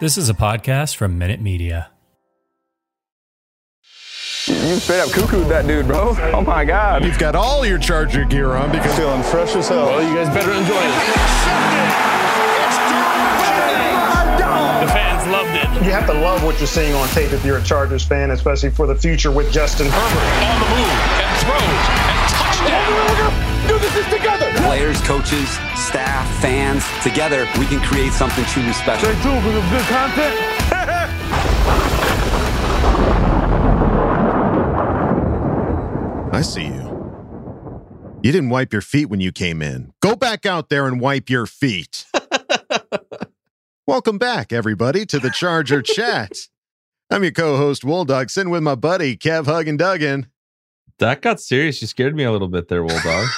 [0.00, 1.90] This is a podcast from Minute Media.
[4.46, 6.14] You straight up cuckooed that dude, bro.
[6.34, 7.04] Oh my God.
[7.04, 9.86] You've got all your Charger gear on because feeling fresh as hell.
[9.86, 10.94] Well, you guys better enjoy it.
[14.84, 15.86] The fans loved it.
[15.86, 18.70] You have to love what you're seeing on tape if you're a Chargers fan, especially
[18.70, 20.28] for the future with Justin Herbert.
[20.44, 23.68] On the move and throws and touchdown.
[23.68, 24.43] Do this together.
[24.74, 29.08] Players, coaches, staff, fans, together we can create something truly special.
[29.08, 30.34] Stay tuned for some good content.
[36.34, 38.18] I see you.
[38.24, 39.92] You didn't wipe your feet when you came in.
[40.00, 42.06] Go back out there and wipe your feet.
[43.86, 46.48] Welcome back, everybody, to the Charger Chat.
[47.12, 50.26] I'm your co-host Dog, sitting with my buddy Kev Huggin and Duggan.
[50.98, 51.80] That got serious.
[51.80, 53.28] You scared me a little bit there, Dog.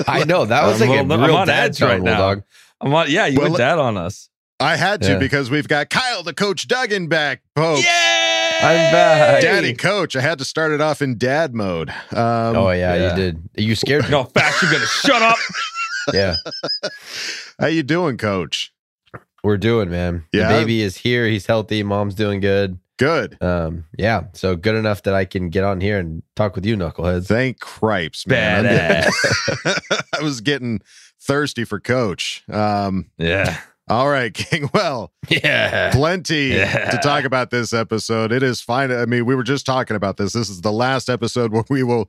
[0.06, 2.02] I know that was I'm like a on- I'm real on dad edge tone, right
[2.02, 2.16] now.
[2.18, 2.44] Bulldog.
[2.80, 3.10] I'm on.
[3.10, 4.28] Yeah, you Well, went dad on us.
[4.60, 5.18] I had to Yeah.
[5.18, 7.42] because we've got Kyle, the coach Duggan, back.
[7.54, 7.86] Folks.
[7.86, 9.42] I'm back.
[9.42, 10.16] Daddy coach.
[10.16, 11.90] I had to start it off in dad mode.
[11.90, 13.10] Um, Oh yeah, Yeah.
[13.10, 13.36] you did.
[13.58, 14.10] Are you scared.
[14.10, 15.36] No, fast you're gonna shut up.
[16.14, 16.36] Yeah,
[17.60, 18.72] How you doing, coach?
[19.42, 20.24] we're doing, man.
[20.32, 20.48] The Yeah?
[20.48, 21.26] baby is here.
[21.26, 21.82] He's healthy.
[21.82, 22.78] Mom's doing good.
[22.98, 23.36] Good.
[23.42, 24.24] Um, yeah.
[24.32, 27.26] So good enough that I can get on here and talk with you, knuckleheads.
[27.26, 28.66] Thank cripes, man.
[29.66, 30.80] I was getting
[31.20, 32.42] thirsty for coach.
[32.50, 33.58] Um, yeah.
[33.88, 34.70] all right, King.
[34.72, 35.90] Well, Yeah.
[35.92, 36.90] plenty Yeah.
[36.90, 38.32] to talk about this episode.
[38.32, 38.90] It is fine.
[38.90, 40.32] I mean, we were just talking about this.
[40.32, 42.08] This is the last episode where we will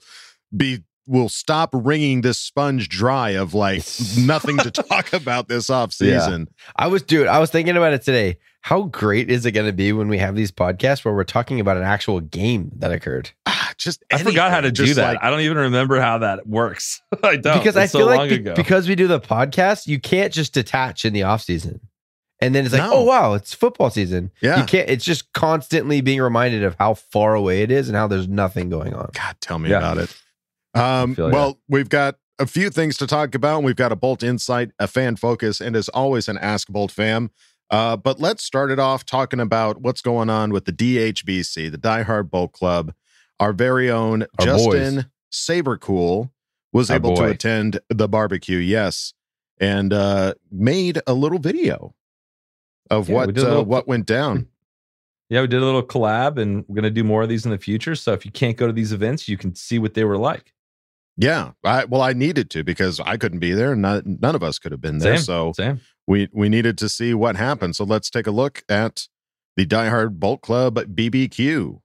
[0.56, 3.82] be will stop wringing this sponge dry of like
[4.20, 6.48] nothing to talk about this off season.
[6.76, 7.28] I was, dude.
[7.28, 8.38] I was thinking about it today.
[8.68, 11.62] How great is it going to be when we have these podcasts where we're talking
[11.62, 13.32] about an actual game that occurred?
[13.46, 14.74] Ah, just I forgot how to anything.
[14.74, 15.14] do Just that.
[15.14, 17.02] like- I don't even remember how that works.
[17.24, 17.58] I don't.
[17.60, 18.56] because I feel so like long be- ago.
[18.56, 21.80] because we do the podcast, you can't just detach in the off season.
[22.42, 22.94] And then it's like, No.
[22.94, 24.32] oh wow, it's football season.
[24.42, 24.60] Yeah.
[24.60, 28.08] You can't it's just constantly being reminded of how far away it is and how
[28.08, 29.12] there's nothing going on.
[29.14, 29.78] God, tell me Yeah.
[29.78, 30.22] about it.
[30.76, 31.34] Um, feel ya.
[31.34, 33.64] well, we've got a few things to talk about.
[33.64, 37.32] We've got a Bolt Insight, a fan focus, and as always, an Ask Bolt fam.
[37.70, 41.78] Uh, but let's start it off talking about what's going on with the DHBC, the
[41.78, 42.94] Die Hard Bolt Club.
[43.40, 46.32] Our very own Our Justin Sabercool
[46.72, 49.14] was Our able to attend the barbecue, yes,
[49.60, 51.94] and uh, made a little video
[52.90, 54.48] of Yeah, what uh, little- what went down.
[55.30, 57.58] yeah, we did a little collab, and we're gonna do more of these in the
[57.58, 57.96] future.
[57.96, 60.54] So if you can't go to these events, you can see what they were like.
[61.18, 64.44] Yeah, I well, I needed to because I couldn't be there, and not, none of
[64.44, 65.18] us could have been there.
[65.18, 65.24] Same.
[65.24, 65.82] So Same.
[66.08, 67.76] We we needed to see what happened.
[67.76, 69.08] So let's take a look at
[69.58, 71.82] the Die Hard Bolt Club BBQ.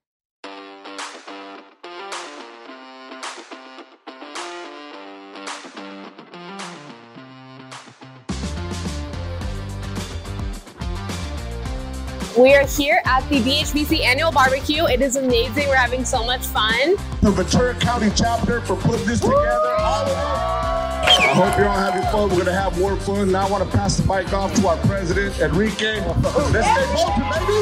[12.39, 14.87] We are here at the DHBC annual barbecue.
[14.87, 15.69] It is amazing.
[15.69, 16.97] We're having so much fun.
[17.21, 20.72] The Ventura County chapter for putting this together.
[21.03, 22.31] I hope you're all having fun.
[22.31, 23.33] We're gonna have more fun.
[23.33, 26.01] Now I want to pass the mic off to our president, Enrique.
[26.01, 27.61] Let's stay bolted, baby.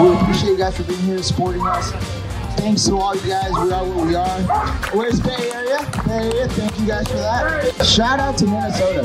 [0.00, 1.92] We appreciate you guys for being here supporting us.
[2.56, 3.50] Thanks to all you guys.
[3.50, 4.40] We are what we are.
[4.92, 5.78] Where's Bay Area?
[6.06, 6.48] Bay Area.
[6.48, 7.86] Thank you guys for that.
[7.86, 9.02] Shout out to Minnesota.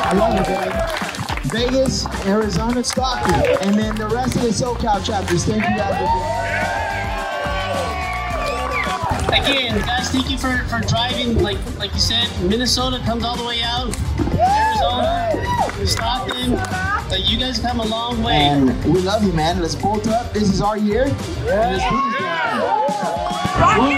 [0.00, 0.72] I love you, man.
[1.44, 5.44] Vegas, Arizona, Stockton, and then the rest of the SoCal chapters.
[5.44, 6.77] Thank you guys for being here.
[9.28, 11.38] Again, guys, thank you for, for driving.
[11.38, 13.94] Like like you said, Minnesota comes all the way out.
[14.38, 16.54] Arizona, Stockton.
[17.10, 18.34] Like you guys come a long way.
[18.34, 19.60] And we love you, man.
[19.60, 20.32] Let's bolt up.
[20.32, 21.04] This is our year.
[21.04, 21.16] And
[21.46, 22.58] let's do this thing.
[23.78, 23.92] One,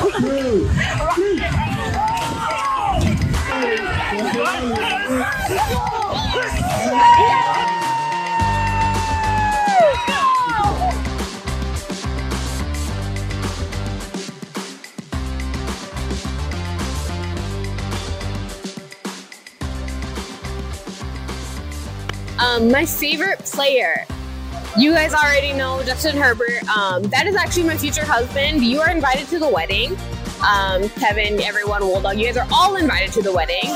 [0.00, 1.80] two, three.
[22.40, 24.04] Um, my favorite player.
[24.78, 26.62] You guys already know Justin Herbert.
[26.74, 28.62] Um, that is actually my future husband.
[28.64, 29.96] You are invited to the wedding.
[30.46, 33.74] Um, Kevin, everyone, Bulldog, you guys are all invited to the wedding.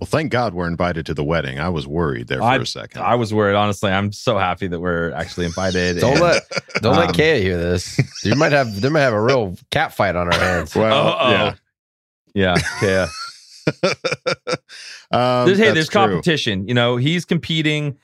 [0.00, 1.58] Well, thank God we're invited to the wedding.
[1.58, 3.02] I was worried there for I, a second.
[3.02, 3.90] I was worried, honestly.
[3.90, 5.98] I'm so happy that we're actually invited.
[5.98, 6.42] Don't and- let
[6.80, 7.98] don't let Um, Kaya hear this.
[8.24, 10.74] You might have they might have a real cat fight on our hands.
[10.76, 11.54] well, Uh-oh.
[12.34, 13.08] yeah, yeah.
[15.10, 16.00] um, There's, hey, there's true.
[16.00, 16.66] competition.
[16.68, 17.96] You know, he's competing.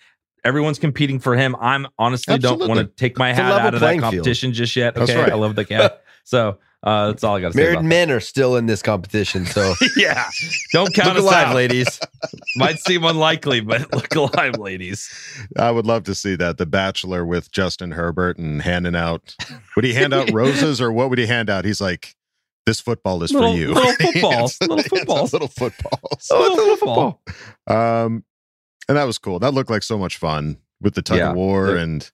[0.44, 1.56] Everyone's competing for him.
[1.60, 4.12] I'm honestly don't want to take my It's hat out of that playing field.
[4.12, 4.94] competition just yet.
[4.94, 5.32] That's Okay, right.
[5.32, 6.00] I love the cat.
[6.26, 7.60] So uh, that's all I got to say.
[7.64, 10.24] Married About men are still in this competition, so yeah,
[10.72, 11.54] don't count look us alive, out.
[11.54, 12.00] ladies.
[12.56, 15.06] Might seem unlikely, but look alive, ladies.
[15.58, 16.56] I would love to see that.
[16.56, 19.36] The Bachelor with Justin Herbert and handing out.
[19.76, 21.66] Would he hand out roses or what would he hand out?
[21.66, 22.14] He's like,
[22.66, 25.32] "This football is Little- for you." little He footballs, hands- little he hands out footballs.
[25.32, 26.28] little footballs.
[26.30, 27.22] Oh, it's little football.
[27.66, 28.24] Um,
[28.88, 29.38] and that was cool.
[29.38, 31.30] That looked like so much fun with the tug Yeah.
[31.30, 31.82] of war Yeah.
[31.82, 32.10] and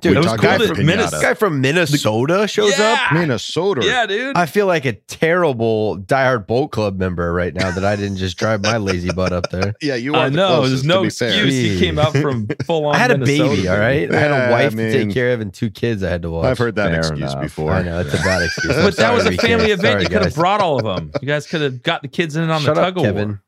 [0.00, 2.92] Dude, It was cool about that the Minnes- This guy from Minnesota shows Yeah.
[3.08, 3.12] up.
[3.12, 3.82] Minnesota.
[3.84, 4.36] Yeah, dude.
[4.36, 8.36] I feel like a terrible diehard bolt club member right now that I didn't just
[8.38, 9.74] drive my lazy butt up there.
[9.82, 10.26] yeah, you are.
[10.26, 10.66] I the know.
[10.66, 11.28] There's no be fair.
[11.28, 11.52] excuse.
[11.54, 12.94] He came out from full on.
[12.94, 14.14] I had a Minnesota, baby, All right.
[14.14, 16.30] I had a wife I to take care of and two kids I had to
[16.30, 16.46] watch.
[16.46, 17.42] I've heard that Fair excuse enough.
[17.42, 17.72] before.
[17.72, 18.74] I know it's a bad excuse.
[18.76, 19.40] But that was a Sorry, BK.
[19.42, 19.80] family event.
[19.82, 21.12] Sorry, you could have brought all of them.
[21.20, 23.42] You guys could have got the kids in on Shut the up, tug of war.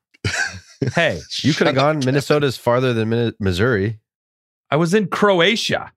[0.95, 2.01] Hey, You could have gone.
[2.01, 4.01] Minnesota's farther than Minne- Missouri.
[4.71, 5.93] I was in Croatia.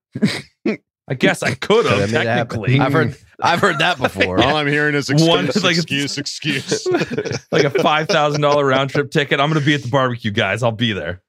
[1.07, 2.59] I guess I could have made it happen.
[2.62, 2.79] technically.
[2.79, 3.15] I've heard.
[3.39, 4.41] I've heard that before.
[4.41, 6.88] All I'm hearing is excuse, One- like- excuse, excuse.
[7.51, 9.39] like a five thousand dollar round trip ticket.
[9.39, 10.63] I'm going to be at the barbecue, guys.
[10.63, 11.21] I'll be there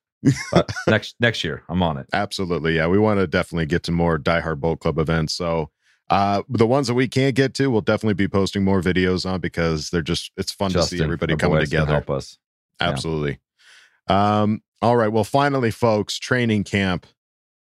[0.53, 1.63] But next next year.
[1.69, 2.07] I'm on it.
[2.13, 2.77] Absolutely.
[2.77, 2.87] Yeah.
[2.87, 5.35] We want to definitely get to more Die Hard Bolt Club events.
[5.35, 5.71] So
[6.09, 9.41] uh the ones that we can't get to, we'll definitely be posting more videos on
[9.41, 11.93] because they're just it's fun to see everybody coming together.
[11.93, 12.39] Help us.
[12.81, 12.89] Yeah.
[12.91, 13.41] Absolutely.
[14.09, 15.09] Um, all right.
[15.09, 17.07] Well, finally, folks, training camp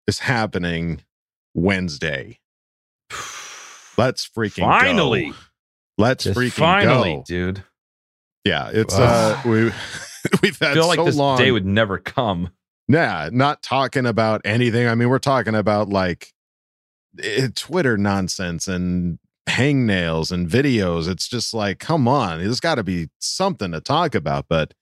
[0.06, 1.02] is happening
[1.54, 2.38] Wednesday.
[3.98, 4.66] Let's freaking go.
[4.66, 5.32] Finally.
[5.98, 7.24] Let's Just freaking Finally, go.
[7.26, 7.64] dude.
[8.44, 9.64] Yeah, it's uh we
[10.42, 11.38] we've had feel like so this long.
[11.38, 12.50] day would never come.
[12.86, 14.86] Yeah, not talking about anything.
[14.86, 16.32] I mean, we're talking about like
[17.22, 19.18] eh, Twitter nonsense and
[19.48, 21.08] hangnails and videos.
[21.08, 24.46] It's just like, come on, there's got to be something to talk about.
[24.48, 24.74] But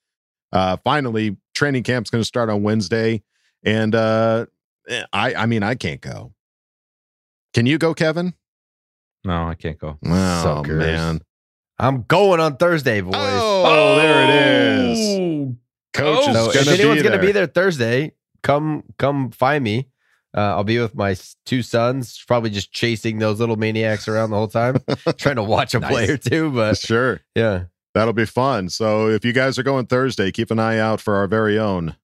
[0.53, 3.23] uh finally, training camp's going to start on Wednesday,
[3.63, 4.47] and uh
[5.13, 6.33] I, I mean, I can't go.
[7.53, 8.35] Can you go, Kevin?
[9.25, 9.99] No, I can't go.
[10.05, 10.79] Oh Suckers.
[10.79, 11.21] man!
[11.79, 13.15] I'm going on Thursday, boys.
[13.17, 14.31] Oh, there it
[14.91, 14.99] is.
[15.01, 15.57] Oh,
[15.95, 17.47] Coach Oh, is so gonna if anyone's going to be there.
[17.47, 19.89] there Thursday, come come find me.
[20.37, 21.15] Uh, I'll be with my
[21.47, 24.79] two sons, probably just chasing those little maniacs around the whole time,
[25.17, 25.91] trying to watch a Nice.
[25.93, 26.51] play or two.
[26.51, 27.21] But Sure.
[27.37, 28.69] yeah, That'll be fun.
[28.69, 31.95] So if you guys are going Thursday, keep an eye out for our very own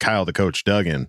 [0.00, 1.08] Kyle the Coach Duggan.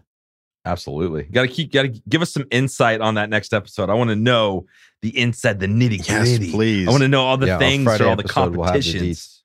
[0.65, 1.23] Absolutely.
[1.23, 3.89] Got to keep, got to give us some insight on that next episode.
[3.89, 4.65] I want to know
[5.01, 6.51] the inside, the nitty Yes, gritty.
[6.51, 6.87] please.
[6.87, 9.43] I want to know all the yeah, things or all the episode will the competitions.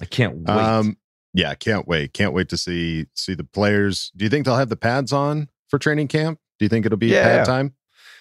[0.00, 0.48] I can't wait.
[0.48, 0.96] Um,
[1.32, 2.12] yeah, can't wait.
[2.12, 4.12] Can't wait to see see the players.
[4.16, 6.38] Do you think they'll have the pads on for training camp?
[6.58, 7.22] Do you think it'll be Yeah.
[7.22, 7.74] pad time?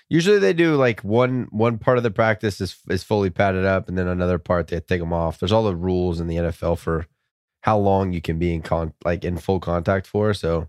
[0.07, 3.89] Usually they do like one one part of the practice is is fully padded up,
[3.89, 5.39] and then another part they take them off.
[5.39, 7.07] There's all the rules in the NFL for
[7.61, 10.33] how long you can be in con like in full contact for.
[10.33, 10.67] So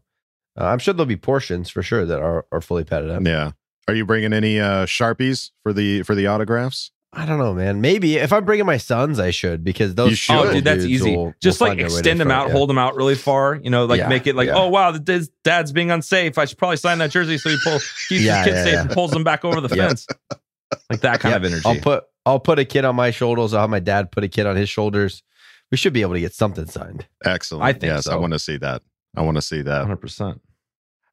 [0.60, 3.22] uh, I'm sure there'll be portions for sure that are are fully padded up.
[3.24, 3.52] Yeah.
[3.88, 6.90] Are you bringing any uh sharpies for the for the autographs?
[7.14, 7.82] I don't know, man.
[7.82, 10.32] Maybe if I'm bringing my sons, I should because those You should.
[10.34, 11.14] Oh, little dude, that's easy.
[11.14, 12.52] will- Just will like find their way to extend them front, out, yeah.
[12.54, 13.56] hold them out really far.
[13.62, 14.54] You know, like Yeah, make it like, yeah.
[14.56, 16.38] oh wow, the dad's, dad's being unsafe.
[16.38, 18.72] I should probably sign that jersey so he pull keeps Yeah, his kids yeah, safe
[18.74, 18.80] yeah.
[18.82, 20.06] and pulls them back over the fence.
[20.88, 21.62] Like that kind Yeah, of energy.
[21.66, 23.52] I'll put I'll put a kid on my shoulders.
[23.52, 25.22] I'll have my dad put a kid on his shoulders.
[25.70, 27.06] We should be able to get something signed.
[27.24, 27.64] Excellent.
[27.64, 28.80] I think yes, I want to see that.
[29.16, 29.78] I want to see that.
[29.80, 29.96] 100.
[29.96, 30.40] percent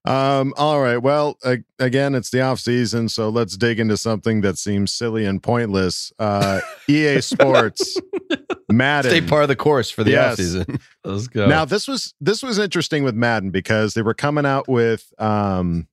[0.06, 0.98] Um, all right.
[0.98, 5.26] Well, a- again, it's the off season, so let's dig into something that seems silly
[5.26, 6.12] and pointless.
[6.18, 7.98] Uh, EA Sports,
[8.72, 9.12] Madden.
[9.12, 10.40] Stay part of the course for the Yes.
[10.40, 10.80] offseason.
[11.04, 11.48] Let's go.
[11.48, 15.88] Now this was this was interesting with Madden because they were coming out with um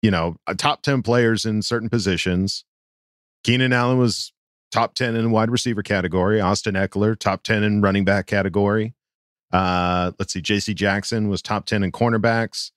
[0.00, 2.64] you know, a top 10 players in certain positions.
[3.42, 4.32] Keenan Allen was
[4.70, 8.94] top 10 in wide receiver category, Austin Ekeler top 10 in running back category.
[9.52, 12.70] Uh let's see JC Jackson was top 10 in cornerbacks.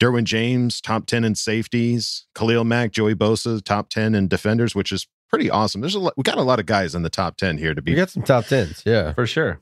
[0.00, 4.92] Derwin James top 10 in safeties, Khalil Mack, Joey Bosa top 10 in defenders, which
[4.92, 5.80] is pretty awesome.
[5.80, 7.82] There's a lot, we got a lot of guys in the top 10 here to
[7.82, 8.82] be We got some top tens.
[8.86, 9.12] Yeah.
[9.12, 9.60] for sure.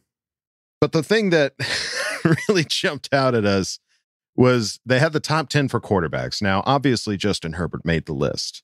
[0.81, 1.55] but the thing that
[2.49, 3.79] really jumped out at us
[4.37, 6.43] was they had the top 10 for quarterbacks.
[6.43, 8.63] Now, obviously, Justin Herbert made the list.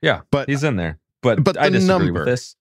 [0.00, 0.98] Yeah, But- he's in there.
[1.22, 2.54] But but I the disagree number- with this.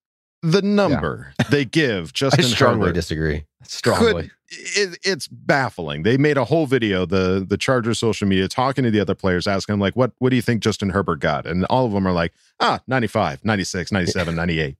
[0.43, 3.45] The number they give I Justin strongly Herbert disagree.
[3.63, 4.23] Strongly.
[4.23, 6.03] could it, it's baffling.
[6.03, 9.47] They made a whole video, the the Chargers social media, talking to the other players,
[9.47, 11.47] asking them like, what what do you think Justin Herbert got?
[11.47, 14.75] And all of them are like, ah, 95, 96, 97, 98.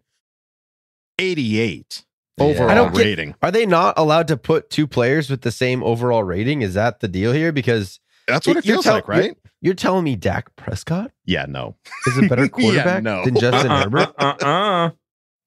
[1.20, 2.04] 88
[2.40, 3.36] overall I don't get- rating.
[3.42, 6.62] Are they not allowed to put two players with the same overall rating?
[6.62, 7.52] Is that the deal here?
[7.52, 9.24] Because That's what it you're feels tell- like, right?
[9.26, 11.76] You're, you're telling me Dak Prescott Yeah, no.
[12.08, 13.24] is a better Yeah, quarterback no.
[13.24, 14.14] than Justin Uh-uh, Herbert?
[14.18, 14.92] uh-uh.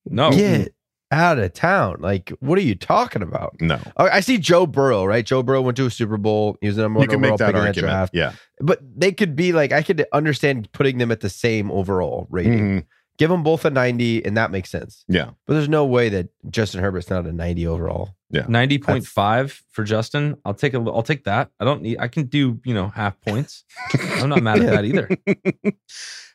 [0.08, 0.30] No.
[0.30, 0.72] Get
[1.12, 1.96] out of town!
[2.00, 3.54] Like, what are you talking about?
[3.60, 3.78] No.
[3.96, 5.24] Oh, I see Joe Burrow, right?
[5.24, 6.56] Joe Burrow went to a Super Bowl.
[6.60, 7.88] He was the number You one can overall make that pick in that argument.
[7.92, 8.14] draft.
[8.14, 8.32] Yeah.
[8.60, 12.58] But they could be like, I could understand putting them at the same overall rating.
[12.80, 12.86] Mhm.
[13.18, 15.04] Give them both a 90, and that makes sense.
[15.08, 15.30] Yeah.
[15.46, 18.14] But there's no way that Justin Herbert's not a 90 overall.
[18.28, 18.44] Yeah.
[18.48, 20.36] Ninety point five for Justin.
[20.44, 20.78] I'll take a.
[20.78, 21.48] I'll take that.
[21.60, 21.98] I don't need.
[22.00, 23.64] I can do you know half points.
[24.16, 25.08] I'm not mad at that either.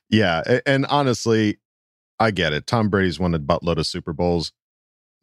[0.09, 0.59] Yeah.
[0.65, 1.57] And honestly,
[2.21, 2.67] I get it.
[2.67, 4.51] Tom Brady's won a buttload of Super Bowls.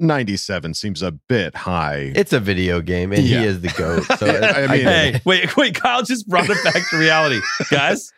[0.01, 2.13] 97 seems a bit high.
[2.15, 3.41] It's a video game, and Yeah.
[3.41, 4.05] he is the GOAT.
[4.19, 5.75] So I mean- get Hey, wait, wait.
[5.75, 7.41] Kyle just brought it back to reality,
[7.71, 8.13] guys.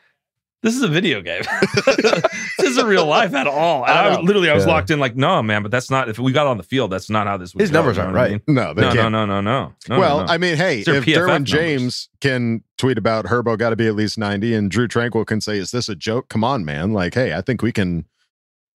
[0.63, 1.41] This is a video game.
[1.87, 3.83] this isn't real life at all.
[3.87, 4.73] And I I, literally, I was Yeah.
[4.73, 5.63] locked in like, no, man.
[5.63, 6.11] But that's not.
[6.11, 7.55] If we got on the field, that's not how this.
[7.55, 8.31] Would His go, numbers aren't what I right.
[8.47, 8.57] mean?
[8.57, 9.13] no, they No, no, can't.
[9.13, 9.99] no, no, no, no.
[9.99, 10.33] well, no, no.
[10.33, 11.51] I mean, hey, It's if PFF Derwin numbers.
[11.51, 15.41] James can tweet about Herbo got to be at least 90 and Drew Tranquill can
[15.41, 16.29] say, is this a joke?
[16.29, 16.93] Come on, man.
[16.93, 18.05] Like, hey, I think we can,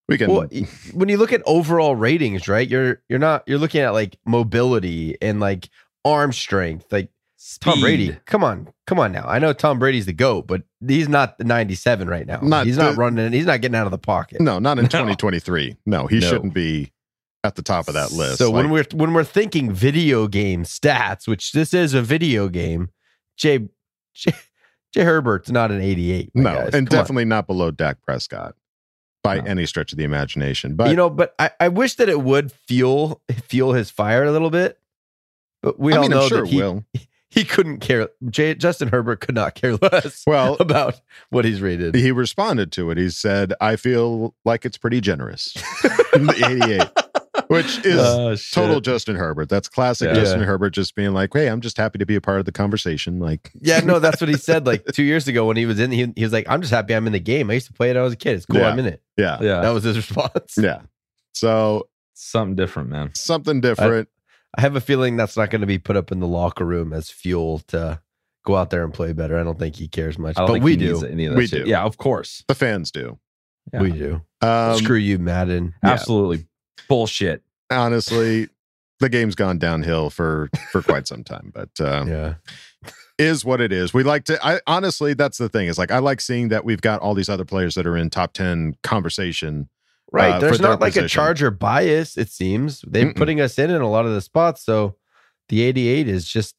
[0.07, 0.29] we can.
[0.31, 0.47] Well,
[0.93, 2.67] when you look at overall ratings, right?
[2.67, 5.69] You're you're not you're looking at like mobility and like
[6.03, 6.85] arm strength.
[6.91, 7.09] Like
[7.59, 9.25] Tom Brady, come on, come on now.
[9.27, 12.39] I know Tom Brady's the goat, but he's not the 97 right now.
[12.41, 13.33] Not he's not the- running.
[13.33, 14.41] He's not getting out of the pocket.
[14.41, 14.89] no, not in No.
[14.89, 15.75] 2023.
[15.85, 16.27] No, he No.
[16.27, 16.91] shouldn't be
[17.43, 18.37] at the top of that list.
[18.39, 22.89] So when we're when we're thinking video game stats, which this is a video game,
[23.37, 23.67] Jay
[24.15, 24.33] Jay,
[24.93, 26.31] Jay Herbert's not an 88.
[26.33, 26.63] no, guys.
[26.73, 27.03] and Come on.
[27.03, 28.55] definitely not below Dak Prescott
[29.25, 29.43] by No.
[29.45, 30.75] any stretch of the imagination.
[30.75, 34.31] But you know, but I, I wish that it would fuel fuel his fire a
[34.31, 34.79] little bit.
[35.61, 36.85] But we I all mean, know I'm sure that it he, will.
[37.29, 38.07] he couldn't care.
[38.29, 41.01] Justin Herbert could not care less Well, about
[41.31, 41.95] what he's rated.
[41.95, 42.97] he responded to it.
[42.97, 45.53] He said, I feel like it's pretty generous.
[45.83, 47.04] the 88,
[47.49, 49.49] which is Oh, total Justin Herbert.
[49.49, 50.13] That's classic Yeah.
[50.15, 52.51] Justin Herbert just being like, hey, I'm just happy to be a part of the
[52.51, 53.19] conversation.
[53.19, 55.91] Like, yeah, no, that's what he said like two years ago when he was in.
[55.91, 57.49] He, he was like, "I'm just happy I'm in the game.
[57.49, 58.35] I used to play it when I was a kid.
[58.37, 58.59] It's cool.
[58.61, 58.69] Yeah.
[58.69, 59.37] I'm in it." yeah.
[59.41, 60.55] Yeah, That was his response.
[60.57, 60.81] Yeah.
[61.33, 63.11] So something different, man.
[63.15, 64.09] something different.
[64.57, 66.93] I have a feeling that's not going to be put up in the locker room
[66.93, 67.99] as fuel to
[68.45, 69.37] go out there and play better.
[69.37, 70.93] I don't think he cares much, I don't but think we he do.
[70.93, 71.65] needs any of that We shit.
[71.65, 71.69] do.
[71.69, 72.43] Yeah, of course.
[72.47, 73.19] the fans do.
[73.73, 73.81] Yeah.
[73.81, 74.21] We do.
[74.41, 75.73] Um, Screw you, Madden.
[75.83, 75.89] Yeah.
[75.91, 76.45] Absolutely
[76.87, 77.43] bullshit.
[77.69, 78.49] honestly,
[78.99, 82.33] the game's gone downhill for for quite some time, but uh, Yeah.
[83.17, 83.93] is what it is.
[83.93, 84.45] We like to.
[84.45, 85.67] I honestly, that's the thing.
[85.67, 88.09] Is like I like seeing that we've got all these other players that are in
[88.09, 89.69] top ten conversation.
[90.11, 90.33] Right.
[90.35, 91.07] uh, There's not like a.
[91.07, 92.81] Charger bias, it seems.
[92.87, 93.15] They're Mm-mm.
[93.17, 94.63] putting us in in a lot of the spots.
[94.63, 94.95] So
[95.49, 96.55] the 88 is just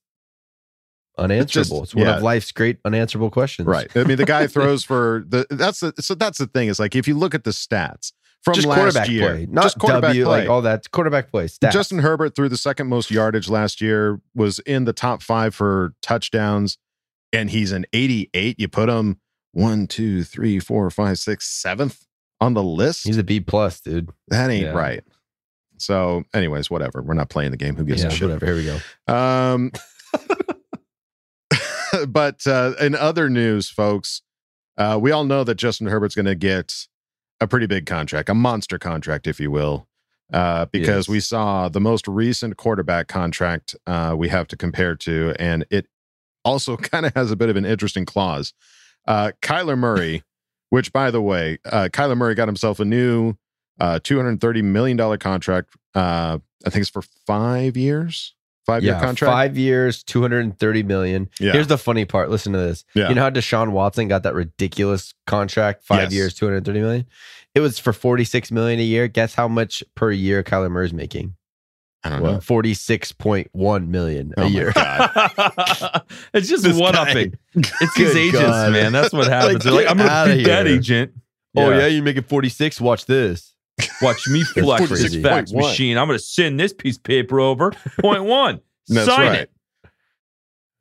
[1.19, 1.83] unanswerable.
[1.83, 2.17] It's, just- one yeah.
[2.17, 3.67] of life's great unanswerable questions.
[3.67, 3.89] Right.
[3.97, 5.47] I mean, the guy throws for the.
[5.51, 5.95] That's the.
[6.01, 6.69] So that's the thing.
[6.69, 8.13] Is like if you look at the stats
[8.47, 10.41] from Just last quarterback year, play, not just quarterback W, play.
[10.43, 10.89] like all that.
[10.93, 11.47] Quarterback play.
[11.47, 11.73] Stats.
[11.73, 15.95] Justin Herbert threw the second most yardage last year, was in the top five for
[16.01, 16.79] touchdowns,
[17.33, 18.55] and he's an 88.
[18.61, 19.19] You put him
[19.51, 22.07] one, two, three, four, five, six, seventh
[22.41, 23.05] on the list.
[23.05, 24.11] He's a B plus, dude.
[24.29, 24.71] that ain't Yeah.
[24.71, 25.03] right.
[25.79, 27.03] So, anyways, whatever.
[27.03, 27.75] We're not playing the game.
[27.75, 28.29] Who gives Yeah, a shit?
[28.29, 28.47] whatever.
[28.47, 29.13] Here we go.
[29.13, 29.73] Um,
[32.09, 34.23] but uh, in other news, folks,
[34.79, 36.87] uh, we all know that Justin Herbert's going to get
[37.41, 39.87] a pretty big contract, a monster contract, if you will,
[40.33, 41.09] uh, because Yes.
[41.09, 45.87] we saw the most recent quarterback contract uh, we have to compare to, and it
[46.45, 48.55] also kind of has a bit of an interesting clause.
[49.07, 50.23] Uh, Kyler Murray,
[50.71, 53.35] which, by the way, uh, Kyler Murray got himself a new
[53.79, 55.71] uh, $230 million contract.
[55.95, 58.35] Uh, I think it's for five years,
[58.67, 59.33] five year yeah, contract.
[59.33, 61.29] five years, 230 million.
[61.41, 61.53] Yeah.
[61.53, 62.29] Here's the funny part.
[62.31, 62.85] Listen to this.
[62.95, 63.09] Yeah.
[63.09, 66.13] You know how Deshaun Watson got that ridiculous contract, five Yes.
[66.13, 67.07] years, 230 million?
[67.55, 69.09] It was for 46 million a year.
[69.09, 71.35] Guess how much per year Kyler Murray's making?
[72.05, 72.39] I don't know.
[72.39, 74.73] 46.1 million a Oh my year.
[74.73, 76.03] God.
[76.35, 77.35] it's just This one upping.
[77.55, 78.73] It's these Good agents, God.
[78.73, 78.93] man.
[78.93, 79.65] That's what happens.
[79.65, 81.13] Like, like, I'm gonna beat that agent.
[81.57, 81.79] Oh, Yeah.
[81.79, 82.81] yeah, you make it 46.
[82.81, 83.55] Watch this.
[84.03, 85.99] Watch me flex this fax Point machine.
[85.99, 87.73] I'm gonna send this piece of paper over.
[88.01, 88.61] Point one.
[88.89, 89.41] That's Sign right.
[89.41, 89.51] it.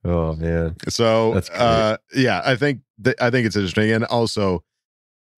[0.03, 0.75] Oh, man.
[0.87, 3.91] So uh yeah, I think th- I think it's interesting.
[3.91, 4.63] And also,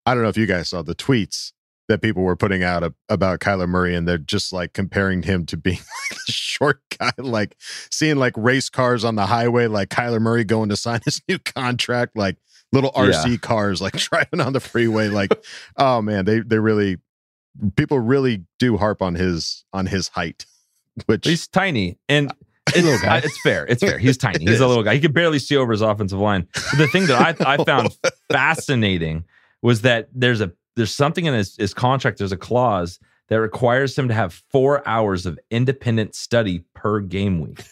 [0.06, 1.54] I don't know if you guys saw the tweets
[1.88, 5.46] that people were putting out ab- about Kyler Murray, and they're just like comparing him
[5.48, 5.78] to being
[6.12, 7.56] like a short guy, like
[7.90, 11.40] seeing like race cars on the highway, like Kyler Murray going to sign his new
[11.40, 12.36] contract, like
[12.74, 15.08] little RC cars like driving on the freeway.
[15.08, 15.32] Like,
[15.78, 16.98] oh man, they they really
[17.76, 20.46] people really do harp on his on his height
[21.06, 22.34] which he's tiny and uh,
[22.76, 23.66] it's, I- uh, it's fair.
[23.68, 23.98] It's fair.
[23.98, 24.46] He's tiny.
[24.46, 24.96] He's a little guy.
[24.96, 26.48] He could barely see over his offensive line.
[26.54, 27.64] But the thing that I, I oh.
[27.64, 27.98] found
[28.30, 29.24] fascinating
[29.62, 32.18] was that there's a there's something in his, his contract.
[32.18, 33.00] There's a clause
[33.30, 37.64] that requires him to have four hours of independent study per game week.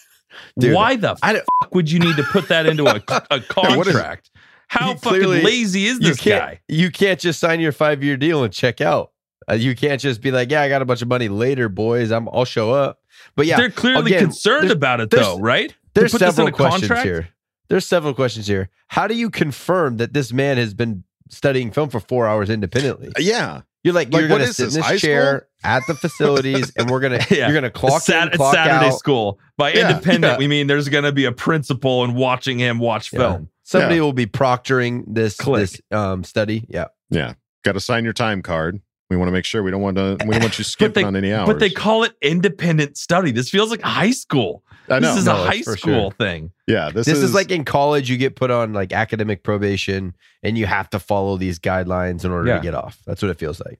[0.59, 3.01] Dude, Why the fuck would you need to put that into a,
[3.31, 4.31] a what is- contract?
[4.67, 6.61] How fucking clearly- lazy is this can't, guy?
[6.67, 9.11] You can't just sign your five year deal and check out.
[9.49, 12.11] Uh, you can't just be like, "Yeah, I got a bunch of money later, boys.
[12.11, 12.99] I'm I'll show up."
[13.35, 15.69] But yeah, They're clearly again, concerned about it, though, right?
[15.69, 17.05] To There's put this in several a questions contract?
[17.05, 17.27] here.
[17.69, 18.69] There's several questions here.
[18.87, 23.11] How do you confirm that this man has been studying film for four hours independently?
[23.19, 23.61] yeah.
[23.83, 26.71] You're like, Like, you're gonna is sit in this, this high chair at the facilities,
[26.75, 27.45] and we're gonna Yeah.
[27.47, 28.97] you're gonna clock It's Sat- in, clock Saturday out.
[28.97, 29.39] school.
[29.57, 30.37] By Yeah, independent, yeah.
[30.39, 33.19] we mean there's going to be a principal and watching him watch Yeah.
[33.19, 33.49] film.
[33.63, 35.61] Somebody will be proctoring this Click.
[35.69, 36.65] this um, study.
[36.67, 37.33] Yeah, Yeah.
[37.63, 38.81] Got to sign your time card.
[39.09, 41.03] We want to make sure we don't want to we don't want you But skipping
[41.03, 41.47] they, on any hours.
[41.47, 43.31] but they call it independent study.
[43.31, 44.63] This feels like high school.
[44.89, 45.09] I know.
[45.09, 46.11] This is No, a high school sure.
[46.11, 46.51] thing.
[46.67, 50.57] yeah, this, this, is, like in college, you get put on like academic probation, and
[50.57, 52.57] you have to follow these guidelines in order Yeah.
[52.57, 52.99] to get off.
[53.05, 53.79] That's what it feels like.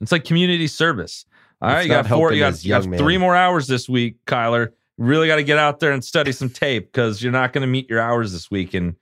[0.00, 1.24] It's like community service.
[1.62, 2.32] All It's right, you got four.
[2.32, 2.98] You got, you got young man.
[2.98, 4.72] three more hours this week, Kyler.
[4.98, 7.66] Really got to get out there and study some tape because you're not going to
[7.68, 8.96] meet your hours this week, and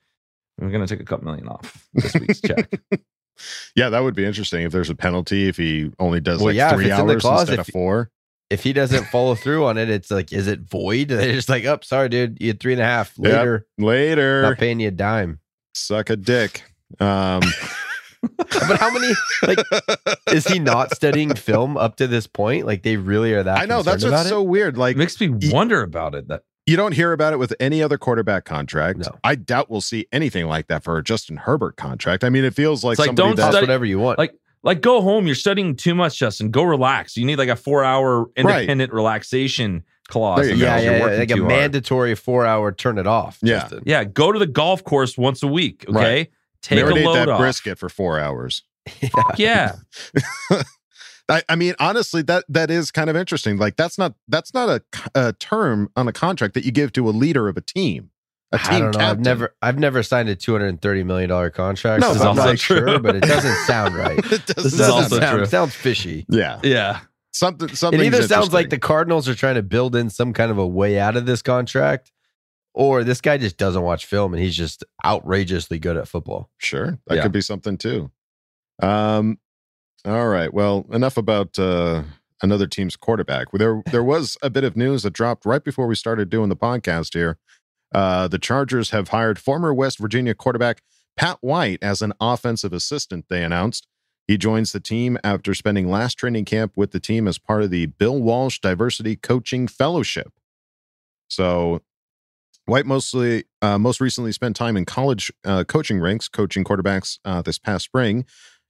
[0.59, 2.71] we're going to take a couple million off this week's check.
[3.77, 6.57] yeah, that would be interesting if there's a penalty if he only does Well, like
[6.57, 8.11] yeah, three it's in hours clause, instead if- of four.
[8.51, 11.09] If he doesn't follow through on it, it's like, is it void?
[11.09, 13.33] They're just like, oh, sorry, dude, you had three and a half Yep.
[13.33, 13.67] later.
[13.79, 15.41] Later, Not paying you a dime.
[15.75, 16.63] suck a dick.
[17.01, 17.41] Um,
[18.39, 19.13] But how many
[19.43, 19.59] like
[20.31, 22.67] is he not studying film up to this point?
[22.67, 23.59] Like they really are that.
[23.59, 24.77] I know that's concerned what's about so weird.
[24.79, 26.29] Like It makes me wonder about it.
[26.29, 28.99] That you don't hear about it with any other quarterback contract.
[29.01, 29.19] No.
[29.25, 32.23] I doubt we'll see anything like that for a Justin Herbert contract.
[32.25, 34.19] I mean, it feels like It's like, somebody don't that, study- whatever you want.
[34.19, 35.27] like like go home.
[35.27, 36.51] You're studying too much, Justin.
[36.53, 37.17] Go relax.
[37.17, 40.47] You need like a four hour independent relaxation clause.
[40.47, 41.49] There you yeah, yeah, You're yeah, working like a too hard.
[41.57, 43.39] mandatory four hour turn it off.
[43.43, 43.61] Yeah.
[43.61, 43.83] Justin.
[43.87, 45.85] Yeah, go to the golf course once a week.
[45.89, 46.31] Okay, Right.
[46.63, 47.41] take a marinate load that off.
[47.41, 48.63] brisket for four hours.
[49.11, 49.73] Fuck yeah,
[51.29, 53.57] I, I mean, honestly, that that is kind of interesting.
[53.57, 56.93] Like that's not that's not a, c- a term on a contract that you give
[56.95, 58.11] to a leader of a team.
[58.55, 59.05] A team I don't know.
[59.07, 62.03] I've never, I've never signed a two hundred and thirty million dollar contract.
[62.03, 62.77] No, so but I'm also not true.
[62.77, 64.19] sure, but it doesn't sound right.
[64.31, 65.47] it doesn't This is sound also sound, true.
[65.47, 66.27] sounds fishy.
[66.29, 67.01] Yeah, yeah.
[67.33, 67.69] something.
[67.75, 68.01] Something.
[68.01, 70.67] It either sounds like the Cardinals are trying to build in some kind of a
[70.67, 72.13] way out of this contract,
[72.75, 76.51] or this guy just doesn't watch film and he's just outrageously good at football.
[76.59, 77.23] Sure, that Yeah.
[77.23, 78.11] could be something too.
[78.83, 79.39] Um,
[80.05, 80.53] all right.
[80.53, 82.03] Well, enough about uh,
[82.43, 83.49] another team's quarterback.
[83.53, 86.57] There, there was a bit of news that dropped right before we started doing the
[86.57, 87.39] podcast here.
[87.95, 90.83] Uh, the Chargers have hired former West Virginia quarterback
[91.17, 93.27] Pat White as an offensive assistant.
[93.29, 93.87] They announced
[94.27, 97.71] he joins the team after spending last training camp with the team as part of
[97.71, 100.33] the Bill Walsh Diversity Coaching Fellowship.
[101.29, 101.83] So
[102.67, 107.43] White mostly uh, most recently spent time in college uh, coaching ranks, coaching quarterbacks uh,
[107.43, 108.25] this past spring.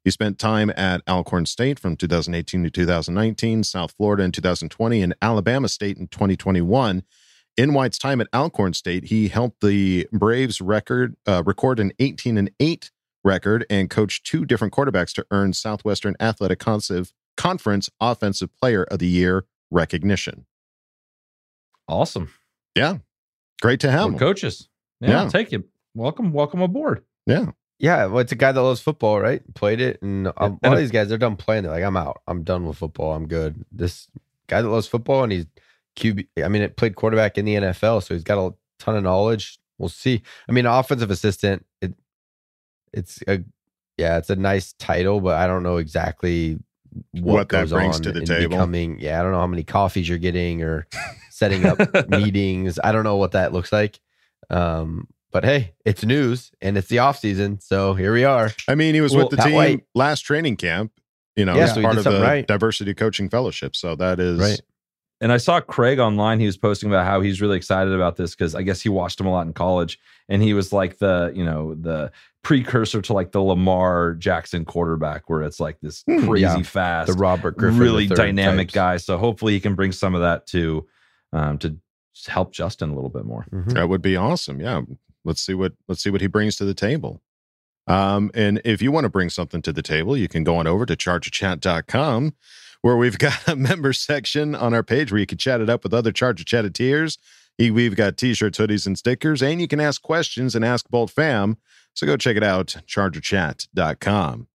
[0.05, 5.15] He spent time at Alcorn State from 2018 to 2019, South Florida in 2020, and
[5.23, 7.05] Alabama State in 2021.
[7.57, 12.37] In White's time at Alcorn State, he helped the Braves record uh, record an 18
[12.39, 12.91] and 8
[13.23, 19.07] record and coached two different quarterbacks to earn Southwestern Athletic Conference Offensive Player of the
[19.07, 20.47] Year recognition.
[21.87, 22.31] Awesome.
[22.75, 22.99] Yeah,
[23.61, 24.19] great to have More him.
[24.19, 24.69] coaches.
[25.01, 25.29] Yeah, Yeah.
[25.29, 25.65] Take you.
[25.95, 27.05] Welcome, welcome aboard.
[27.27, 29.43] Yeah, Yeah, well, it's a guy that loves football, right?
[29.55, 31.65] Played it, and um, a And lot a- of these guys they're done playing.
[31.65, 32.21] They're like, I'm out.
[32.29, 33.13] I'm done with football.
[33.15, 33.65] I'm good.
[33.73, 34.09] This
[34.47, 35.47] guy that loves football and he's
[35.97, 36.27] QB.
[36.45, 39.59] I mean, it played quarterback in the NFL, so he's got a ton of knowledge.
[39.79, 40.23] We'll see.
[40.49, 41.67] I mean, offensive assistant.
[41.81, 41.95] It,
[42.93, 43.43] it's a
[43.99, 46.59] yeah, it's a nice title, but I don't know exactly
[47.13, 48.51] what, What that brings on to the table.
[48.51, 50.87] Becoming yeah, I don't know how many coffees you're getting or
[51.31, 52.79] setting up meetings.
[52.83, 53.99] I don't know what that looks like.
[54.51, 58.51] Um, but hey, it's news and it's the off season, so here we are.
[58.69, 60.93] I mean, he was Well, with the Pat team White- last training camp,
[61.37, 62.47] you know, Yeah, as so part of the right.
[62.47, 63.75] diversity coaching fellowship.
[63.75, 64.61] So that is Right.
[65.21, 66.41] And I saw Craig online.
[66.41, 69.21] He was posting about how he's really excited about this because I guess he watched
[69.21, 72.11] him a lot in college, and he was like the you know the
[72.43, 76.63] precursor to like the Lamar Jackson quarterback, where it's like this Hmm, crazy yeah.
[76.63, 78.75] fast, The Robert Griffin, really dynamic types.
[78.75, 78.97] guy.
[78.97, 80.89] So hopefully he can bring some of that to
[81.33, 81.77] um, to
[82.27, 83.47] help Justin a little bit more.
[83.55, 83.75] Mhm.
[83.75, 84.61] That would be awesome.
[84.61, 84.83] Yeah.
[85.25, 87.23] Let's see what let's see what he brings to the table.
[87.87, 90.67] Um, and if you want to bring something to the table, you can go on
[90.67, 92.35] over to chargerchat.com
[92.83, 95.83] where we've got a member section on our page where you can chat it up
[95.83, 97.19] with other Charger Chatteteers.
[97.59, 101.59] We've got t-shirts, hoodies, and stickers, and you can ask questions and ask Bolt Fam.
[101.95, 104.49] So go check it out, chargerchat.com.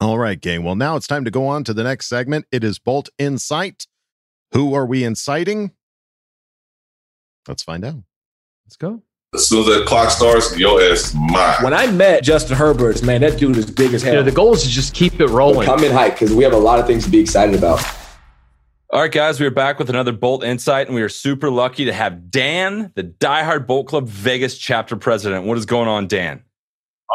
[0.00, 0.62] All right, gang.
[0.62, 2.46] Well, now it's time to go on to the next segment.
[2.52, 3.88] It is Bolt Insight.
[4.52, 5.72] Who are we inciting?
[7.48, 8.04] Let's find out.
[8.64, 9.02] Let's go.
[9.34, 11.62] As soon as that clock starts, your ass is mine.
[11.62, 14.14] When I met Justin Herbert, man, that dude is big as hell.
[14.14, 15.66] You know, the goal is to just keep it rolling.
[15.66, 17.84] Come in hype because we have a lot of things to be excited about.
[18.90, 21.84] All right, guys, we are back with another Bolt Insight, and we are super lucky
[21.84, 25.44] to have Dan, the diehard Bolt Club Vegas chapter president.
[25.44, 26.42] What is going on, Dan?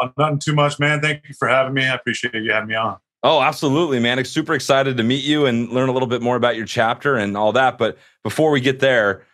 [0.00, 1.00] Uh, nothing too much, man.
[1.00, 1.84] Thank you for having me.
[1.84, 2.96] I appreciate you having me on.
[3.24, 4.24] Oh, absolutely, man.
[4.24, 7.36] Super excited to meet you and learn a little bit more about your chapter and
[7.36, 7.76] all that.
[7.76, 9.24] But before we get there,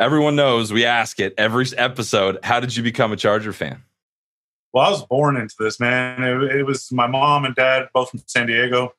[0.00, 3.84] everyone knows we ask it every episode how did you become a Charger fan?
[4.72, 6.22] Well, I was born into this, man.
[6.22, 8.94] It, it was my mom and dad, both from San Diego.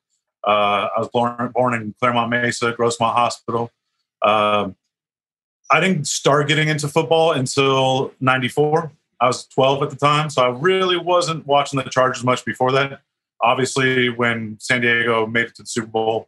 [0.46, 3.72] Uh, I was born born in Clairemont Mesa, Grossmont Hospital.
[4.22, 4.76] Um,
[5.72, 8.92] I didn't start getting into football until '94.
[9.20, 12.72] I was 12 at the time, so I really wasn't watching the Chargers much before
[12.72, 13.02] that.
[13.40, 16.28] Obviously, when San Diego made it to the Super Bowl,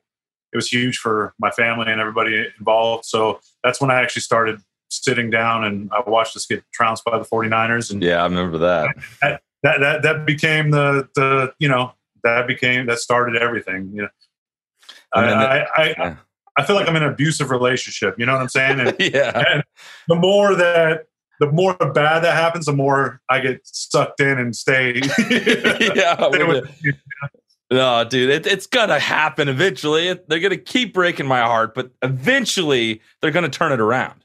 [0.54, 3.06] it was huge for my family and everybody involved.
[3.06, 7.18] So that's when I actually started sitting down and I watched us get trounced by
[7.18, 7.92] the 49ers.
[7.92, 8.96] And yeah, I remember that.
[9.22, 13.89] That that that, that became the the you know that became that started everything.
[13.94, 14.10] You know,
[15.13, 16.16] I I, I, yeah.
[16.58, 18.20] I, feel like I'm in an abusive relationship.
[18.20, 18.80] You know what I'm saying?
[18.80, 19.44] And, yeah.
[19.54, 19.63] And
[20.08, 21.08] the more that
[21.39, 25.02] the more bad that happens, the more I get sucked in and stay.
[25.30, 26.16] yeah.
[26.30, 26.70] stay with,
[27.71, 30.13] no, dude, it, it's gonna happen eventually.
[30.28, 34.23] They're gonna keep breaking my heart, but eventually they're gonna turn it around.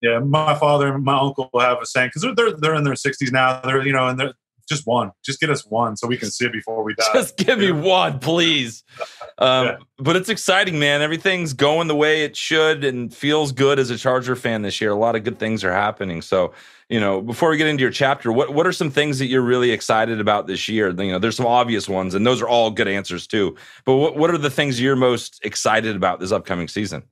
[0.00, 2.94] Yeah, my father and my uncle have a saying because they're, they're they're in their
[2.94, 3.60] sixties now.
[3.60, 4.34] They're you know, and they're
[4.68, 5.10] just one.
[5.24, 7.04] Just get us one so we can see it before we die.
[7.12, 8.84] Just give me one, please.
[9.40, 9.76] Um, yeah.
[9.98, 11.00] But it's exciting, man.
[11.00, 14.90] Everything's going the way it should and feels good as a Charger fan this year.
[14.90, 16.22] A lot of good things are happening.
[16.22, 16.52] So,
[16.88, 19.42] you know, before we get into your chapter, what what are some things that you're
[19.42, 20.88] really excited about this year?
[20.88, 23.54] You know, there's some obvious ones, and those are all good answers too.
[23.84, 27.04] But what what are the things you're most excited about this upcoming season?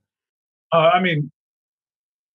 [0.73, 1.31] Uh, I mean,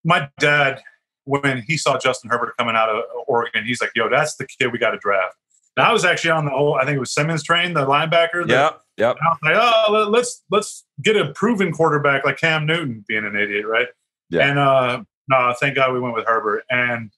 [0.04, 0.82] my dad
[1.24, 4.72] when he saw Justin Herbert coming out of Oregon, he's like, "Yo, that's the kid
[4.72, 5.36] we got to draft."
[5.76, 8.48] And I was actually on the whole, I think it was Simmons train, the linebacker.
[8.48, 9.16] Yeah, yep.
[9.20, 13.36] I was like, "Oh, let's let's get a proven quarterback like Cam Newton, being an
[13.36, 13.88] idiot, right?"
[14.30, 14.48] Yeah.
[14.48, 17.10] And uh, no, thank God we went with Herbert, and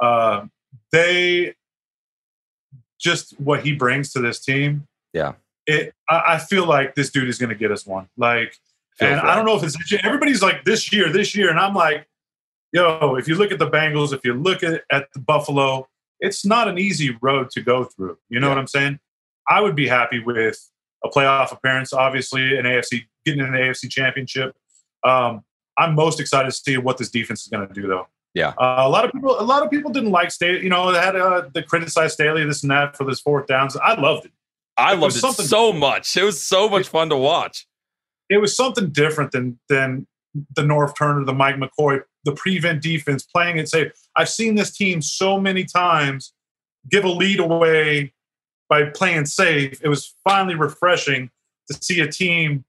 [0.00, 0.46] uh,
[0.92, 1.54] they
[2.98, 4.86] just what he brings to this team.
[5.12, 5.34] Yeah.
[5.66, 8.08] It, I, I feel like this dude is going to get us one.
[8.16, 8.56] Like,
[9.00, 9.24] and right.
[9.24, 12.06] I don't know if it's everybody's like this year, this year, and I'm like,
[12.74, 15.88] yo, if you look at the Bengals, if you look at, at the Buffalo,
[16.20, 18.18] it's not an easy road to go through.
[18.28, 18.54] You know Yeah.
[18.54, 18.98] what I'm saying?
[19.48, 20.58] I would be happy with
[21.04, 24.54] a playoff appearance, obviously, an AFC getting an AFC championship.
[25.04, 25.42] Um,
[25.78, 28.06] I'm most excited to see what this defense is going to do, though.
[28.34, 28.48] Yeah.
[28.58, 30.62] Uh, a lot of people, a lot of people didn't like Staley.
[30.62, 33.76] You know, they had uh, they criticized Staley this and that for this fourth downs.
[33.76, 34.32] I loved it.
[34.76, 36.16] I It loved it so much.
[36.16, 37.66] It was so much fun to watch.
[38.28, 40.06] it was something different than than
[40.56, 43.92] the Norv Turner, the Mike McCoy, the prevent defense playing it safe.
[44.16, 46.32] I've seen this team so many times
[46.90, 48.12] give a lead away
[48.68, 49.80] by playing safe.
[49.82, 51.30] It was finally refreshing
[51.70, 52.64] to see a team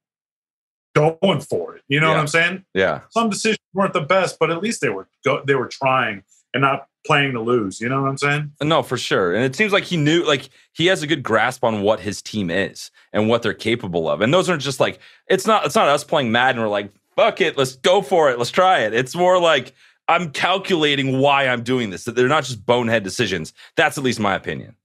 [0.95, 1.83] going for it.
[1.87, 2.65] You know what I'm saying?
[2.73, 3.01] Yeah.
[3.09, 6.61] Some decisions weren't the best, but at least they were go- they were trying and
[6.61, 7.81] not playing to lose.
[7.81, 8.51] You know what I'm saying?
[8.63, 9.35] No, for sure.
[9.35, 12.21] And it seems like he knew, like, he has a good grasp on what his
[12.21, 14.21] team is and what they're capable of.
[14.21, 16.61] And those aren't just like, it's not, it's not us playing Madden.
[16.61, 18.93] We're like, fuck it, let's go for it, let's try it.
[18.93, 19.73] It's more like,
[20.07, 22.03] I'm calculating why I'm doing this.
[22.03, 23.53] That they're not just bonehead decisions.
[23.75, 24.75] That's at least my opinion.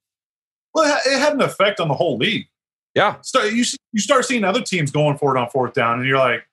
[0.74, 2.46] Well, it had an effect on the whole league.
[2.94, 3.20] Yeah.
[3.20, 6.18] Start, you, you start seeing other teams going for it on fourth down, and you're
[6.18, 6.44] like,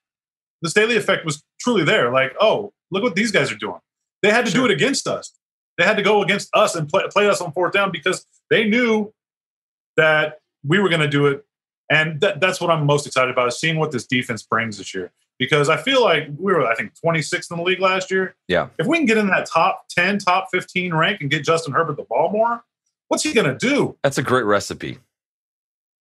[0.62, 2.12] the Staley effect was truly there.
[2.12, 3.80] Like, oh, look what these guys are doing.
[4.24, 5.32] They had to do it against us.
[5.78, 8.68] They had to go against us and play, play us on fourth down because they
[8.68, 9.14] knew
[9.96, 11.46] that we were going to do it.
[11.90, 14.94] And that, that's what I'm most excited about is seeing what this defense brings this
[14.94, 15.12] year.
[15.40, 18.36] Because I feel like we were, I think, 26th in the league last year.
[18.48, 18.70] Yeah.
[18.80, 21.98] If we can get in that top 10, top 15 rank and get Justin Herbert
[21.98, 22.64] the ball more,
[23.10, 23.96] what's he going to do?
[24.02, 24.98] That's a great recipe.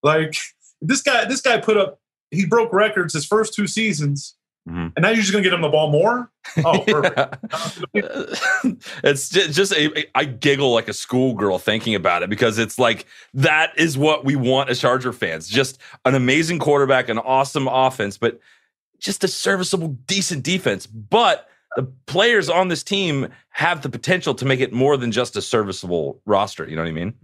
[0.02, 0.34] Like
[0.80, 4.34] this guy, this guy put up, he broke records his first two seasons,
[4.68, 4.92] Mhm.
[4.96, 6.28] and now you're just gonna get him the ball more.
[6.64, 7.36] Oh, perfect.
[9.04, 13.06] it's ju- just a, I giggle like a schoolgirl thinking about it because it's like
[13.34, 15.48] that is what we want as Charger fans.
[15.48, 18.40] Just an amazing quarterback, an awesome offense, but
[18.98, 20.86] just a serviceable, decent defense.
[20.86, 25.36] But the players on this team have the potential to make it more than just
[25.36, 26.68] a serviceable roster.
[26.68, 27.14] You know what I mean?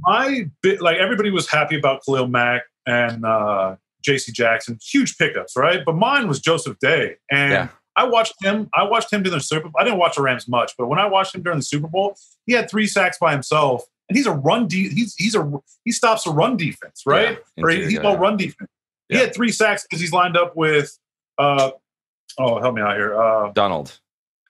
[0.00, 4.32] My bit, like everybody was happy about Khalil Mack and uh, J.C.
[4.32, 5.84] Jackson, huge pickups, right?
[5.84, 7.68] But mine was Joseph Day, and Yeah.
[7.94, 8.68] I watched him.
[8.74, 9.68] I watched him during the Super.
[9.68, 9.78] Bowl.
[9.78, 12.16] I didn't watch the Rams much, but when I watched him during the Super Bowl,
[12.46, 14.66] he had three sacks by himself, and he's a run.
[14.66, 15.52] De- he's he's a
[15.84, 17.38] he stops a run defense, right?
[17.56, 18.70] Yeah, or he, he's all run defense.
[19.10, 20.98] He had three sacks because he's lined up with.
[21.38, 21.70] Uh,
[22.38, 23.20] oh, help me out here.
[23.20, 23.98] Uh, Donald.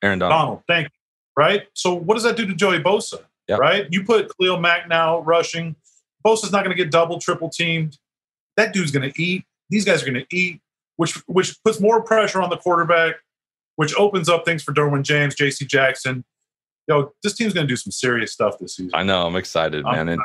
[0.02, 0.40] Aaron Donald.
[0.40, 0.90] Donald, thank you.
[1.36, 1.66] Right.
[1.74, 3.22] So what does that do to Joey Bosa?
[3.48, 3.58] Yep.
[3.58, 3.86] Right.
[3.90, 5.76] You put Khalil Mack now rushing.
[6.24, 7.98] Bosa's not going to get double, triple teamed.
[8.56, 9.44] That dude's going to eat.
[9.70, 10.60] These guys are going to eat,
[10.96, 13.16] which which puts more pressure on the quarterback,
[13.76, 15.64] which opens up things for Derwin James, J.C.
[15.64, 16.24] Jackson.
[16.88, 18.90] Yo, this team's going to do some serious stuff this season.
[18.94, 19.26] I know.
[19.26, 20.08] I'm excited, man.
[20.08, 20.20] And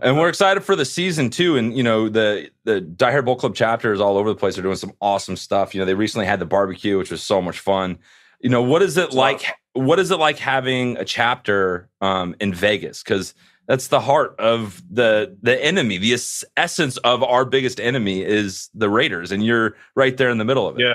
[0.00, 1.56] and we're excited for the season too.
[1.56, 4.54] And you know, the the Die Hard Bolt Club chapter is all over the place
[4.54, 5.74] They're doing some awesome stuff.
[5.74, 7.98] You know, they recently had the barbecue, which was so much fun.
[8.40, 9.44] You know, what is it like?
[9.74, 13.02] What is it like having a chapter um, in Vegas?
[13.02, 13.34] Because
[13.66, 15.98] that's the heart of the the enemy.
[15.98, 20.38] The es- essence of our biggest enemy is the Raiders, and you're right there in
[20.38, 20.82] the middle of it.
[20.82, 20.94] Yeah.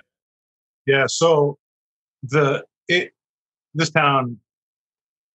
[0.85, 1.05] Yeah.
[1.07, 1.57] So
[2.23, 3.13] the it
[3.75, 4.39] this town,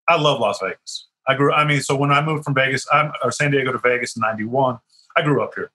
[0.08, 1.06] I love Las Vegas.
[1.28, 1.52] I grew.
[1.52, 4.20] I mean, so when I moved from Vegas, I'm or San Diego to Vegas in
[4.20, 4.78] '91,
[5.16, 5.70] I grew up here,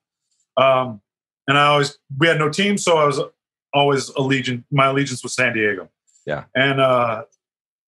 [0.58, 1.02] um,
[1.48, 3.20] and I always we had no team, so I was
[3.74, 4.64] always allegiant.
[4.72, 5.90] My allegiance was San Diego,
[6.26, 6.46] Yeah.
[6.56, 7.24] and uh,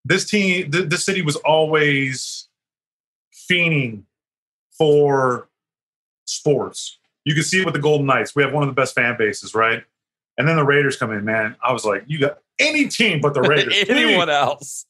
[0.04, 2.48] this team, th- this city was always
[3.50, 4.04] fiending
[4.76, 5.48] for
[6.26, 6.98] sports.
[7.24, 8.34] You can see it with the Golden Knights.
[8.34, 9.84] We have one of the best fan bases, right?
[10.38, 11.56] And then the Raiders come in, man.
[11.62, 13.74] I was like, you got any team but the Raiders.
[13.88, 14.32] Anyone please.
[14.32, 14.86] else?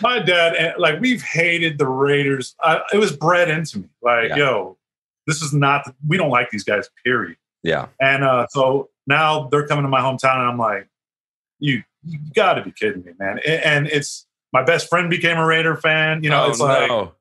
[0.00, 2.54] My dad, and like we've hated the Raiders.
[2.60, 3.88] I, it was bred into me.
[4.02, 4.36] Like, Yeah.
[4.36, 4.78] yo,
[5.26, 5.92] this is not.
[6.06, 6.88] We don't like these guys.
[7.04, 7.36] Period.
[7.62, 7.88] Yeah.
[8.00, 10.88] And uh, so now they're coming to my hometown, and I'm like,
[11.58, 13.40] you, you got to be kidding me, man.
[13.46, 16.22] And it's my best friend became a Raider fan.
[16.22, 17.12] You know, Oh, it's like no.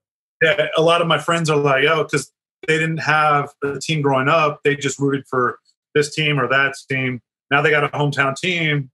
[0.41, 2.31] yeah, a lot of my friends are like, oh, because
[2.67, 4.61] they didn't have a team growing up.
[4.63, 5.59] They just rooted for
[5.95, 7.21] this team or that team.
[7.49, 8.91] Now they got a hometown team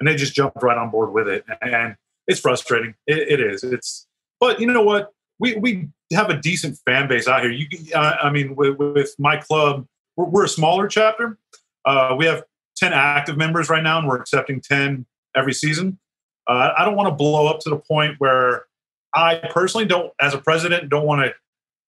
[0.00, 1.44] and they just jumped right on board with it.
[1.60, 1.96] And
[2.28, 2.94] it's frustrating.
[3.06, 3.64] It, it is.
[3.64, 4.06] It's,
[4.38, 5.12] but you know what?
[5.40, 7.50] We, we have a decent fan base out here.
[7.50, 9.86] You, uh, I mean, with, with my club,
[10.16, 11.38] we're, we're a smaller chapter.
[11.84, 12.44] Uh, we have
[12.76, 15.98] 10 active members right now, and we're accepting 10 every season.
[16.46, 18.66] Uh, I don't want to blow up to the point where
[19.14, 21.34] I personally don't, as a president, don't want to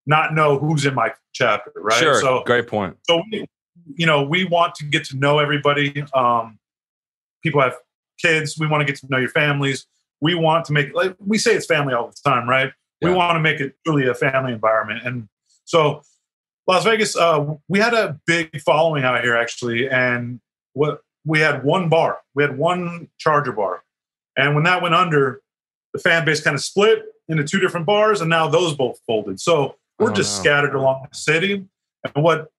[0.06, 1.98] not know who's in my chapter, right?
[1.98, 2.20] Sure.
[2.20, 2.96] So, Great point.
[3.06, 3.46] so we,
[3.94, 6.04] you know, we want to get to know everybody.
[6.14, 6.58] Um,
[7.42, 7.74] people have
[8.20, 8.58] kids.
[8.58, 9.86] We want to get to know your families.
[10.20, 12.72] We want to make like we say it's family all the time, right?
[13.02, 15.28] We want to make it truly a family environment, and
[15.64, 16.02] so
[16.66, 20.40] Las Vegas, uh, we had a big following out here actually, and
[20.74, 23.82] what we had one bar, we had one Charger bar,
[24.36, 25.40] and when that went under,
[25.94, 29.40] the fan base kind of split into two different bars, and now those both folded.
[29.40, 30.42] So we're Oh, just no.
[30.42, 31.64] scattered along the city.
[32.14, 32.50] And what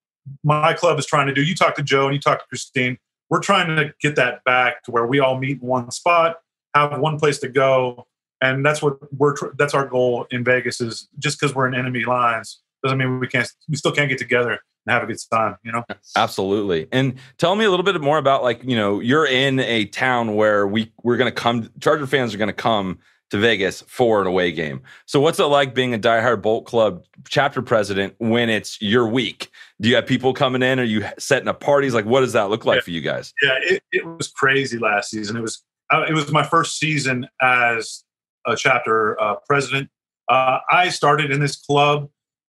[0.44, 2.98] my club is trying to do, you talk to Joe and you talk to Christine,
[3.30, 6.40] we're trying to get that back to where we all meet in one spot,
[6.74, 8.06] have one place to go,
[8.40, 10.80] and that's what we're that's our goal in Vegas.
[10.80, 14.18] Is just because we're in enemy lines doesn't mean we can't we still can't get
[14.18, 15.56] together and have a good time.
[15.62, 15.84] You know.
[16.16, 16.88] Absolutely.
[16.92, 20.34] And tell me a little bit more about like, you know, you're in a town
[20.34, 22.98] where we we're going to come Charger fans are going to come
[23.30, 24.82] to Vegas for an away game.
[25.06, 29.50] So what's it like being a diehard Bolt Club chapter president when it's your week?
[29.80, 30.78] Do you have people coming in?
[30.78, 31.94] Are you setting up parties?
[31.94, 33.32] Like what does that look like for you guys?
[33.42, 35.36] Yeah, it, it was crazy last season.
[35.36, 38.04] It was uh, it was my first season as
[38.46, 39.90] a chapter uh, president.
[40.28, 42.08] Uh, I started in this club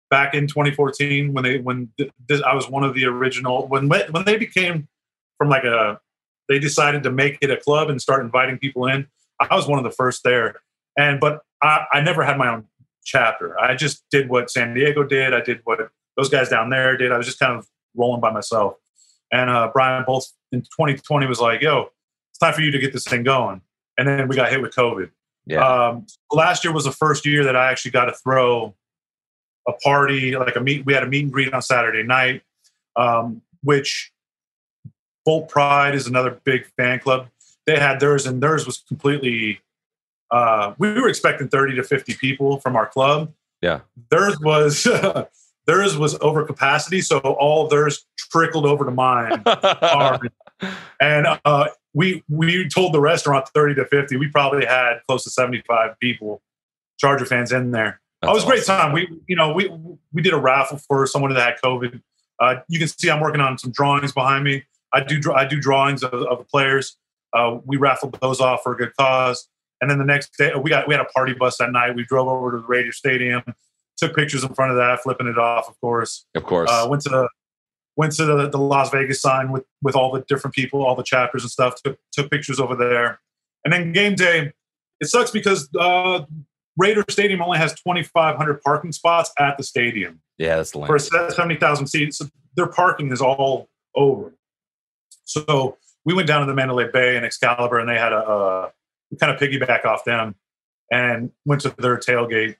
[0.10, 3.90] back in 2014 when they when th- th- I was one of the original when
[3.90, 4.88] when they became
[5.38, 6.00] from like a
[6.48, 9.08] they decided to make it a club and start inviting people in.
[9.40, 10.62] I was one of the first there,
[10.98, 12.66] and but I, I never had my own
[13.04, 13.60] chapter.
[13.60, 15.34] I just did what San Diego did.
[15.34, 15.80] I did what
[16.18, 17.12] those guys down there did.
[17.12, 18.76] I was just kind of rolling by myself.
[19.32, 21.90] And uh, Brian Bolts in 2020 was like, "Yo,
[22.42, 23.62] time for you to get this thing going."
[23.98, 25.12] And then we got hit with COVID.
[25.46, 25.66] Yeah.
[25.66, 28.76] Um, last year was the first year that I actually got to throw
[29.68, 30.86] a party, like a meet.
[30.86, 32.42] We had a meet and greet on Saturday night,
[32.96, 34.12] um, which
[35.26, 37.28] Bolt Pride is another big fan club.
[37.66, 39.62] They had theirs, and theirs was completely.
[40.30, 43.34] Uh, we were expecting 30 to 50 people from our club.
[43.62, 43.82] Yeah.
[44.10, 44.88] Theirs was
[45.68, 49.44] theirs was over capacity, so all theirs trickled over to mine.
[51.00, 54.18] And uh, we we told the restaurant 30 to 50.
[54.18, 56.42] We probably had close to 75 people,
[56.98, 58.00] Charger fans in there.
[58.22, 58.94] That's it was a great time.
[58.94, 59.70] We you know we
[60.14, 62.02] we did a raffle for someone that had COVID.
[62.40, 64.64] Uh, you can see I'm working on some drawings behind me.
[64.94, 66.98] I do I do drawings of, of the players.
[67.34, 69.48] Uh, we raffled those off for a good cause.
[69.80, 71.96] And then the next day, we got we had a party bus that night.
[71.96, 73.42] We drove over to the Raider Stadium,
[73.98, 76.26] took pictures in front of that, flipping it off, of course.
[76.36, 76.70] Of course.
[76.72, 77.28] Uh, went to the
[77.98, 81.04] went to the, the Las Vegas sign with with all the different people, all the
[81.04, 81.82] chapters and stuff.
[81.84, 83.20] Took took pictures over there,
[83.64, 84.54] and then game day.
[85.00, 86.26] It sucks because uh,
[86.78, 91.86] Raider Stadium only has 2,500 parking spots at the stadium yeah, that's the for 70,000
[91.86, 92.18] seats.
[92.18, 92.26] So
[92.56, 94.34] their parking is all over.
[95.24, 98.72] So we went down to the Mandalay Bay and Excalibur, and they had a, a
[99.12, 100.34] we kind of piggyback off them
[100.92, 102.56] and went to their tailgate.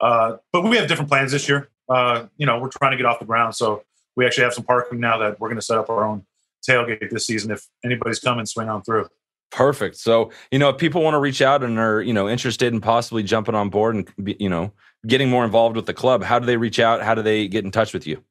[0.00, 1.68] Uh, but we have different plans this year.
[1.88, 3.82] Uh, you know, we're trying to get off the ground, so
[4.16, 6.24] we actually have some parking now that we're going to set up our own
[6.68, 7.50] tailgate this season.
[7.50, 9.08] If anybody's coming, swing on through.
[9.52, 9.96] Perfect.
[9.96, 12.80] So, you know, if people want to reach out and are, you know, interested in
[12.80, 14.72] possibly jumping on board and, you know,
[15.06, 17.02] getting more involved with the club, how do they reach out?
[17.02, 18.22] How do they get in touch with you?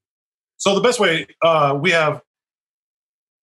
[0.57, 2.21] So the best way, uh, we have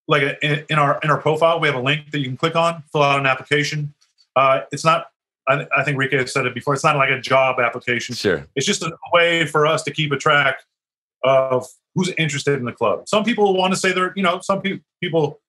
[0.07, 2.55] like a, in our in our profile, we have a link that you can click
[2.55, 3.93] on, fill out an application.
[4.35, 5.07] Uh, it's not.
[5.47, 6.73] I, I think Rike has said it before.
[6.73, 8.15] It's not like a job application.
[8.15, 8.45] Sure.
[8.55, 10.63] It's just a way for us to keep a track
[11.23, 13.07] of who's interested in the club.
[13.07, 15.39] Some people want to say they're, you know, some pe- people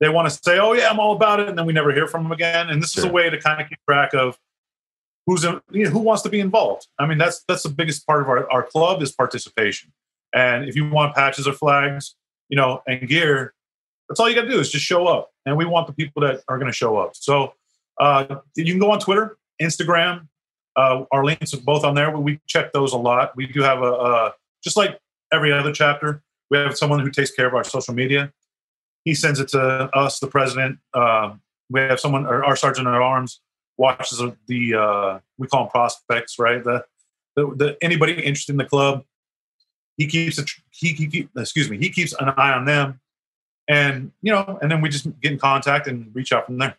[0.00, 2.08] they want to say, "Oh yeah, I'm all about it," and then we never hear
[2.08, 2.70] from them again.
[2.70, 3.04] And this Sure.
[3.04, 4.36] is a way to kind of keep track of
[5.26, 6.88] who's in, you know, who wants to be involved.
[6.98, 9.92] I mean, that's that's the biggest part of our, our club is participation.
[10.34, 12.16] And if you want patches or flags,
[12.48, 13.54] you know, and gear,
[14.08, 15.30] that's all you got to do is just show up.
[15.46, 17.12] And we want the people that are going to show up.
[17.14, 17.54] So
[18.00, 20.26] uh, you can go on Twitter, Instagram.
[20.74, 22.10] Uh, our links are both on there.
[22.10, 23.36] We check those a lot.
[23.36, 24.98] We do have a, a just like
[25.32, 26.22] every other chapter.
[26.50, 28.32] We have someone who takes care of our social media.
[29.04, 29.60] He sends it to
[29.94, 30.78] us, the president.
[30.94, 31.34] Uh,
[31.70, 33.40] we have someone, our, sergeant at arms,
[33.78, 36.62] watches the uh, we call them prospects, right?
[36.62, 36.84] The,
[37.34, 39.04] the, the anybody interested in the club.
[39.96, 43.00] He keeps a, he, he excuse me he keeps an eye on them,
[43.68, 46.76] and you know, and then we just get in contact and reach out from there.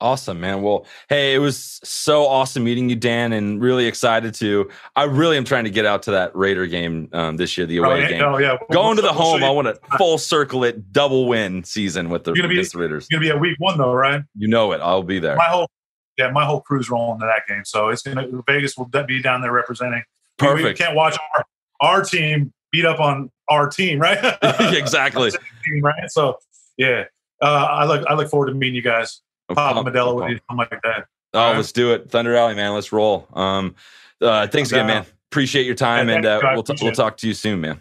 [0.00, 0.62] Awesome, man.
[0.62, 4.70] Well, hey, it was so awesome meeting you, Dan, and really excited to.
[4.96, 7.76] I really am trying to get out to that Raider game um, this year, the
[7.78, 8.22] away Oh, game.
[8.24, 8.56] oh, yeah.
[8.72, 9.44] Going to the We'll home.
[9.44, 12.78] I want to full circle it, double win season with the, You're gonna be- the
[12.78, 13.02] Raiders.
[13.04, 14.22] It's gonna be a week one though, right?
[14.36, 14.80] You know it.
[14.80, 15.36] I'll be there.
[15.36, 15.68] My whole
[16.16, 19.42] yeah, my whole crew's rolling to that game, so it's gonna Vegas will be down
[19.42, 20.02] there representing.
[20.40, 20.78] We- We, Perfect.
[20.78, 21.44] can't watch our,
[21.80, 24.18] our team beat up on our team, right?
[24.60, 25.30] exactly.
[25.64, 26.10] team, right?
[26.10, 26.38] So
[26.78, 27.04] yeah,
[27.42, 29.20] uh, I look I look forward to meeting you guys.
[29.54, 31.06] Pop pump, Modelo I'm with you, something like that.
[31.32, 32.10] Oh, let's do it.
[32.10, 32.74] Thunder Alley, man.
[32.74, 33.28] Let's roll.
[33.32, 33.74] Um,
[34.20, 35.06] uh, thanks again, man.
[35.30, 36.48] Appreciate your time, Yeah, and uh, you.
[36.54, 37.80] We'll, t- we'll talk to you soon, man.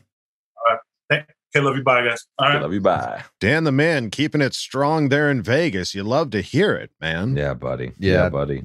[0.58, 0.78] All
[1.10, 1.26] right.
[1.56, 1.84] Okay, love you.
[1.84, 2.28] Bye, guys.
[2.38, 2.62] All right.
[2.62, 2.82] Love you.
[2.82, 3.24] Bye.
[3.40, 5.96] Dan the man keeping it strong there in Vegas.
[5.96, 7.36] You love to hear it, man.
[7.36, 7.94] Yeah, buddy.
[7.98, 8.30] Yeah.
[8.30, 8.64] buddy.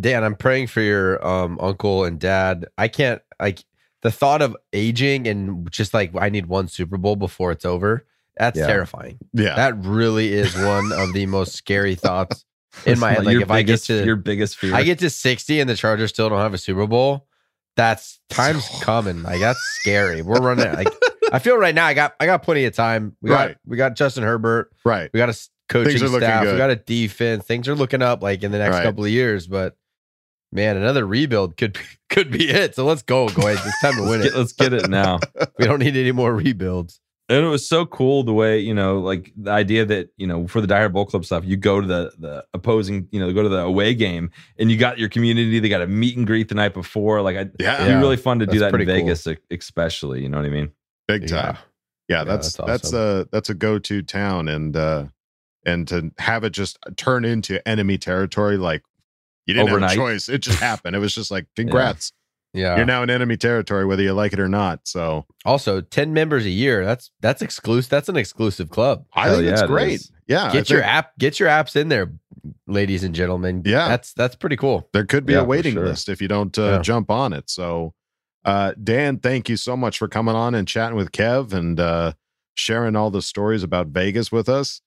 [0.00, 2.66] Dan, I'm praying for your um uncle and dad.
[2.78, 3.62] I can't like
[4.00, 8.06] the thought of aging and just like I need one Super Bowl before it's over.
[8.36, 8.66] That's Yeah.
[8.66, 9.18] terrifying.
[9.32, 9.56] Yeah.
[9.56, 12.44] That really is one of the most scary thoughts
[12.86, 13.24] in my head.
[13.26, 14.74] Like Your if I get to your biggest fear.
[14.74, 17.26] I get to 60 and the Chargers still don't have a Super Bowl.
[17.76, 19.22] That's time's coming.
[19.22, 20.22] Like that's scary.
[20.22, 20.88] We're running like
[21.32, 23.16] I feel right now I got I got plenty of time.
[23.22, 23.56] We got Right.
[23.66, 24.70] we got Justin Herbert.
[24.84, 25.10] Right.
[25.12, 26.44] We got a coaching Things are staff.
[26.46, 27.44] We got a defense.
[27.44, 28.82] Things are looking up like in the next Right.
[28.84, 29.76] couple of years, but
[30.54, 32.74] man, another rebuild could be, could be it.
[32.74, 33.58] So let's go, go ahead.
[33.64, 34.30] It's time to win let's, it.
[34.32, 35.18] get, let's get it now.
[35.58, 37.00] We don't need any more rebuilds.
[37.32, 40.46] And it was so cool the way, you know, like the idea that, you know,
[40.46, 43.32] for the Die Hard Bolt Club stuff, you go to the the opposing, you know,
[43.32, 46.26] go to the away game and you got your community, they got a meet and
[46.26, 47.22] greet the night before.
[47.22, 47.82] Like I Yeah.
[47.82, 48.94] it'd be really fun to do that in pretty cool.
[48.96, 50.72] Vegas especially, you know what I mean?
[51.08, 51.56] Big time.
[52.08, 53.20] Yeah, that's that's that's, awesome.
[53.20, 55.06] a that's a go to town, and uh
[55.64, 58.82] and to have it just turn into enemy territory, like
[59.46, 59.90] you didn't Overnight.
[59.90, 60.28] have a choice.
[60.28, 60.94] It just happened.
[60.96, 62.12] It was just like, congrats,
[62.54, 62.76] Yeah.
[62.76, 64.80] you're now in enemy territory, whether you like it or not.
[64.86, 66.84] So also, 10 members a year.
[66.84, 67.90] That's that's exclusive.
[67.90, 69.04] That's an exclusive club.
[69.14, 69.92] I Hell think yeah, it's great.
[69.94, 70.12] is.
[70.26, 72.12] Yeah, I Get your think app, get your apps in there,
[72.66, 73.62] ladies and gentlemen.
[73.64, 73.88] Yeah.
[73.88, 74.88] That's that's pretty cool.
[74.92, 75.86] there could be Yeah, a waiting sure.
[75.86, 76.78] list if you don't uh, Yeah.
[76.82, 77.48] jump on it.
[77.50, 77.94] So,
[78.44, 82.12] uh, Dan, thank you so much for coming on and chatting with Kev and uh,
[82.54, 84.80] sharing all the stories about Vegas with us.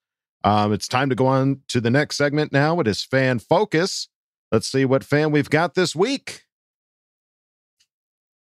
[0.43, 2.79] Um, it's time to go on to the next segment now.
[2.79, 4.07] It is Fan Focus.
[4.51, 6.43] Let's see what fan we've got this week.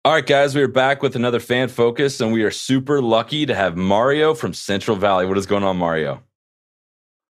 [0.07, 3.47] All right, guys, we are back with another fan focus, and we are super lucky
[3.47, 5.25] to have Mario from Central Valley.
[5.25, 6.23] What is going on, Mario?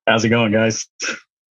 [0.09, 0.85] How's it going, guys?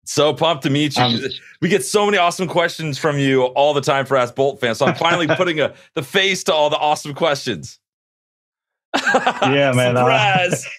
[0.04, 1.02] So pumped to meet you.
[1.02, 1.20] Um,
[1.60, 4.78] we get so many awesome questions from you all the time for Ask Bolt fans.
[4.78, 7.80] So I'm finally putting a the face to all the awesome questions.
[9.42, 9.96] Yeah, man.
[9.96, 10.66] uh, Surprise.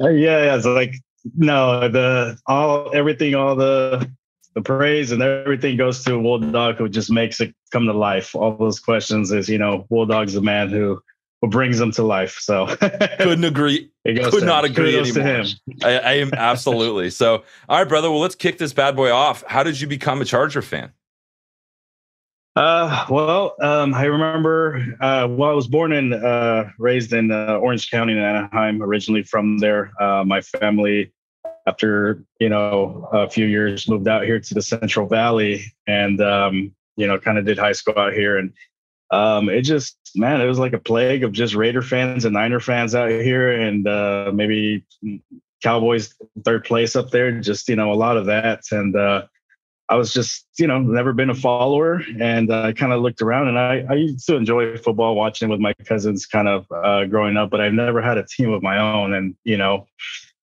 [0.00, 0.56] Uh, yeah, yeah.
[0.56, 0.94] It's like
[1.36, 4.08] no, the all everything, all the
[4.54, 8.34] the praise and everything goes to Bulldog, who just makes it come to life.
[8.36, 11.02] All those questions is, you know, Bulldog's the man who
[11.40, 12.38] who brings them to life.
[12.38, 13.90] So Couldn't agree.
[14.04, 14.70] It goes Could to not him.
[14.70, 15.42] agree Kudos to anymore.
[15.44, 15.56] him.
[15.82, 17.10] I, I am absolutely.
[17.10, 18.10] So, all right, brother.
[18.10, 19.42] Well, let's kick this bad boy off.
[19.48, 20.92] How did you become a Charger fan?
[22.54, 27.56] Uh, well, um, I remember, uh, well, I was born and uh, raised in uh,
[27.56, 29.90] Orange County in Anaheim, originally from there.
[29.98, 31.12] Uh, my family,
[31.66, 36.74] after, you know, a few years moved out here to the Central Valley and, um,
[36.96, 38.38] you know, kind of did high school out here.
[38.38, 38.52] And
[39.10, 42.60] um, it just, man, it was like a plague of just Raider fans and Niner
[42.60, 44.84] fans out here and uh, maybe
[45.62, 46.14] Cowboys
[46.44, 48.62] third place up there, just, you know, a lot of that.
[48.70, 49.22] And, uh,
[49.88, 53.20] I was just, you know, never been a follower, and uh, I kind of looked
[53.20, 57.04] around, and I, I used to enjoy football, watching with my cousins, kind of uh,
[57.04, 59.86] growing up, but I've never had a team of my own, and you know,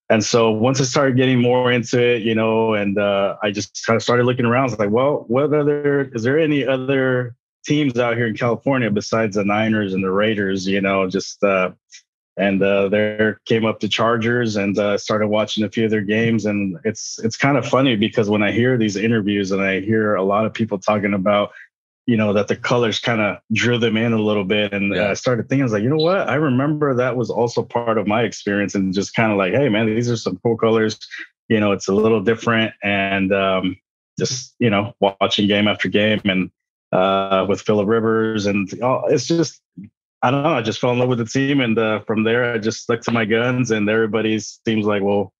[0.09, 3.85] and so once I started getting more into it, you know, and uh, I just
[3.85, 4.61] kind of started looking around.
[4.61, 7.35] I was like, well, what other is there any other
[7.65, 10.67] teams out here in California besides the Niners and the Raiders?
[10.67, 11.71] You know, just uh,
[12.37, 16.01] and uh, there came up the Chargers and uh, started watching a few of their
[16.01, 16.45] games.
[16.45, 20.15] And it's it's kind of funny because when I hear these interviews and I hear
[20.15, 21.51] a lot of people talking about,
[22.09, 25.11] you know, that the colors kind of drew them in a little bit, and yeah.
[25.11, 26.27] I started thinking, I was like, you know what?
[26.27, 29.69] I remember that was also part of my experience, and just kind of like, hey,
[29.69, 30.97] man, these are some cool colors.
[31.49, 33.77] You know, it's a little different, and um,
[34.17, 36.49] just you know, watching game after game and
[36.91, 39.61] uh, with Philip Rivers, and oh, it's just
[40.23, 40.53] I don't know.
[40.53, 43.01] I just fell in love with the team, and uh, from there, I just stuck
[43.01, 43.69] to my guns.
[43.69, 45.31] And everybody seems like, well,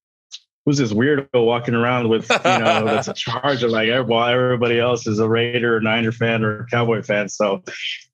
[0.64, 3.68] who's this weirdo walking around with you know that's a charger?
[3.68, 7.28] Like while everybody else is a Raider, or Niner fan, or Cowboy fan.
[7.28, 7.62] So,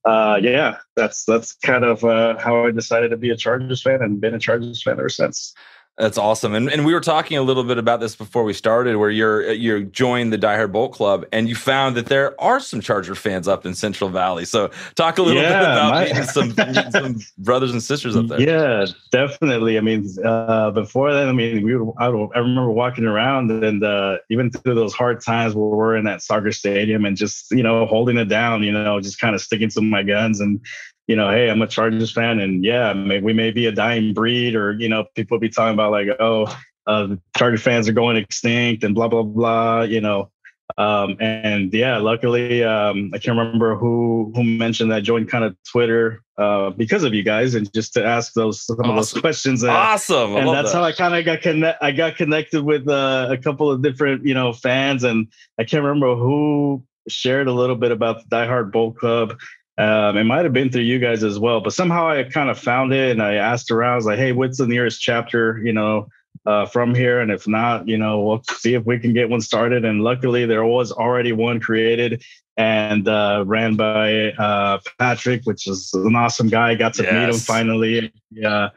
[0.04, 4.02] uh, yeah, that's that's kind of uh, how I decided to be a Chargers fan,
[4.02, 5.54] and been a Chargers fan ever since.
[5.98, 6.54] That's awesome.
[6.54, 9.50] And and we were talking a little bit about this before we started, where you're
[9.50, 13.48] you joined the Diehard Bolt Club, and you found that there are some Charger fans
[13.48, 14.44] up in Central Valley.
[14.44, 18.14] So talk a little yeah, bit about my, meeting some meeting some brothers and sisters
[18.14, 18.38] up there.
[18.38, 19.78] Yeah, definitely.
[19.78, 23.82] I mean, uh, before that, I mean, we were, I, I remember walking around, and
[23.82, 27.62] uh, even through those hard times where we're in that soccer stadium, and just you
[27.62, 30.60] know holding it down, you know, just kind of sticking to my guns and
[31.06, 34.12] you know, hey, I'm a Chargers fan, and yeah, may, we may be a dying
[34.12, 36.46] breed, or you know, people be talking about like, oh,
[36.86, 40.30] uh, the Charger fans are going extinct, and blah blah blah, you know.
[40.78, 45.56] Um, and yeah, luckily, um, I can't remember who who mentioned that joined kind of
[45.70, 48.90] Twitter uh, because of you guys, and just to ask those some awesome.
[48.90, 49.62] of those questions.
[49.62, 50.78] And, awesome, I and that's that.
[50.78, 51.82] how I kind of got connect.
[51.82, 55.84] I got connected with uh, a couple of different, you know, fans, and I can't
[55.84, 59.38] remember who shared a little bit about the Die Hard Bolt Club
[59.78, 62.58] um, it might have been through you guys as well, but somehow I kind of
[62.58, 63.92] found it and I asked around.
[63.92, 66.08] I was like, "Hey, what's the nearest chapter?" You know,
[66.46, 69.40] uh, from here, and if not, you know, we'll see if we can get one
[69.40, 69.84] started.
[69.84, 72.24] And luckily, there was already one created
[72.56, 76.74] and uh, ran by uh, Patrick, which is an awesome guy.
[76.74, 77.12] Got to yes.
[77.12, 78.12] meet him finally.
[78.30, 78.70] Yeah.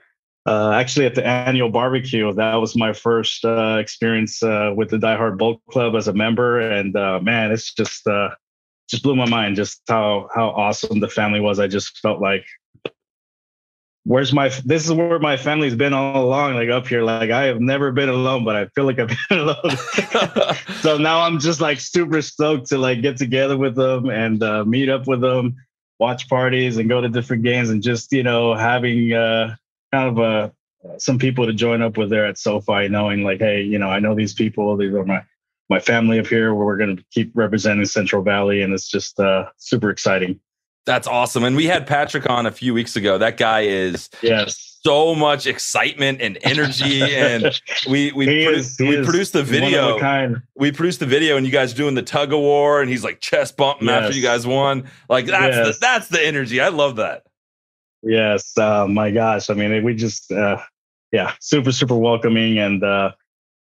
[0.45, 4.97] Uh, actually, at the annual barbecue, that was my first uh, experience uh, with the
[4.97, 6.93] Die Hard Bolt Club as a member, and
[7.23, 8.07] man, it's just
[8.89, 11.59] just blew my mind just how how awesome the family was.
[11.59, 12.45] I just felt like
[14.09, 17.43] where's my this is where my family's been all along like up here like i
[17.43, 21.61] have never been alone but i feel like i've been alone so now i'm just
[21.61, 25.55] like super stoked to like get together with them and uh, meet up with them
[25.99, 29.55] watch parties and go to different games and just you know having uh,
[29.91, 30.49] kind of uh,
[30.97, 33.99] some people to join up with there at sofi knowing like hey you know i
[33.99, 35.21] know these people these are my
[35.69, 38.61] my family up here where we're going to keep representing Central Valley.
[38.61, 40.39] And it's just uh, super exciting.
[40.85, 41.43] That's awesome.
[41.43, 43.19] And we had Patrick on a few weeks ago.
[43.19, 44.79] That guy is yes.
[44.83, 47.03] so much excitement and energy.
[47.03, 49.99] and we we, is, we produced the video.
[50.55, 53.19] We produced the video and you guys doing the tug of war and he's like
[53.19, 54.03] chest bumping yes.
[54.03, 54.89] after you guys won.
[55.09, 55.75] Like that's yes.
[55.75, 56.59] the that's the energy.
[56.59, 57.23] I love that.
[58.01, 58.57] Yes.
[58.57, 59.51] Uh, my gosh.
[59.51, 60.57] I mean, we just uh,
[61.11, 63.11] yeah, super, super welcoming and uh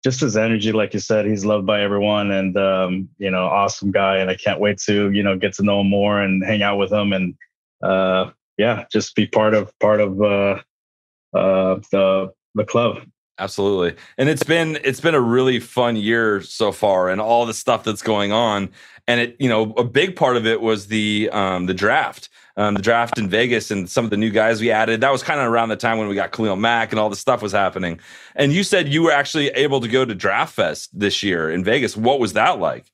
[0.04, 3.92] just his energy, like you said, he's loved by everyone, and um, you know, awesome
[3.92, 4.18] guy.
[4.18, 6.78] And I can't wait to you know get to know him more and hang out
[6.78, 7.36] with him, and
[7.84, 10.62] uh, yeah, just be part of part of uh,
[11.34, 13.02] uh, the the club.
[13.38, 17.54] Absolutely, and it's been it's been a really fun year so far, and all the
[17.54, 18.70] stuff that's going on.
[19.08, 22.30] And it, you know, a big part of it was the um, the draft
[22.60, 25.00] um, the draft in Vegas and some of the new guys we added.
[25.00, 27.16] That was kind of around the time when we got Khalil Mack and all the
[27.16, 28.02] stuff was happening.
[28.36, 31.64] And you said you were actually able to go to Draft Fest this year in
[31.64, 31.96] Vegas.
[31.96, 32.86] What was that like?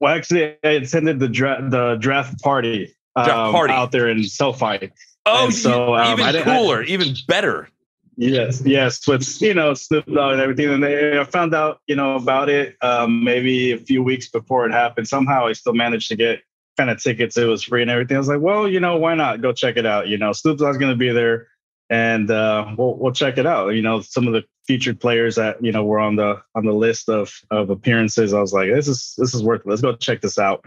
[0.00, 4.24] Well, actually, I attended the draft the draft party, draft um, party out there in
[4.24, 4.90] SoFi.
[5.26, 7.68] Oh, and so um, even cooler, I, even better.
[8.16, 11.94] Yes, yes, with you know Snoop Dogg and everything, and they, I found out you
[11.94, 15.06] know about it um, maybe a few weeks before it happened.
[15.06, 16.40] Somehow, I still managed to get
[16.78, 17.36] kind of tickets.
[17.36, 18.16] It was free and everything.
[18.16, 20.08] I was like, well, you know, why not go check it out?
[20.08, 21.48] You know, Snoop Dogg's going to be there,
[21.90, 23.70] and uh, we'll we'll check it out.
[23.70, 26.72] You know, some of the featured players that you know were on the on the
[26.72, 28.32] list of of appearances.
[28.32, 29.66] I was like, this is this is worth it.
[29.66, 30.64] Let's go check this out.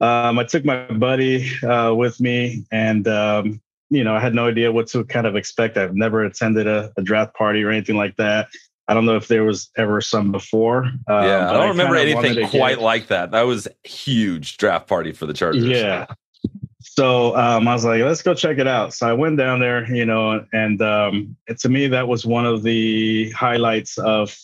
[0.00, 4.46] Um, I took my buddy uh, with me, and um, you know, I had no
[4.46, 5.76] idea what to kind of expect.
[5.76, 8.48] I've never attended a, a draft party or anything like that.
[8.88, 10.86] I don't know if there was ever some before.
[11.08, 12.82] Uh, yeah, I don't I remember anything quite get...
[12.82, 13.32] like that.
[13.32, 15.64] That was huge draft party for the Chargers.
[15.64, 16.06] Yeah.
[16.80, 18.94] So um, I was like, let's go check it out.
[18.94, 22.62] So I went down there, you know, and um, to me that was one of
[22.62, 24.36] the highlights of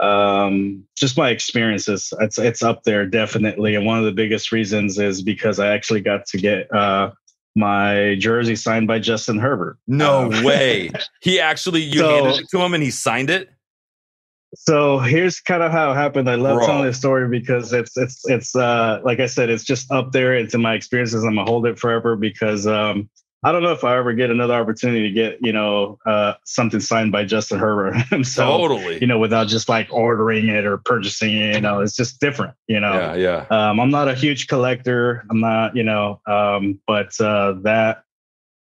[0.00, 2.12] um, just my experiences.
[2.20, 6.00] It's it's up there definitely, and one of the biggest reasons is because I actually
[6.00, 7.10] got to get uh,
[7.56, 9.78] my jersey signed by Justin Herbert.
[9.86, 10.90] No Um, way.
[11.20, 13.50] He actually you So- handed it to him and he signed it.
[14.54, 16.28] So here's kind of how it happened.
[16.28, 16.66] I love Bro.
[16.66, 20.34] telling this story because it's it's it's uh like I said, it's just up there.
[20.34, 21.24] It's in my experiences.
[21.24, 23.08] I'm gonna hold it forever because um
[23.44, 26.80] I don't know if I ever get another opportunity to get you know uh something
[26.80, 28.60] signed by Justin Herbert himself.
[28.60, 29.00] Totally.
[29.00, 31.54] You know, without just like ordering it or purchasing it.
[31.54, 32.54] You know, it's just different.
[32.68, 32.92] You know.
[32.92, 33.70] Yeah, yeah.
[33.70, 35.24] Um, I'm not a huge collector.
[35.30, 38.04] I'm not, you know, um, but uh, that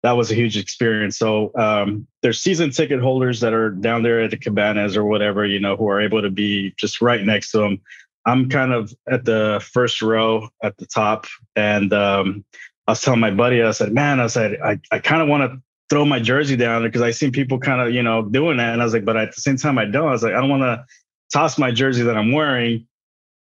[0.03, 1.17] that was a huge experience.
[1.17, 5.45] So um, there's season ticket holders that are down there at the cabanas or whatever,
[5.45, 7.81] you know, who are able to be just right next to them.
[8.25, 11.25] I'm kind of at the first row at the top,
[11.55, 12.45] and um,
[12.87, 15.51] I was telling my buddy, I said, "Man, I said I, I kind of want
[15.51, 18.71] to." Throw my jersey down because I seen people kind of, you know, doing that.
[18.73, 20.07] And I was like, but at the same time, I don't.
[20.07, 20.85] I was like, I don't want to
[21.31, 22.87] toss my jersey that I'm wearing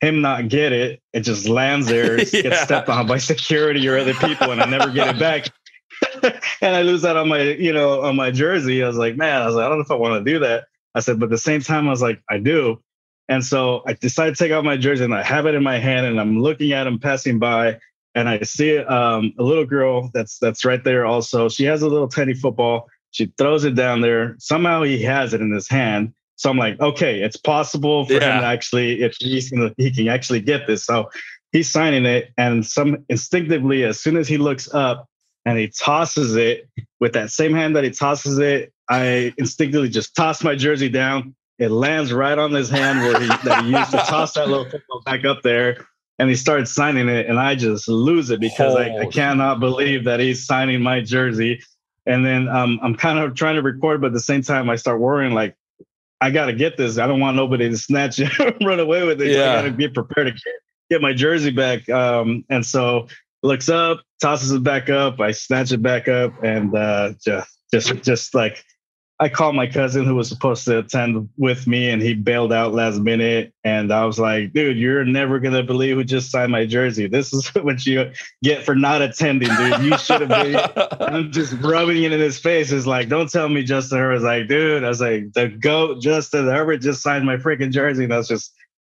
[0.03, 2.25] him not get it, it just lands there, Yeah.
[2.41, 5.47] gets stepped on by security or other people, and I never get it back.
[6.61, 8.83] and I lose that on my, you know, on my jersey.
[8.83, 10.39] I was like, man, I was like, I don't know if I want to do
[10.39, 10.65] that.
[10.95, 12.81] I said, but at the same time, I was like, I do.
[13.29, 15.79] And so I decided to take out my jersey and I have it in my
[15.79, 17.79] hand and I'm looking at him passing by
[18.15, 21.49] and I see um, a little girl that's that's right there also.
[21.49, 22.89] She has a little tiny football.
[23.11, 24.35] She throws it down there.
[24.39, 26.13] Somehow he has it in his hand.
[26.35, 30.07] So I'm like, okay, it's possible for him to actually, if he's gonna, he can
[30.07, 30.83] actually get this.
[30.83, 31.09] So
[31.51, 35.07] he's signing it, and some instinctively, as soon as he looks up
[35.45, 36.69] and he tosses it
[36.99, 41.35] with that same hand that he tosses it, I instinctively just toss my jersey down.
[41.59, 44.69] It lands right on his hand where he that he used to toss that little
[44.69, 45.87] football back up there.
[46.19, 50.03] And he starts signing it, and I just lose it because I, I cannot believe
[50.03, 51.59] that he's signing my jersey.
[52.05, 54.75] And then um, I'm kind of trying to record, but at the same time, I
[54.75, 55.55] start worrying like,
[56.21, 56.99] I got to get this.
[56.99, 59.31] I don't want nobody to snatch it, run away with it.
[59.31, 59.51] Yeah.
[59.51, 60.53] I got to be prepared to get,
[60.89, 61.89] get my jersey back.
[61.89, 63.07] Um, and so
[63.43, 65.19] looks up, tosses it back up.
[65.19, 68.63] I snatch it back up, and uh, just, just, just like
[69.19, 72.73] I called my cousin who was supposed to attend with me, and he bailed out
[72.73, 73.53] last minute.
[73.63, 77.07] And I was like, "Dude, you're never gonna believe who just signed my jersey.
[77.07, 78.11] This is what you
[78.43, 79.81] get for not attending, dude.
[79.81, 80.59] You should have been."
[80.99, 82.71] I'm just rubbing it in his face.
[82.71, 86.47] It's like, "Don't tell me Justin Herbert's like, dude." I was like, "The goat Justin
[86.47, 88.53] Herbert just signed my freaking jersey." And that's just,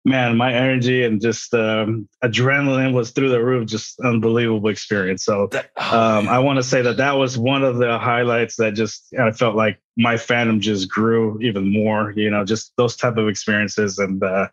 [0.05, 3.67] man, my energy and just um, adrenaline was through the roof.
[3.67, 5.23] Just unbelievable experience.
[5.23, 9.13] So um, I want to say that that was one of the highlights that just
[9.19, 12.11] I felt like my fandom just grew even more.
[12.11, 14.47] You know, just those type of experiences and uh,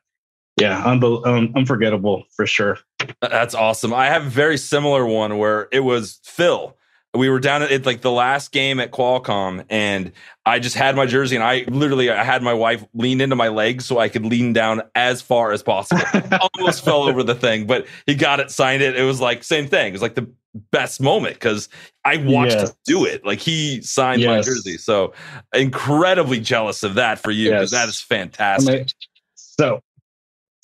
[0.61, 2.79] yeah, unbel- um, unforgettable for sure.
[3.21, 3.95] That's awesome.
[3.95, 6.77] I have a very similar one where it was Phil.
[7.13, 10.13] We were down at like the last game at Qualcomm, and
[10.47, 13.49] I just had my jersey, and I literally I had my wife lean into my
[13.49, 16.03] legs so I could lean down as far as possible.
[16.55, 18.97] Almost fell over the thing, but he got it, signed it.
[18.97, 19.89] It was like same thing.
[19.89, 20.31] It was like the
[20.71, 21.69] best moment because
[22.05, 22.71] I watched Yes.
[22.71, 23.25] him do it.
[23.27, 25.13] Like he signed my jersey, so
[25.53, 27.81] incredibly jealous of that for you because Yes.
[27.81, 28.93] that is fantastic.
[29.35, 29.83] So,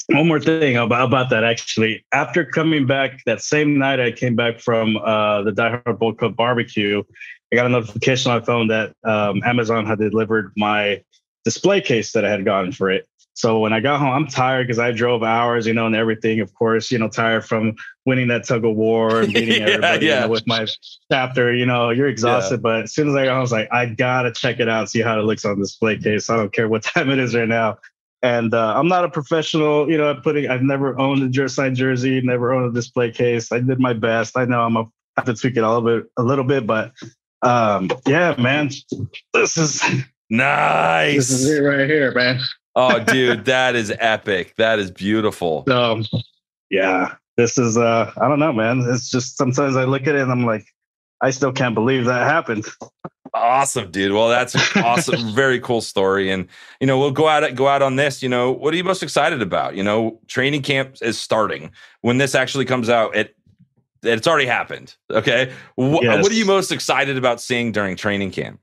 [0.09, 2.05] one more thing about, about that actually.
[2.13, 6.19] After coming back that same night, I came back from uh, the Die Hard Bolt
[6.19, 7.03] Club barbecue.
[7.53, 11.03] I got a notification on my phone that um, Amazon had delivered my
[11.45, 13.07] display case that I had gotten for it.
[13.35, 16.41] So when I got home, I'm tired because I drove hours, you know, and everything.
[16.41, 17.75] Of course, you know, tired from
[18.07, 20.67] winning that tug of war and beating Yeah, everybody you know, with my
[21.13, 21.55] chapter.
[21.55, 23.87] You know, you're exhausted, but as soon as I got home, I was like, I
[23.87, 26.31] gotta check it out, see how it looks on display case.
[26.31, 27.77] I don't care what time it is right now.
[28.27, 30.51] And uh, I'm not a professional, you know, at putting.
[30.51, 33.53] I've never owned a jersey, signed jersey, never owned a display case.
[33.53, 34.37] I did my best.
[34.37, 34.85] I know I'm a
[35.17, 36.93] have to tweak it a little bit, a little bit, but
[37.43, 38.71] um, yeah, man,
[39.33, 39.81] this is
[40.29, 41.29] Nice.
[41.29, 42.41] this is it right here, man.
[42.75, 44.55] oh, dude, that is epic.
[44.57, 45.63] That is beautiful.
[45.69, 46.03] So
[46.69, 48.85] yeah, this is uh, I don't know, man.
[48.89, 50.67] It's just sometimes I look at it and I'm like,
[51.21, 52.67] I still can't believe that happened.
[53.35, 54.13] Awesome, dude.
[54.13, 55.33] Well, that's awesome.
[55.35, 56.31] Very cool story.
[56.31, 56.49] And
[56.81, 58.23] you know, we'll go out go out on this.
[58.23, 59.77] You know, what are you most excited about?
[59.77, 61.71] You know, training camp is starting.
[62.01, 63.37] When this actually comes out, it
[64.03, 64.97] it's already happened.
[65.11, 65.53] Okay.
[65.79, 66.23] Wh- Yes.
[66.23, 68.61] What are you most excited about seeing during training camp?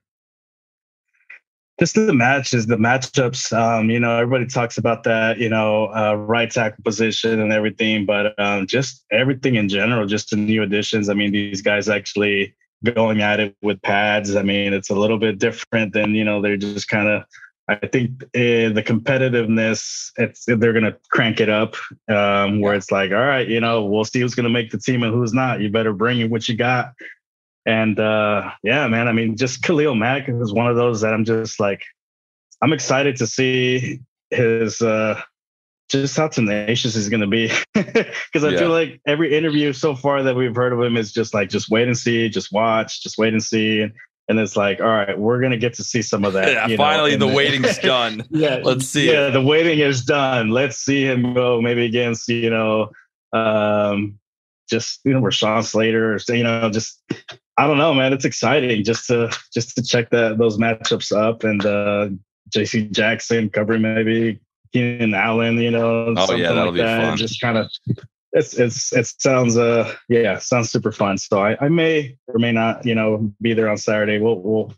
[1.80, 3.52] just the matches, the matchups.
[3.52, 8.06] Um, you know, everybody talks about that, you know, uh, right tackle position and everything,
[8.06, 11.10] but um, just everything in general, just the new additions.
[11.10, 14.36] I mean, these guys actually going at it with pads.
[14.36, 17.24] I mean, it's a little bit different than you know they're just kind of.
[17.70, 21.76] I think uh, the competitiveness, it's they're gonna crank it up,
[22.10, 25.02] um, where it's like, all right, you know, we'll see who's gonna make the team
[25.04, 25.62] and who's not.
[25.62, 26.94] You better bring in what you got.
[27.66, 31.24] And uh, yeah, man, I mean, just Khalil Mack is one of those that I'm
[31.24, 31.82] just like,
[32.62, 35.22] I'm excited to see his uh
[35.90, 38.58] just how tenacious he's going to be because I Yeah.
[38.60, 41.70] feel like every interview so far that we've heard of him is just like just
[41.70, 43.92] wait and see, just watch, just wait and see, and,
[44.30, 46.48] and it's like all right, we're going to get to see some of that.
[46.54, 48.24] Yeah, you know, finally in the waiting's done.
[48.32, 49.32] yeah, Let's see Yeah, it.
[49.32, 50.50] the waiting is done.
[50.50, 52.90] Let's see him go maybe against you know,
[53.34, 54.18] um,
[54.70, 57.02] just you know, Rashawn Slater or you know, just
[57.58, 58.14] I don't know, man.
[58.14, 62.10] It's exciting just to just to check that those matchups up and uh,
[62.50, 62.88] J.C.
[62.88, 64.40] Jackson covering maybe
[64.74, 65.58] Keenan Allen.
[65.60, 67.10] You know, Oh, yeah, something that'll like be that.
[67.10, 67.18] fun.
[67.18, 67.72] Just kind of.
[68.36, 72.52] It's it's it sounds uh yeah sounds super fun so I, I may or may
[72.52, 74.74] not you know be there on Saturday we'll we'll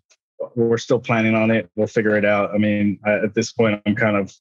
[0.55, 1.69] we're still planning on it.
[1.75, 2.53] We'll figure it out.
[2.53, 4.33] I mean, I, at this point, I'm kind of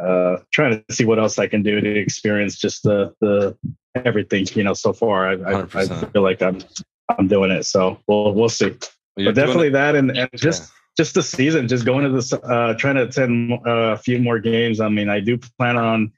[0.00, 3.56] uh, trying to see what else I can do to experience just the the
[3.94, 4.46] everything.
[4.54, 6.58] You know, so far, I, I, I feel like I'm
[7.18, 7.64] I'm doing it.
[7.64, 8.76] So we'll we'll see.
[9.16, 12.74] You're but definitely that, and, and just just the season, just going to this, uh,
[12.76, 14.82] trying to attend uh, a few more games.
[14.82, 16.12] I mean, I do plan on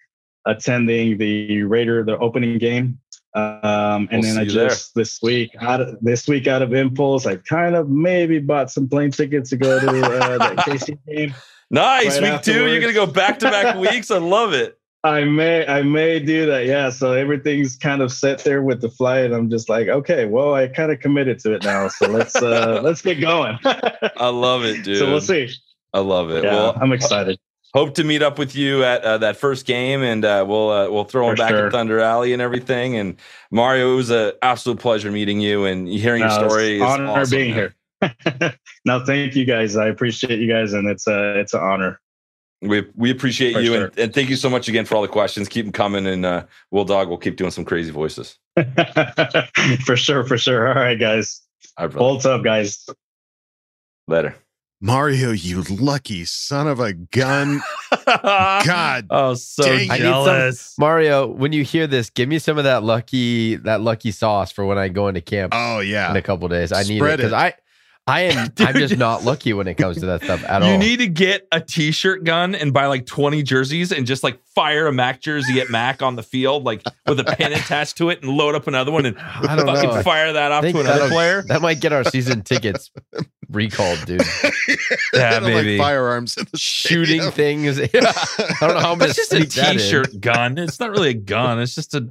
[0.45, 2.99] attending the Raider the opening game.
[3.33, 4.68] Um, and We'll then I you there.
[4.70, 8.72] just this week out of this week out of impulse, I kind of maybe bought
[8.72, 11.35] some plane tickets to go to uh, that KC game.
[11.70, 12.68] Nice Right week two.
[12.70, 14.11] You're gonna go back to back weeks.
[14.11, 14.78] I love it.
[15.05, 16.67] I may I may do that.
[16.67, 16.91] Yeah.
[16.91, 19.33] So everything's kind of set there with the flight.
[19.33, 21.89] I'm just like, okay, well, I kind of committed to it now.
[21.89, 23.59] So let's uh let's get going.
[23.65, 24.99] I love it, dude.
[24.99, 25.51] so we'll see.
[25.93, 26.45] I love it.
[26.45, 27.39] Yeah, well, I'm excited.
[27.75, 30.91] Hope to meet up with you at uh, that first game, and uh, we'll uh,
[30.91, 31.67] we'll throw For back sure.
[31.67, 32.97] at Thunder Alley and everything.
[32.97, 33.17] And
[33.51, 36.77] Mario, it was an absolute pleasure meeting you and hearing No, your it's story.
[36.77, 37.73] is honor awesome, being man.
[38.43, 38.55] here.
[38.85, 39.75] no, thank you guys.
[39.77, 41.99] I appreciate you guys, and it's a it's an honor.
[42.63, 43.85] We we appreciate For you, sure.
[43.87, 45.49] and, and thank you so much again for all the questions.
[45.49, 48.39] Keep them coming, and uh, Bulldog We'll keep doing some crazy voices.
[49.85, 50.69] for sure, for sure.
[50.69, 51.41] All right, guys.
[51.77, 51.99] All right, brother.
[51.99, 52.87] Bolts up, guys.
[54.07, 54.37] Later.
[54.85, 57.61] Mario, you lucky son of a gun.
[58.05, 59.07] God.
[59.11, 61.29] Oh, so dang I some Mario.
[61.29, 64.79] When you hear this, give me some of that lucky that lucky sauce for when
[64.79, 65.53] I go into camp.
[65.55, 66.73] Oh yeah, in a couple days.
[66.73, 67.37] I need it because it.
[67.37, 67.55] I,
[68.07, 68.49] I am.
[68.59, 70.69] I'm just not lucky when it comes to that stuff at all.
[70.73, 74.41] You need to get a t-shirt gun and buy like 20 jerseys and just like
[74.57, 78.11] fire a Mac jersey at Mac on the field, like with a pin attached to
[78.11, 80.03] it and load up another one and I don't fucking know.
[80.03, 81.43] fire that off to another player.
[81.43, 82.91] That might get our season tickets
[83.49, 84.23] recalled, dude.
[85.15, 85.79] Yeah, Like maybe.
[85.79, 87.77] firearms in the Shooting stadium.
[87.77, 87.79] things.
[87.81, 89.79] I don't know how I'm But gonna it's just a sneak that in.
[89.79, 90.59] t-shirt gun.
[90.59, 91.61] It's not really a gun.
[91.61, 92.09] It's just a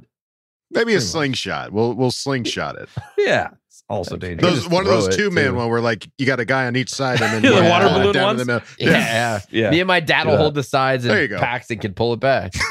[0.70, 1.70] Maybe a slingshot.
[1.72, 2.88] We'll we'll slingshot it.
[3.18, 3.50] yeah.
[3.90, 4.54] It's also dangerous.
[4.54, 5.54] Those one of those two man too.
[5.56, 7.70] one where like you got a guy on each side and then Yeah, the one
[7.70, 8.40] water balloon down ones?
[8.40, 8.68] to the middle.
[8.78, 9.70] Yeah, yeah, Yeah.
[9.70, 11.38] Me and my dad will hold the sides, and There you go.
[11.38, 12.52] Paxton can pull it back.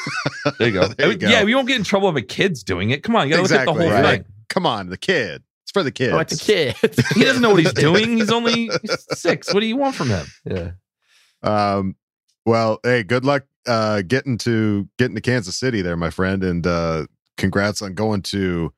[0.57, 0.88] There you go.
[0.88, 1.30] There you go.
[1.30, 3.03] Yeah, we won't get in trouble if a kid's doing it.
[3.03, 3.86] Come on, you gotta look at the Exactly.
[3.88, 4.24] whole Right.
[4.24, 4.34] thing.
[4.49, 5.43] Come on, the kid.
[5.64, 6.14] It's for the kids.
[6.14, 6.76] I like the kid.
[7.14, 8.18] He doesn't know what he's doing.
[8.18, 8.72] He's only
[9.14, 9.53] six.
[9.53, 10.26] What do you want from him?
[10.45, 10.72] yeah.
[11.43, 11.95] Um,
[12.45, 16.66] well, hey, good luck uh, getting to getting to Kansas City there, my friend, and
[16.66, 17.05] uh,
[17.38, 18.74] congrats on going to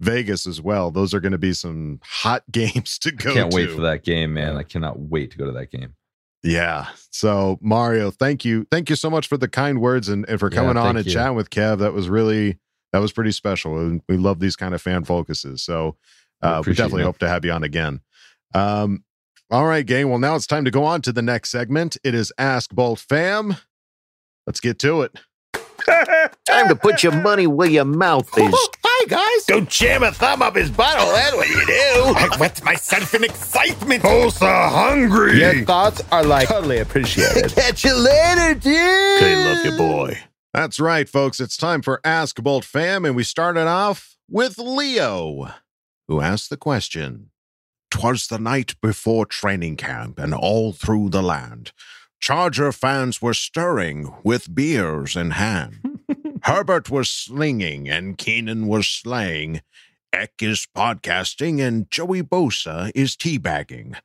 [0.00, 0.90] Vegas as well.
[0.90, 3.32] Those are going to be some hot games to go.
[3.32, 4.56] Can't wait for that game, man.
[4.56, 5.94] I cannot wait to go to that game.
[6.42, 6.88] Yeah.
[7.10, 10.50] So Mario, thank you, thank you so much for the kind words and, and for
[10.50, 11.12] Yeah, coming on and you.
[11.12, 11.78] chatting with Kev.
[11.78, 12.58] That was really
[12.92, 15.62] that was pretty special, and we love these kind of fan focuses.
[15.62, 15.96] So
[16.42, 17.06] uh, we appreciate it, definitely man.
[17.06, 18.00] hope to have you on again.
[18.54, 19.04] Um,
[19.50, 20.10] all right, gang.
[20.10, 21.96] Well, now it's time to go on to the next segment.
[22.04, 23.56] It is Ask Bolt Fam.
[24.46, 25.18] Let's get to it.
[26.46, 28.68] Time to put your money where your mouth is.
[28.96, 29.44] Hi, guys.
[29.46, 31.12] Don't jam a thumb up his butthole.
[31.12, 31.72] That's what you do.
[32.16, 34.02] I wet myself in excitement.
[34.04, 35.40] Oh, so hungry.
[35.40, 37.52] Your thoughts are like totally appreciated.
[37.56, 38.72] Catch you later, dude.
[38.76, 40.18] Okay, love you, boy.
[40.52, 41.40] That's right, folks.
[41.40, 45.52] It's time for Ask Bolt Fam, and we started off with Leo,
[46.06, 47.30] who asked the question.
[47.90, 51.72] Twas the night before training camp, and all through the land,
[52.20, 55.93] Charger fans were stirring with beers in hand.
[56.44, 59.62] Herbert was slinging, and Keenan was slaying.
[60.12, 63.96] Eck is podcasting, and Joey Bosa is teabagging.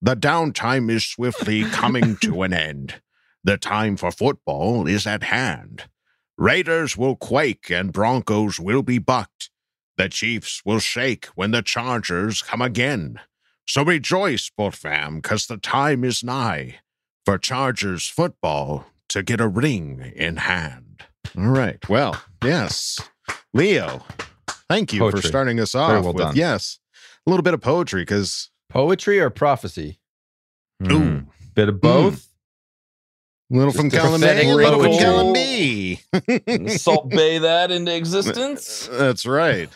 [0.00, 3.02] The downtime is swiftly coming to an end.
[3.44, 5.84] The time for football is at hand.
[6.38, 9.50] Raiders will quake and Broncos will be bucked.
[9.98, 13.20] The Chiefs will shake when the Chargers come again.
[13.66, 16.80] So rejoice, Bolt fam, 'cause the time is nigh
[17.26, 20.89] for Chargers football to get a ring in hand.
[21.36, 21.76] All right.
[21.88, 22.98] Well, yes.
[23.52, 24.04] Leo,
[24.68, 26.36] thank you for starting us off well with, done.
[26.36, 26.78] yes,
[27.26, 29.98] a little bit of poetry because, Poetry or prophecy?
[30.84, 31.18] Ooh, hmm.
[31.54, 31.80] bit of hmm.
[31.80, 32.28] both.
[33.50, 35.04] little from Just column A, little from poetry.
[35.04, 36.68] column B.
[36.78, 38.86] Salt Bay that into existence.
[38.92, 39.68] That's right.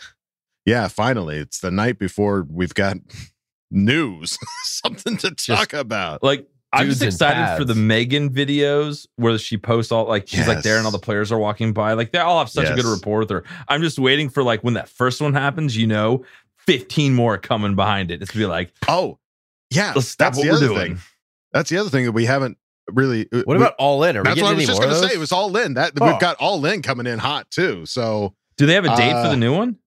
[0.65, 1.37] Yeah, finally.
[1.37, 2.97] It's the night before we've got
[3.71, 6.23] news, something to talk about.
[6.23, 7.75] Like I'm just excited for the.
[7.75, 11.37] Megan videos where she posts all like she's like there and all the players are
[11.39, 11.93] walking by.
[11.93, 12.95] Like they all have such a good Yes.
[12.97, 13.43] rapport with her.
[13.67, 16.23] I'm just waiting for like when that first one happens, you know,
[16.67, 18.21] 15 more coming behind it.
[18.21, 19.19] It's to be like, oh,
[19.69, 20.95] yeah, let's stop that's what the we're other doing.
[20.95, 21.03] thing.
[21.53, 22.57] That's the other thing that we haven't
[22.87, 23.27] really.
[23.31, 24.17] uh, What we- about All In?
[24.17, 25.13] Are That's what I was just gonna say.
[25.13, 25.75] It was all in.
[25.75, 26.05] That Oh.
[26.11, 27.85] we've got all in coming in hot too.
[27.85, 29.77] So Do they have a date for Uh, the new one?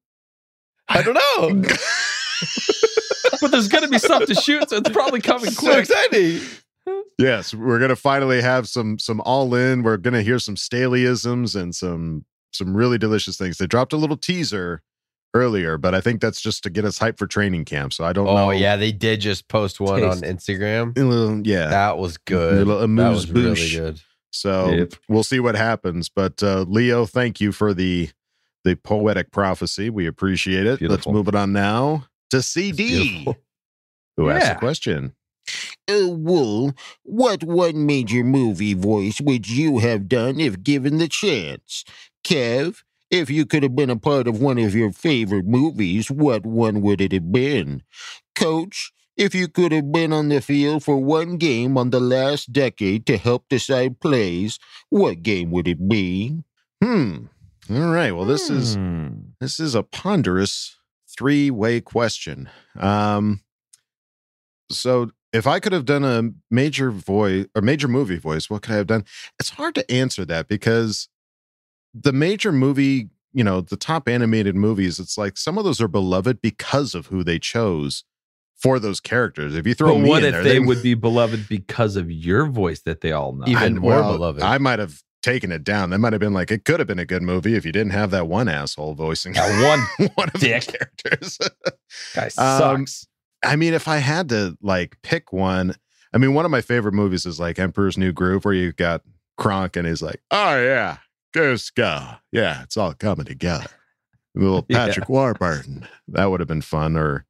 [0.89, 1.69] I don't know.
[3.41, 5.87] but there's gonna be stuff to shoot, so it's probably coming quick.
[5.87, 6.11] so quick.
[6.11, 6.41] exciting.
[7.19, 9.83] Yes, we're gonna finally have some some all in.
[9.83, 13.59] We're gonna hear some Staleyisms and some some really delicious things.
[13.59, 14.83] They dropped a little teaser
[15.35, 17.93] earlier, but I think that's just to get us hyped for training camp.
[17.93, 18.37] So I don't know.
[18.37, 20.97] Oh yeah, they did just post one on Instagram.
[20.97, 21.69] Little- yeah.
[21.69, 22.59] That was good.
[22.67, 24.01] Little That amuse was really good.
[24.31, 24.95] So Yep.
[25.09, 26.09] we'll see what happens.
[26.09, 28.11] But uh, Leo, thank you for the
[28.65, 29.89] the poetic prophecy.
[29.91, 30.83] We appreciate it.
[30.83, 33.37] Let's move it on now to CD, beautiful.
[34.17, 34.55] who asked Yeah.
[34.55, 35.13] the question.
[35.89, 36.73] Uh, Bull,
[37.03, 41.85] what one major movie voice would you have done if given the chance?
[42.23, 46.45] Kev, if you could have been a part of one of your favorite movies, what
[46.45, 47.83] one would it have been?
[48.35, 52.53] Coach, if you could have been on the field for one game on the last
[52.53, 54.59] decade to help decide plays,
[54.91, 56.43] what game would it be?
[56.85, 57.27] Hmm.
[57.71, 58.13] All right.
[58.13, 59.09] Well, this is Hmm.
[59.41, 60.77] this is a ponderous
[61.09, 62.51] three way question.
[62.79, 63.41] Um.
[64.71, 68.73] So if I could have done a major voice or major movie voice, what could
[68.73, 69.05] I have done?
[69.39, 71.09] It's hard to answer that because
[71.95, 75.89] the major movie, you know, the top animated movies, it's like some of those are
[75.89, 78.05] beloved because of who they chose
[78.57, 79.55] for those characters.
[79.55, 82.11] If you throw But me what in if there, they would be beloved because of
[82.11, 83.45] your voice that they all know?
[83.47, 84.43] Even I- more well, beloved.
[84.43, 85.91] I might have taken it down.
[85.91, 87.91] That might have been like it could have been a good movie if you didn't
[87.91, 90.65] have that one asshole voicing That one one of dick.
[90.65, 91.39] the characters.
[92.15, 93.07] guy Um, sucks.
[93.45, 95.75] I mean, if I had to like pick one,
[96.13, 99.03] I mean, one of my favorite movies is like Emperor's New Groove, where you got
[99.37, 100.99] Kronk and he's like, "Oh yeah,
[101.33, 102.01] Goose go,
[102.33, 103.67] yeah, it's all coming together."
[104.35, 104.87] Little Yeah.
[104.87, 107.25] Patrick Warburton, that would have been fun, or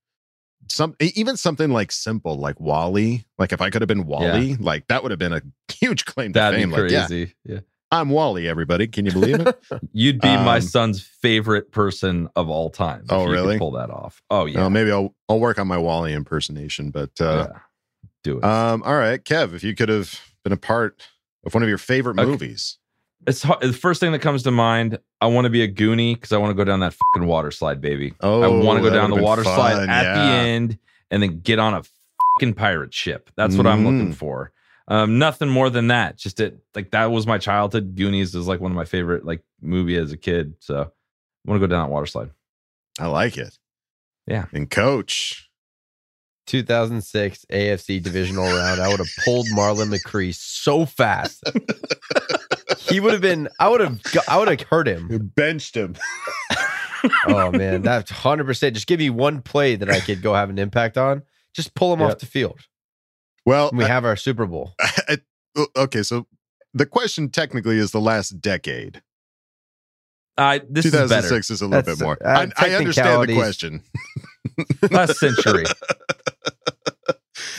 [0.71, 3.25] some even something like simple, like WALL-E.
[3.39, 5.43] Like if I could have been WALL-E, like that would have been a
[5.73, 6.71] huge claim to That'd fame.
[6.71, 7.35] be Like, yeah, crazy.
[7.45, 7.61] yeah.
[7.91, 8.47] I'm WALL-E.
[8.47, 9.59] Everybody, can you believe it?
[9.93, 13.03] You'd be my Um, son's favorite person of all time.
[13.05, 13.59] if Oh, you could really?
[13.59, 14.23] pull that off.
[14.31, 14.61] Oh yeah.
[14.61, 17.59] Well, maybe I'll I'll work on my WALL-E impersonation, but uh, yeah.
[18.25, 18.45] Do it.
[18.45, 21.03] Um, all right, Kev, if you could have been a part
[21.47, 22.29] of one of your favorite Okay.
[22.31, 22.77] movies.
[23.27, 24.99] it's hard, the first thing that comes to mind.
[25.21, 27.51] I want to be a goonie because I want to go down that fucking water
[27.51, 28.13] slide, baby.
[28.21, 30.79] Oh, I want to go down the water slide fun, at the end
[31.11, 31.83] and then get on a
[32.37, 33.31] fucking pirate ship.
[33.37, 34.17] That's what I'm looking Mm.
[34.17, 34.53] for.
[34.91, 36.17] Um, nothing more than that.
[36.17, 37.95] Just it like that was my childhood.
[37.95, 40.55] Goonies is like one of my favorite like movie as a kid.
[40.61, 42.31] So I want to go down that water slide.
[42.99, 43.57] I like it.
[44.27, 44.47] Yeah.
[44.53, 45.45] And coach.
[46.47, 48.81] 2006 AFC divisional round.
[48.81, 51.45] I would have pulled Marlon McCree so fast.
[52.79, 53.49] he would have been.
[53.61, 54.01] I would have.
[54.27, 55.31] I would have hurt him.
[55.37, 55.95] benched him.
[57.29, 58.75] Oh man, that's hundred percent.
[58.75, 61.23] Just give me one play that I could go have an impact on.
[61.55, 62.11] Just pull him Yep.
[62.11, 62.59] off the field.
[63.49, 64.75] Well, And we have our Super Bowl.
[64.81, 65.19] I-
[65.77, 66.27] okay, so
[66.75, 69.01] the question technically is the last decade.
[70.37, 72.19] Uh, this is 2006 is, a little That's- bit more.
[72.25, 73.83] uh, I, I understand the question.
[74.91, 75.65] Last century.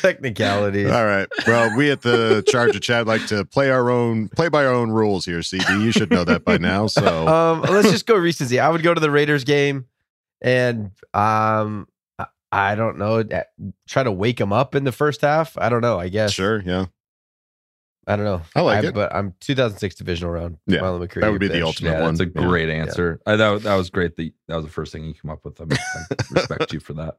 [0.01, 0.89] Technicalities.
[0.91, 1.27] All right.
[1.47, 4.73] Well, we at the Charge of Chad like to play our own, play by our
[4.73, 5.41] own rules here.
[5.41, 6.87] CD, you should know that by now.
[6.87, 8.59] So Um, let's just go recency.
[8.59, 9.85] I would go to the Raiders game,
[10.41, 11.87] and um,
[12.51, 13.23] I- I don't know,
[13.87, 15.57] try to wake him up in the first half.
[15.57, 15.99] I don't know.
[15.99, 16.31] I guess.
[16.33, 16.85] sure, yeah,
[18.07, 18.41] I don't know.
[18.55, 18.93] I like it.
[18.95, 20.57] But I'm 2006 divisional round.
[20.65, 22.15] Yeah, Marlon McCree, that would be the ultimate Yeah, one.
[22.15, 22.47] that's a Yeah.
[22.47, 23.19] great answer.
[23.27, 24.15] I, that, that was great.
[24.15, 25.61] The, that was the first thing you come up with.
[25.61, 25.77] I, mean,
[26.11, 27.17] I respect you for that.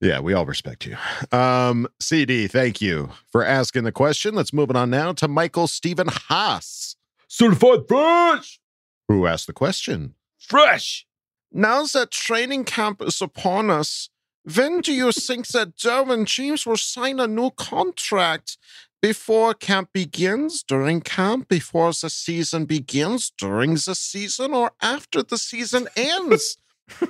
[0.00, 0.96] Yeah, we all respect you.
[1.30, 4.34] Um, CD, thank you for asking the question.
[4.34, 6.96] Let's move it on now to Michael Stephen Haas,
[7.28, 8.58] Certified fresh.
[9.06, 10.14] who asked the question.
[10.40, 11.06] Fresh.
[11.52, 14.08] Now that training camp is upon us,
[14.54, 18.58] when do you think that Derwin James will sign a new contract?
[19.00, 25.38] Before camp begins, during camp, before the season begins, during the season, or after the
[25.38, 26.56] season ends?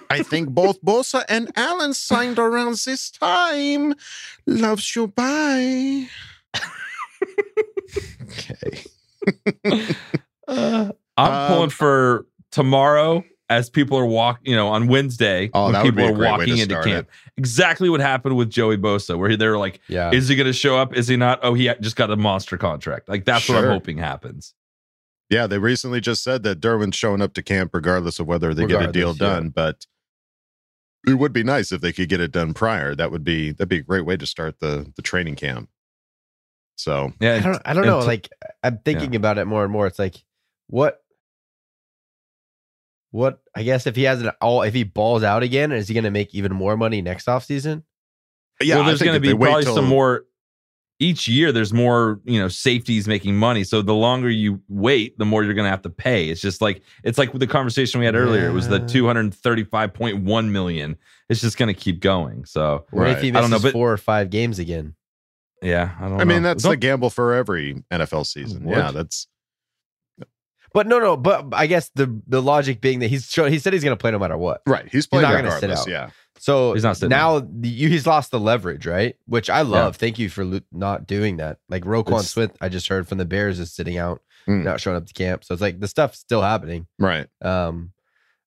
[0.09, 3.95] I think both Bosa and Allen signed around this time.
[4.47, 6.07] Loves you, bye.
[8.22, 8.85] okay.
[10.49, 13.22] I'm Um, pulling for tomorrow
[13.53, 16.84] as people are walking, you know, on Wednesday Oh, when people are walking into start
[16.86, 17.11] camp.
[17.36, 20.11] Exactly what happened with Joey Bosa, where they're like, Yeah.
[20.12, 20.94] is he going to show up?
[20.94, 21.40] Is he not?
[21.42, 23.09] Oh, he just got a monster contract.
[23.09, 24.55] Like that's what I'm hoping happens.
[25.30, 28.66] Yeah, they recently just said that Derwin's showing up to camp regardless of whether they
[28.66, 29.34] get a deal Regardless, yeah.
[29.34, 29.48] done.
[29.50, 29.86] But
[31.07, 32.94] it would be nice if they could get it done prior.
[32.94, 35.68] That would be that'd be a great way to start the the training camp.
[36.76, 38.00] So yeah, I don't, I don't know.
[38.00, 38.28] to- like
[38.62, 39.86] I'm thinking about it more and more.
[39.86, 40.22] It's like,
[40.68, 41.01] what,
[43.12, 43.40] what?
[43.54, 46.04] I guess if he has it all, if he balls out again, is he going
[46.04, 47.84] to make even more money next offseason?
[48.60, 50.24] yeah, well, there's going to be probably till- some more
[51.00, 51.50] each year.
[51.52, 53.64] There's more, you know, safeties making money.
[53.64, 56.28] So the longer you wait, the more you're going to have to pay.
[56.28, 58.48] It's just like it's like the conversation we had earlier.
[58.48, 60.96] It was the 235.1 million.
[61.28, 62.44] It's just going to keep going.
[62.44, 64.94] So What if he I don't know, but four or five games again?
[65.62, 66.20] yeah, I don't.
[66.20, 68.64] I mean, that's Don't- the gamble for every NFL season.
[68.64, 68.76] Would.
[68.76, 69.26] Yeah, that's
[70.75, 71.16] But no, no.
[71.16, 74.01] But I guess the the logic being that he's show, he said he's going to
[74.01, 74.62] play no matter what.
[74.66, 74.89] right.
[74.91, 75.81] He's playing not gonna sit regardless.
[75.81, 75.89] out.
[75.89, 76.11] Yeah.
[76.39, 79.14] So He's not sitting now the, you, he's lost the leverage, right?
[79.27, 79.95] Which I love.
[79.95, 79.99] Yeah.
[79.99, 81.59] Thank you for lo- not doing that.
[81.68, 84.64] Like Roquan It's- Smith, I just heard from the Bears is sitting out, Mm.
[84.64, 85.45] not showing up to camp.
[85.45, 86.89] So it's like the stuff's still happening.
[86.99, 87.29] Right.
[87.43, 87.93] Um,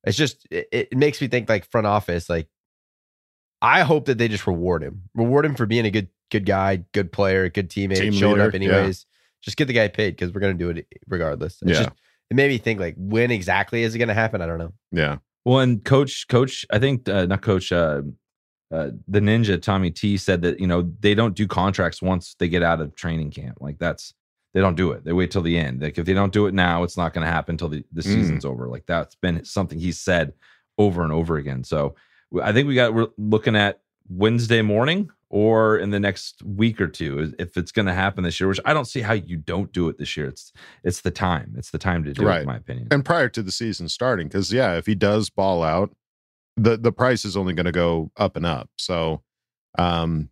[0.04, 2.30] it's just it, it makes me think like front office.
[2.30, 2.50] Like,
[3.62, 6.84] I hope that they just reward him, reward him for being a good good guy,
[6.92, 9.06] good player, good teammate, Team showing leader, up anyways.
[9.42, 11.62] Just get the guy paid because we're gonna do it regardless.
[11.62, 11.84] It's Yeah.
[11.86, 11.90] just,
[12.30, 14.42] it made me think like when exactly is it gonna happen?
[14.42, 14.74] I don't know.
[14.92, 15.18] Yeah.
[15.46, 18.02] Well, and coach, coach, I think uh, not coach, uh,
[18.74, 22.48] uh, the ninja Tommy T said that you know they don't do contracts once they
[22.50, 23.58] get out of training camp.
[23.62, 24.14] Like that's
[24.56, 25.04] they don't do it.
[25.06, 25.82] They wait till the end.
[25.82, 28.02] Like if they don't do it now, it's not going to happen until the, the
[28.02, 28.06] Mm.
[28.06, 28.68] season's over.
[28.70, 30.34] Like that's been something he's said
[30.78, 31.64] over and over again.
[31.64, 31.96] So
[32.42, 36.88] I think we got we're looking at Wednesday morning or in the next week or
[36.88, 38.48] two if it's going to happen this year.
[38.48, 40.28] Which I don't see how you don't do it this year.
[40.28, 41.56] It's it's the time.
[41.58, 42.88] It's the time to do it, in my opinion.
[42.90, 45.94] And prior to the season starting, because yeah, if he does ball out,
[46.56, 48.70] the the price is only going to go up and up.
[48.78, 49.24] So,
[49.78, 50.30] um,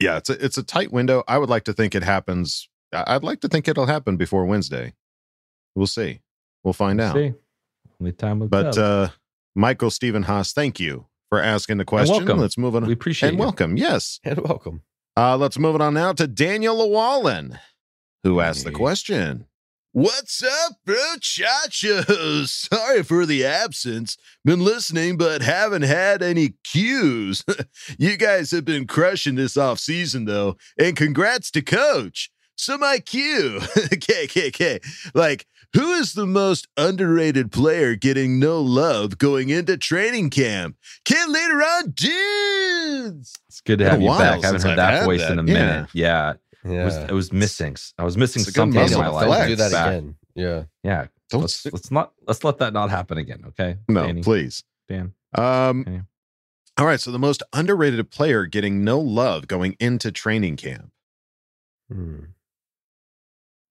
[0.00, 1.22] yeah, it's a it's a tight window.
[1.28, 2.70] I would like to think it happens.
[2.90, 4.94] I'd like to think it'll happen before Wednesday.
[5.74, 6.22] We'll see.
[6.62, 7.16] We'll find out.
[7.16, 7.34] See,
[8.00, 9.02] only time will But tell.
[9.02, 9.08] uh,
[9.54, 12.16] Michael Stephen Haas, thank you for asking the question.
[12.16, 12.38] welcome.
[12.38, 12.86] Let's move on.
[12.86, 13.42] We appreciate and you.
[13.42, 13.76] welcome.
[13.76, 14.20] Yes.
[14.24, 14.82] And welcome.
[15.16, 17.58] Uh, let's move it on now to Daniel Llewellyn,
[18.24, 19.46] who asked the question.
[19.92, 20.96] What's up, bro?
[21.20, 22.48] Chachos.
[22.68, 24.16] Sorry for the absence.
[24.44, 27.44] Been listening, but haven't had any cues.
[27.98, 30.56] you guys have been crushing this off season, though.
[30.76, 32.32] And congrats to Coach.
[32.56, 34.80] So my cue, KKK,
[35.14, 40.76] like who is the most underrated player getting no love going into training camp?
[41.04, 43.34] Kid later on, dudes.
[43.48, 44.42] It's good to have you back.
[44.42, 45.32] I haven't heard that voice that.
[45.32, 45.52] in a Yeah.
[45.52, 45.88] minute.
[45.92, 46.32] Yeah.
[46.64, 47.06] It was Yeah.
[47.08, 47.76] it was missing.
[47.98, 49.26] I was missing It's a good something in muscle my to life.
[49.26, 49.48] flex.
[49.48, 49.88] do that Back.
[49.88, 50.14] again.
[50.34, 50.64] Yeah.
[50.82, 51.06] Yeah.
[51.30, 53.42] Don't let's, sit- let's not let's let that not happen again.
[53.48, 53.76] Okay.
[53.88, 54.22] No, Danny?
[54.22, 54.62] please.
[54.88, 55.12] Dan.
[55.36, 56.00] Um, Okay.
[56.78, 57.00] all right.
[57.00, 60.90] So the most underrated player getting no love going into training camp.
[61.92, 62.18] Hmm.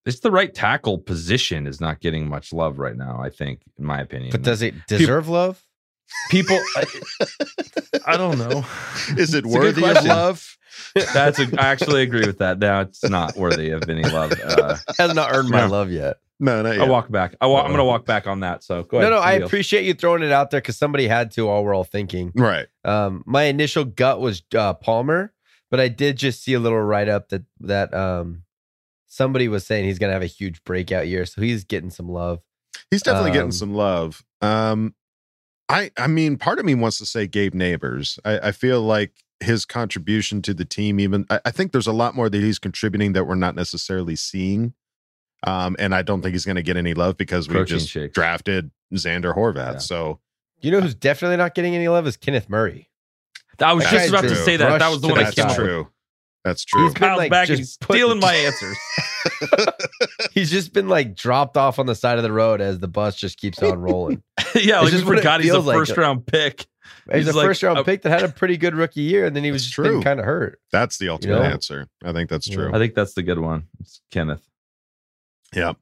[0.05, 3.85] It's the right tackle position is not getting much love right now, I think, in
[3.85, 4.31] my opinion.
[4.31, 5.63] But does it deserve love?
[6.29, 6.85] people I,
[8.05, 8.65] I don't know.
[9.17, 10.57] Is it It's worthy of love?
[11.13, 12.59] That's a, I actually agree with that.
[12.59, 14.39] Now it's not worthy of any love.
[14.39, 15.67] Uh, Has not earned my No.
[15.69, 16.17] love yet.
[16.39, 16.71] No, no.
[16.71, 17.35] I'll walk back.
[17.39, 18.63] I walk, I'm going to walk back on that.
[18.63, 19.11] So go No, ahead.
[19.13, 21.85] no, I appreciate you throwing it out there because somebody had to while we're all
[21.85, 22.33] thinking.
[22.35, 22.65] Right.
[22.83, 25.31] Um, my initial gut was uh, Palmer,
[25.71, 28.43] but I did just see a little write up that that um
[29.13, 32.39] somebody was saying he's gonna have a huge breakout year, so he's getting some love.
[32.89, 34.23] He's definitely Um, getting some love.
[34.41, 34.95] Um,
[35.69, 38.17] I I mean, part of me wants to say Gabe Nabers.
[38.25, 41.93] I, I feel like his contribution to the team, even I, I think there's a
[41.93, 44.73] lot more that he's contributing that we're not necessarily seeing.
[45.45, 48.13] Um, and I don't think he's going to get any love because we just shakes.
[48.15, 49.73] drafted Zander Horvath.
[49.73, 49.77] Yeah.
[49.79, 50.19] So
[50.61, 52.89] You know who's definitely not getting any love is Kenneth Murray.
[53.59, 54.79] I was That just guy's about to say that.
[54.79, 55.89] That was the one I that's came up true.
[56.43, 56.83] That's true.
[56.83, 58.77] He's been, Kyle's like, back and he's put- stealing my answers.
[60.33, 63.15] He's just been like dropped off on the side of the road as the bus
[63.15, 64.21] just keeps on rolling.
[64.55, 65.77] yeah, It's like just we forgot he's a feels like.
[65.77, 66.65] first round pick.
[67.11, 69.25] He's, He's a like, first round uh, pick that had a pretty good rookie year,
[69.25, 70.01] and then he was just true.
[70.01, 70.59] kind of hurt.
[70.71, 71.43] That's the ultimate know?
[71.43, 71.87] answer.
[72.03, 72.71] I think that's true.
[72.73, 73.67] I think that's the good one.
[73.79, 74.45] It's Kenneth.
[75.53, 75.73] Yeah.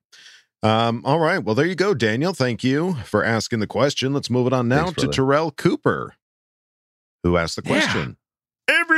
[0.64, 1.40] Um, all right.
[1.44, 2.34] Well, there you go, Daniel.
[2.34, 4.14] Thank you for asking the question.
[4.14, 5.14] Let's move it on now Thanks, to brother.
[5.14, 6.16] Terrell Cooper,
[7.24, 8.12] who asked the Yeah.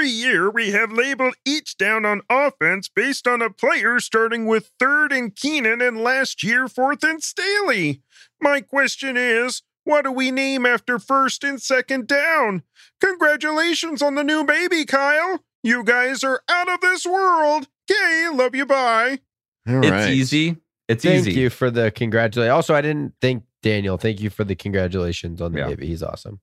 [0.03, 0.23] Question.
[0.23, 4.71] Every year, we have labeled each down on offense based on a player starting with
[4.79, 8.01] third and Keenan and last year fourth and Staley.
[8.41, 12.63] My question is, what do we name after first and second down?
[13.01, 15.39] Congratulations on the new baby, Kyle.
[15.61, 17.67] You guys are out of this world.
[17.89, 18.65] Okay, love you.
[18.65, 19.19] Bye.
[19.67, 20.09] All it's right.
[20.09, 20.57] easy.
[20.89, 21.31] It's Thank easy.
[21.31, 22.51] Thank you for the congratulations.
[22.51, 23.97] Also, I didn't thank Daniel.
[23.97, 25.67] Thank you for the congratulations on the Yeah.
[25.67, 25.87] baby.
[25.87, 26.41] He's awesome.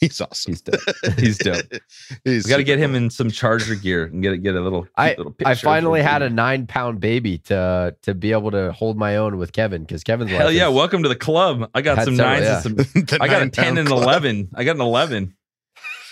[0.00, 0.52] He's awesome.
[0.52, 0.80] He's dope.
[1.18, 1.64] He's dope.
[2.24, 4.86] He's We got to get him in some Charger gear and get get a little.
[4.96, 8.96] I little I finally had a nine pound baby to to be able to hold
[8.98, 10.68] my own with Kevin because Kevin's Hell yeah!
[10.68, 11.70] is- Welcome to the club.
[11.74, 12.62] I got some nines yeah.
[12.64, 13.18] and some.
[13.20, 14.02] I got a ten and club.
[14.02, 14.48] eleven.
[14.54, 15.34] I got an eleven.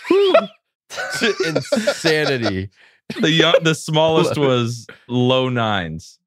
[1.45, 2.69] insanity.
[3.19, 6.19] The young, the smallest was low nines.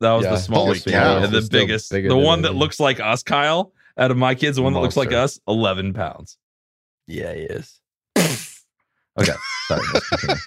[0.00, 0.30] That was Yeah.
[0.32, 0.92] the smallest one.
[0.94, 1.26] cow.
[1.26, 4.72] The biggest, the one that looks like us, Kyle, out of my kids, the one
[4.74, 6.38] that looks like us, 11 pounds.
[7.10, 7.80] Yeah, he is.
[8.16, 9.32] Okay.
[9.68, 9.82] Sorry.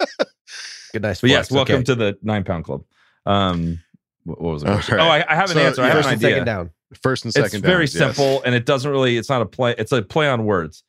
[0.94, 1.22] Good, nice.
[1.22, 1.84] But yes, welcome Okay.
[1.86, 2.84] to the nine pound club.
[3.26, 3.80] Um,
[4.24, 4.92] what, what was the All right.
[4.92, 5.82] Oh, I, I have an So, answer.
[5.82, 6.30] I have first an and idea.
[6.36, 6.70] second down.
[7.02, 7.46] First and second.
[7.48, 8.16] it's very downs, yes.
[8.16, 9.18] simple, and it doesn't really.
[9.18, 9.76] It's not a play.
[9.78, 10.84] It's a play on words.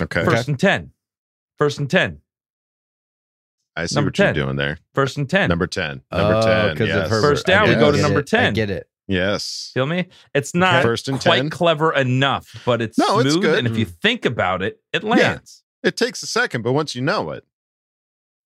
[0.00, 0.24] Okay.
[0.24, 0.92] First and ten.
[1.58, 2.20] First and ten.
[3.76, 4.78] I see number what you're doing there.
[4.94, 5.48] First and ten.
[5.48, 6.02] Number 10.
[6.12, 6.76] Number Oh, 10.
[6.76, 7.08] 'cause of Yes.
[7.08, 8.34] First down, get we go to get number it.
[8.34, 8.54] I 10.
[8.54, 8.89] get it.
[9.10, 9.70] Yes.
[9.74, 10.06] Feel me?
[10.34, 11.50] It's not First and quite 10.
[11.50, 13.42] clever enough, but it's No, it's smooth.
[13.42, 13.58] good.
[13.58, 13.94] And if you mm-hmm.
[14.00, 15.64] think about it, it lands.
[15.82, 17.44] It takes a second, but once you know it,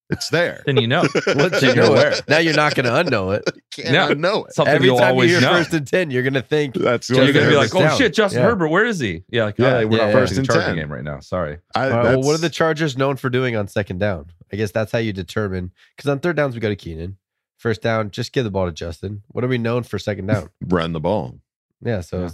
[0.09, 0.61] it's there.
[0.67, 1.01] Then you know.
[1.27, 3.43] Once you know it, now you're not going to unknow it.
[3.75, 4.09] Can't Yeah.
[4.09, 4.53] unknow it.
[4.53, 5.49] Something Every you'll time you always hear know.
[5.53, 7.97] first and ten, you're going to think That's So you're gonna be like, "Oh down."
[7.97, 8.49] shit, Justin Yeah.
[8.49, 10.49] Herbert, where is he?" Yeah, like, oh, Yeah, oh, we're yeah, not First the and
[10.49, 10.75] 10.
[10.75, 11.21] game right now.
[11.21, 11.57] Sorry.
[11.73, 14.31] I, All right, well, what are the Chargers known for doing on second down?
[14.53, 15.71] I guess that's how you determine.
[15.97, 17.17] Because on third downs, we go to Keenan.
[17.65, 19.23] First down, just give the ball to Justin.
[19.29, 20.51] What are we known for second down?
[20.67, 21.39] run the ball?
[21.83, 22.29] Yeah, so Yeah.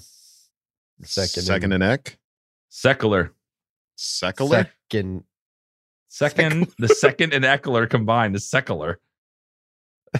[1.03, 2.19] second, Second and Eck.
[2.67, 3.31] Secular.
[3.95, 4.67] Secular.
[4.91, 5.23] second.
[6.09, 8.99] Second, the second and Ekeler combined is secular.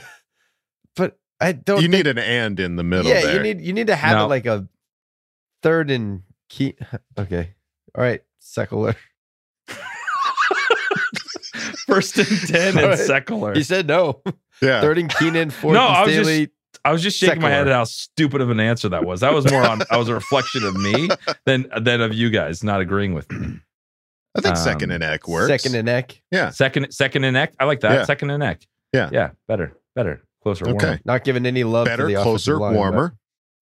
[0.95, 1.82] But I don't.
[1.82, 3.36] You think- need an and in the middle yeah, there.
[3.36, 4.24] you need you need to have No.
[4.24, 4.66] it like a
[5.62, 6.76] third and key.
[7.18, 7.53] Okay,
[7.93, 8.95] all right, secular.
[11.86, 12.97] First and ten All and right.
[12.99, 13.53] secular.
[13.53, 14.22] He said no.
[14.62, 14.82] Yeah.
[14.82, 16.49] Third and Keenan, fourth No, and I was just-
[16.84, 19.20] I was just shaking my head at how stupid of an answer that was.
[19.20, 19.82] That was more on.
[19.91, 21.09] I was a reflection of me
[21.45, 23.59] than than of you guys not agreeing with me.
[24.36, 25.47] I think Um, second and neck works.
[25.49, 26.20] second and neck.
[26.32, 26.49] yeah.
[26.49, 27.53] Second, second and neck.
[27.59, 27.91] I like that.
[27.91, 28.03] Yeah.
[28.05, 28.66] Second and neck.
[28.93, 29.09] Yeah.
[29.12, 30.66] yeah, better, better, closer.
[30.70, 30.86] Okay.
[30.86, 31.01] warmer.
[31.05, 31.86] Not giving any love.
[31.86, 33.16] to Better, the closer, offensive line, but- warmer.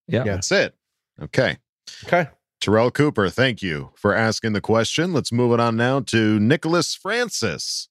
[0.08, 0.24] Yeah.
[0.26, 0.34] Yeah.
[0.36, 0.76] That's it.
[1.22, 1.58] Okay.
[2.06, 2.30] Okay.
[2.62, 5.12] Terrell Cooper, thank you for asking the question.
[5.12, 7.90] Let's move it on now to Nicholas Francis,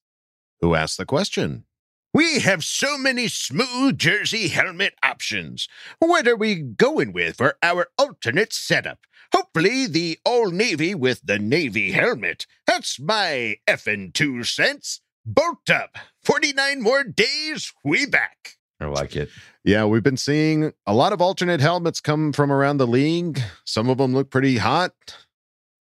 [0.62, 1.64] who asked the question.
[2.14, 5.68] We have so many smooth jersey helmet options.
[5.98, 9.00] What are we going with for our alternate setup?
[9.34, 12.46] Hopefully, the all navy with the navy helmet.
[12.66, 15.02] That's my effing two cents.
[15.26, 15.98] Bolt up.
[16.24, 18.56] 49 more days, we back.
[18.80, 19.28] I like it.
[19.62, 23.42] Yeah, we've been seeing a lot of alternate helmets come from around the league.
[23.64, 24.94] Some of them look pretty hot.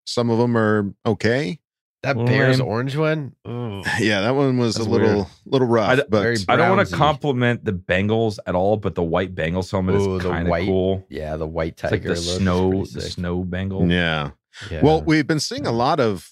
[0.04, 1.60] Some of them are okay.
[2.04, 2.66] That Well, Bears man.
[2.68, 3.34] orange one.
[3.44, 3.84] Ugh.
[4.00, 5.26] Yeah, that one was That's a little weird.
[5.46, 8.94] little rough, I d- but I don't want to compliment the Bengals at all, but
[8.94, 11.04] the white Bengals helmet Ooh, is the kind of white cool.
[11.08, 11.94] Yeah, the white It's tiger.
[11.96, 13.90] like the look snow, the snow Bengal.
[13.90, 14.30] yeah.
[14.70, 14.80] Yeah.
[14.82, 16.30] Well, we've been seeing a lot of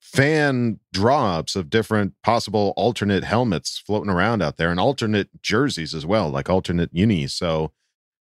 [0.00, 6.06] fan drops of different possible alternate helmets floating around out there and alternate jerseys as
[6.06, 7.34] well, like alternate unis.
[7.34, 7.72] So,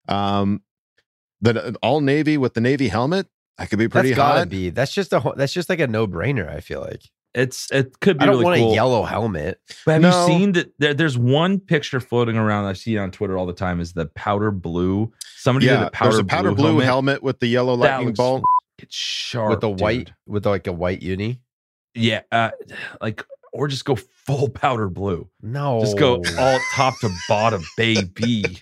[0.07, 0.61] um,
[1.41, 3.27] the all navy with the navy helmet,
[3.57, 4.49] that could be pretty that's gotta hot.
[4.49, 4.69] be.
[4.69, 5.19] That's just a.
[5.19, 6.49] ho- That's just like a no brainer.
[6.49, 7.01] I feel like.
[7.33, 8.71] It's it could be I don't really want cool.
[8.71, 9.59] a yellow helmet.
[9.85, 10.21] But have No.
[10.21, 10.71] you seen that?
[10.79, 13.81] There, there's one picture floating around I see it on Twitter all the time.
[13.81, 15.11] Is the powder blue?
[15.37, 16.85] Somebody did yeah, a powder there's a powder blue, helmet.
[16.85, 17.23] helmet.
[17.23, 18.43] with the yellow lightning bolt.
[18.79, 20.15] It's sharp with the white, dude.
[20.27, 21.41] with like a white uni.
[21.93, 22.51] Yeah, uh,
[23.01, 25.29] like or just go full powder blue.
[25.41, 28.43] No, Just go all top to bottom, baby.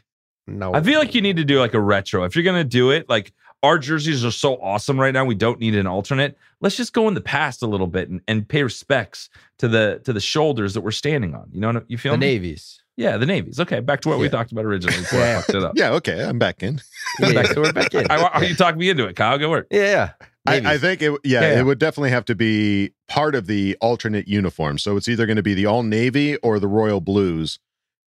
[0.46, 2.26] No, I feel like you need to do like a retro.
[2.26, 3.32] If you're gonna do it, like
[3.64, 6.38] our jerseys are so awesome right now, we don't need an alternate.
[6.62, 10.02] Let's just go in the past a little bit and, and pay respects to the
[10.04, 11.50] to the shoulders that we're standing on.
[11.52, 12.28] You know, what- you feel the me?
[12.28, 12.80] navies.
[12.96, 13.60] Yeah, the navies.
[13.60, 15.38] Okay, back to what we talked about originally before I Yeah.
[15.42, 15.72] fucked it up.
[15.76, 16.80] Yeah, okay, I'm back in.
[17.20, 18.06] Yeah, so we're back in.
[18.12, 19.38] I, are you talking me into it, Kyle?
[19.40, 19.68] Go work.
[19.72, 20.28] Yeah, yeah.
[20.46, 21.60] I, I think it, yeah, Yeah, yeah.
[21.60, 24.78] it would definitely have to be part of the alternate uniform.
[24.78, 27.60] So it's either going to be the all navy or the royal blues.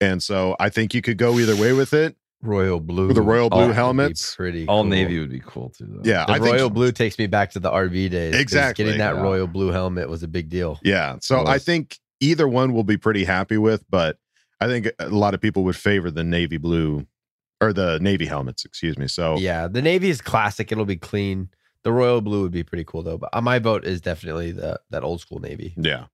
[0.00, 2.14] And so I think you could go either way with it.
[2.42, 3.08] Royal blue.
[3.08, 4.34] With the royal blue would be helmets?
[4.34, 4.66] Pretty.
[4.66, 4.90] All cool.
[4.90, 5.86] navy would be cool too.
[5.88, 6.02] Though.
[6.10, 8.34] Yeah, The I think royal blue takes me back to the RV days.
[8.34, 8.84] Exactly.
[8.84, 9.22] Getting that Yeah.
[9.22, 10.78] royal blue helmet was a big deal.
[10.82, 11.16] Yeah.
[11.20, 14.18] So I think either one will be pretty happy with, but
[14.60, 17.06] I think a lot of people would favor the navy blue
[17.62, 19.06] or the navy helmets, excuse me.
[19.08, 20.70] So Yeah, the navy is classic.
[20.72, 21.48] It'll be clean.
[21.82, 23.16] The royal blue would be pretty cool though.
[23.18, 26.06] But uh, my vote is definitely the that old school navy yeah.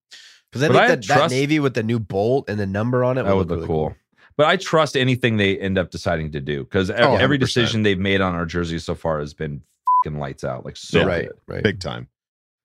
[0.50, 3.02] because I But think I that, that navy with the new bolt and the number
[3.04, 3.96] on it that would would look look really cool.
[4.37, 7.41] But I trust anything they end up deciding to do because Oh, every 100%.
[7.41, 9.62] decision they've made on our jerseys so far has been
[10.05, 10.64] fucking lights out.
[10.64, 11.05] Like so Yeah.
[11.07, 11.39] right, good.
[11.55, 11.62] right.
[11.62, 12.09] Big time.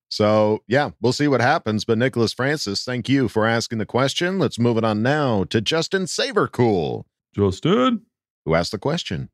[0.09, 1.85] So yeah, we'll see what happens.
[1.85, 4.37] But Nicholas Francis, thank you for asking the question.
[4.39, 7.05] Let's move it on now to Justin Savercool.
[7.33, 8.01] Justin.
[8.45, 9.29] who asked the question.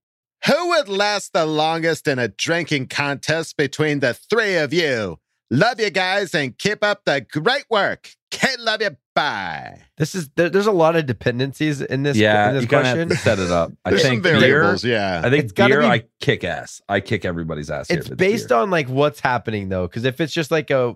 [0.45, 5.17] Who would last the longest in a drinking contest between the three of you?
[5.49, 8.11] Love you guys and keep up the great work.
[8.29, 8.91] Can't love you.
[9.17, 9.81] Bye.
[9.97, 12.15] This is there, there's a lot of dependencies in this.
[12.15, 13.09] yeah, in this you kind of question.
[13.09, 13.71] have to set it up.
[13.83, 14.39] I There's think some beer.
[14.39, 14.85] variables.
[14.85, 15.21] Yeah.
[15.23, 15.79] I think It's beer.
[15.81, 16.81] be- I kick ass.
[16.87, 17.87] I kick everybody's ass.
[17.87, 18.59] here it's if based beer.
[18.59, 20.95] on like what's happening though because if it's just like a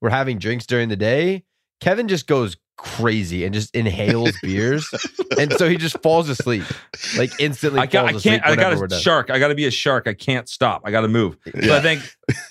[0.00, 1.44] we're having drinks during the day
[1.80, 4.88] kevin just goes crazy and just inhales beers,
[5.38, 6.64] and so he just falls asleep
[7.16, 7.80] like instantly.
[7.80, 8.16] I, got, I can't.
[8.16, 9.30] asleep I got whenever a shark.
[9.30, 10.08] I got to be a shark.
[10.08, 10.82] I can't stop.
[10.84, 11.36] I got to move.
[11.62, 12.02] So I think,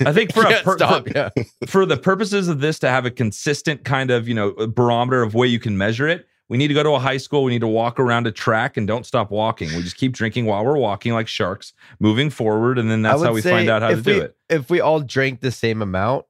[0.06, 1.30] I think for, a, per- stop, for, yeah.
[1.68, 5.34] for the purposes of this to have a consistent kind of you know barometer of
[5.34, 7.44] way you can measure it, we need to go to a high school.
[7.44, 9.70] We need to walk around a track and don't stop walking.
[9.76, 13.34] We just keep drinking while we're walking like sharks, moving forward, and then that's how
[13.34, 14.36] we find out how to if do it.
[14.50, 16.26] If we all drank the same amount,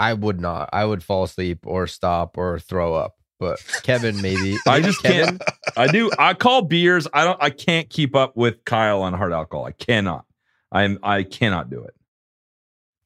[0.00, 0.70] I I would not.
[0.72, 3.16] I would fall asleep or stop or throw up.
[3.38, 5.42] But Kevin, maybe I just Kevin, can't.
[5.76, 6.10] I do.
[6.18, 7.06] I call beers.
[7.12, 7.38] I don't.
[7.42, 9.64] I can't keep up with Kyle on hard alcohol.
[9.64, 10.24] I cannot.
[10.72, 10.98] I'm.
[11.02, 11.94] I cannot do it.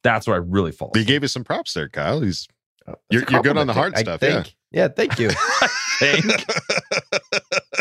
[0.03, 0.91] That's where I really fall.
[0.93, 2.21] He gave you some props there, Kyle.
[2.21, 2.47] He's
[2.87, 4.19] oh, That's you're, you're good on the hard I stuff.
[4.19, 4.53] think.
[4.71, 5.29] Yeah, thank you.
[5.99, 6.25] think.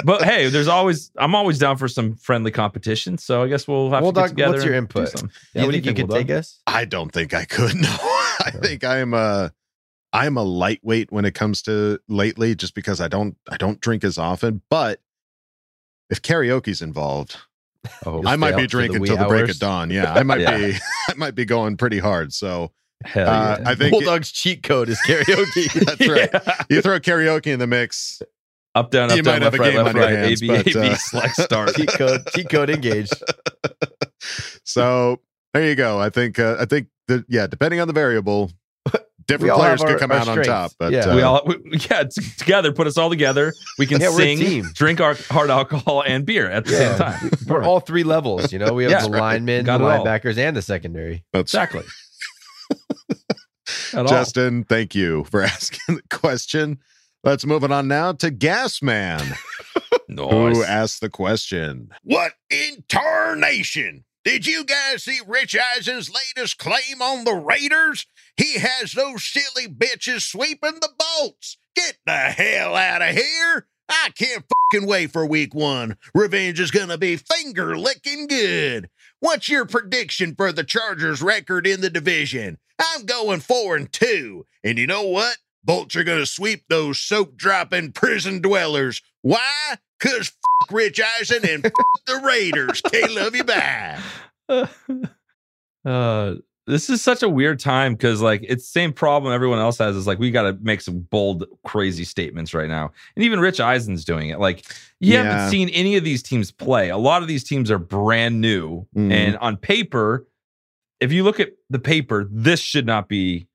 [0.04, 1.10] but hey, there's always.
[1.16, 3.18] I'm always down for some friendly competition.
[3.18, 4.52] So I guess we'll have Well, to get Doug, together.
[4.52, 5.08] what's your input?
[5.08, 5.26] some.
[5.28, 6.60] Do Yeah, you what do think you could Will take us?
[6.66, 7.74] I don't think I could.
[7.80, 7.96] No,
[8.45, 9.53] I think I'm a
[10.12, 14.05] I'm a lightweight when it comes to lately, just because I don't I don't drink
[14.05, 14.62] as often.
[14.70, 15.01] But
[16.11, 17.37] if karaoke's involved,
[18.07, 19.91] Oh, I might be drinking till the break of dawn.
[19.91, 20.57] Yeah, I might Yeah.
[20.57, 20.74] be
[21.09, 22.32] I might be going pretty hard.
[22.32, 22.72] So
[23.05, 23.68] Hell uh, yeah.
[23.70, 25.70] I think Bulldog's cheat code is karaoke.
[25.85, 26.66] that's right.
[26.70, 28.22] You throw karaoke in the mix,
[28.74, 30.47] Up down up You down might have left a right game left right hands, A
[30.47, 31.74] B but, A B uh, select start.
[31.74, 32.22] cheat code.
[32.35, 33.12] Cheat code engaged.
[34.64, 35.20] so
[35.53, 35.99] there you go.
[36.01, 38.50] I think uh, I think that yeah, depending on the variable,
[39.26, 40.72] different players have could come our out on top.
[40.78, 41.07] But Yeah.
[41.11, 41.57] uh, we all we,
[41.90, 43.52] yeah t- together put us all together.
[43.78, 47.30] We can Yeah, sing, drink our hard alcohol and beer at the same time.
[47.46, 48.52] We're all three levels.
[48.52, 49.20] You know, we have Yeah, the right.
[49.20, 50.05] linemen, the Got it all.
[50.05, 51.24] linebackers, and the secondary.
[51.32, 51.84] that's Exactly.
[53.92, 54.07] At all.
[54.07, 56.78] Justin, thank you for asking the question.
[57.22, 59.22] Let's move it on now to Gasman,
[60.09, 60.62] who Nice.
[60.66, 61.88] asked the question.
[62.02, 64.05] What in tarnation?
[64.24, 68.06] Did you guys see Rich Eisen's latest claim on the Raiders?
[68.38, 71.58] He has those silly bitches sweeping the bolts.
[71.76, 73.66] Get the hell out of here.
[73.86, 75.98] I can't fucking wait for week one.
[76.14, 78.88] Revenge is going to be finger licking good.
[79.20, 82.56] What's your prediction for the Chargers record in the division?
[82.80, 84.46] I'm going four and two.
[84.64, 85.36] And you know what?
[85.62, 89.02] Bolts are going to sweep those soap dropping prison dwellers.
[89.20, 89.76] Why?
[90.05, 91.74] Because fuck Rich Eisen and fuck
[92.07, 92.80] the Raiders.
[92.82, 93.98] K love you bye.
[95.84, 96.34] uh
[96.66, 99.96] this is such a weird time because like it's the same problem everyone else has
[99.96, 103.61] is like we got to make some bold crazy statements right now and even rich
[103.61, 104.64] eisen's doing it like
[105.00, 105.24] you Yeah.
[105.24, 108.86] haven't seen any of these teams play a lot of these teams are brand new
[108.96, 109.12] Mhm.
[109.12, 110.26] and on paper
[111.00, 113.46] if you look at the paper this should not be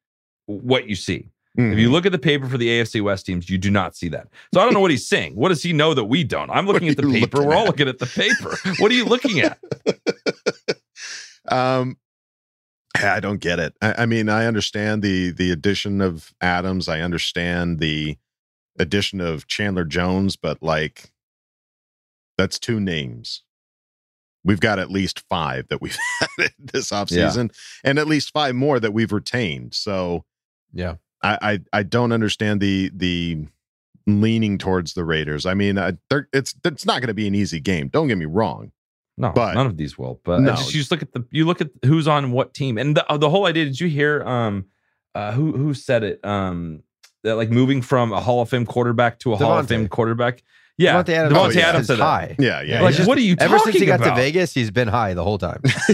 [0.45, 1.73] what you see Mm-hmm.
[1.73, 4.07] if you look at the paper for the AFC West teams, you do not see
[4.09, 4.27] that.
[4.53, 5.35] So I don't know what he's saying.
[5.35, 6.49] What does he know that we don't?
[6.51, 7.43] I'm looking at the paper.
[7.43, 8.55] We're all looking at the paper.
[8.77, 9.59] What are you looking at?
[11.51, 11.97] Um,
[12.95, 13.73] I don't get it.
[13.81, 16.87] I, I mean, I understand the the addition of Adams.
[16.87, 18.17] I understand the
[18.77, 21.11] addition of Chandler Jones, but like,
[22.37, 23.43] that's two names.
[24.43, 25.97] We've got at least five that we've
[26.37, 27.51] had this offseason,
[27.83, 29.73] and at least five more that we've retained.
[29.73, 30.25] So
[30.73, 30.95] Yeah.
[31.23, 33.45] I I, I don't understand the the
[34.07, 35.45] leaning towards the Raiders.
[35.45, 37.87] I mean, uh, they're, it's it's not going to be an easy game.
[37.89, 38.71] Don't get me wrong.
[39.17, 40.21] No, But- none of these will.
[40.23, 40.51] But No.
[40.51, 40.55] no.
[40.55, 43.05] just you just look at the you look at who's on what team, and the
[43.17, 43.65] the whole idea.
[43.65, 44.23] Did you hear?
[44.23, 44.65] Um,
[45.15, 46.23] uh, who who said it?
[46.25, 46.83] Um,
[47.23, 50.41] that like moving from a Hall of Fame quarterback to a Hall of Fame quarterback.
[50.77, 52.03] Yeah, Davante Adams, Davante is- Adams is said that.
[52.03, 52.35] high.
[52.39, 52.79] Yeah, yeah.
[52.81, 53.05] Like, yeah.
[53.05, 54.15] what are you Ever talking since he got about?
[54.15, 55.61] to Vegas, he's been high the whole time.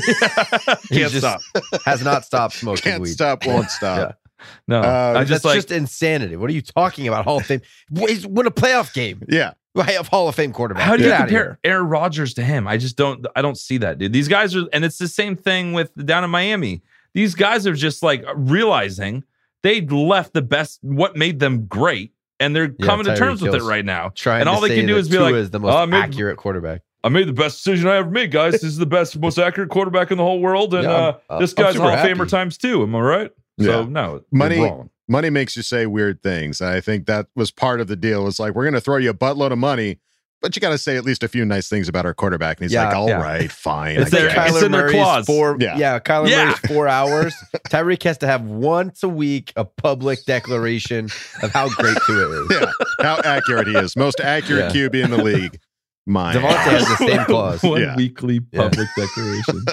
[0.89, 1.41] He Can't just stop.
[1.85, 3.09] Has not stopped smoking Can't weed.
[3.09, 4.19] stop, won't stop.
[4.67, 6.35] No, Uh, I That's just like just insanity.
[6.35, 7.25] What are you talking about?
[7.25, 7.61] Hall of Fame.
[7.91, 9.23] Win a playoff game.
[9.29, 9.53] Yeah.
[9.77, 10.83] I have Hall of Fame quarterback.
[10.83, 11.59] How do you outta compare.
[11.63, 12.65] Aaron Rodgers to him?
[12.67, 13.25] I just don't.
[13.35, 14.13] I don't see that, dude.
[14.13, 16.81] These guys are, and it's the same thing with down in Miami.
[17.13, 19.23] These guys are just like realizing
[19.63, 23.41] they left the best, what made them great, and they're Yeah, coming to Tyreek terms
[23.41, 24.09] with it right now.
[24.15, 25.85] Trying and all to they can do is be like, is the most "Oh, I
[25.85, 26.81] made, accurate quarterback.
[27.03, 28.53] I made the best decision I ever made, guys.
[28.53, 31.39] This is the best, most accurate quarterback in the whole world, and Yeah, uh, uh,
[31.39, 32.81] this guy's Hall of Famer times two.
[32.83, 33.31] Am I right?
[33.59, 33.85] So Yeah.
[33.89, 34.89] no, Money- wrong.
[35.07, 36.59] money makes you say weird things.
[36.61, 38.27] And I think that was part of the deal.
[38.27, 39.99] It's like, we're going to throw you a buttload of money,
[40.41, 42.57] but you got to say at least a few nice things about our quarterback.
[42.59, 43.21] And he's Yeah, like, "All yeah.
[43.21, 43.95] right, fine.
[43.99, 45.25] It's I their- guess." it's in their clause.
[45.25, 45.77] Four, Yeah.
[45.77, 45.99] yeah.
[45.99, 46.45] Kyler Yeah.
[46.45, 47.33] Murray's four hours.
[47.69, 51.05] Tyreek has to have once a week a public declaration
[51.41, 52.47] of how great Tua is.
[52.61, 52.71] yeah.
[53.01, 53.95] How accurate he is.
[53.95, 54.87] Most accurate Yeah.
[54.89, 55.59] QB in the league.
[56.05, 56.35] Mine.
[56.35, 57.63] Davante has the same clause.
[57.63, 57.95] One Yeah.
[57.95, 58.63] weekly Yeah.
[58.63, 59.63] public declaration.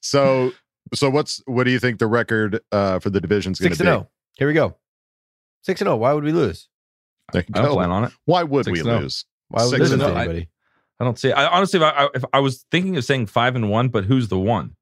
[0.00, 0.52] So,
[0.94, 3.84] so what's, what do you think the record uh, for the division's going Six to
[3.84, 3.90] and be?
[3.98, 4.10] zero.
[4.38, 4.76] Here we go.
[5.62, 5.96] Six and zero.
[5.96, 6.68] Why would we lose?
[7.32, 7.74] There you I don't go.
[7.76, 8.12] plan on it.
[8.24, 8.98] Why would Six we oh.
[8.98, 9.24] lose?
[9.48, 10.14] Why would we Six lose and to oh.
[10.16, 10.48] I-
[11.00, 11.30] I don't see.
[11.30, 14.26] I honestly, if I, if I was thinking of saying five and one, but who's
[14.28, 14.74] the one?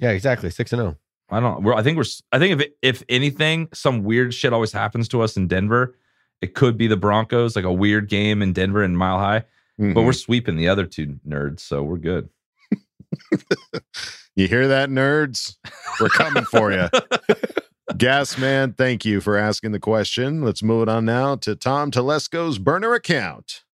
[0.00, 0.48] Yeah, exactly.
[0.50, 0.84] Six and oh.
[0.84, 0.96] zero.
[1.28, 1.62] I don't.
[1.64, 2.04] We're, I think we're.
[2.30, 5.96] I think if if anything, some weird shit always happens to us in Denver,
[6.40, 9.44] it could be the Broncos, like a weird game in Denver and Mile High.
[9.78, 10.06] But Mhm.
[10.06, 12.28] we're sweeping the other two nerds, so we're good.
[14.36, 15.56] You hear that, nerds?
[15.98, 16.88] We're coming for you.
[17.96, 20.42] Gas man, thank you for asking the question.
[20.42, 23.64] Let's move it on now to Tom Telesco's burner account,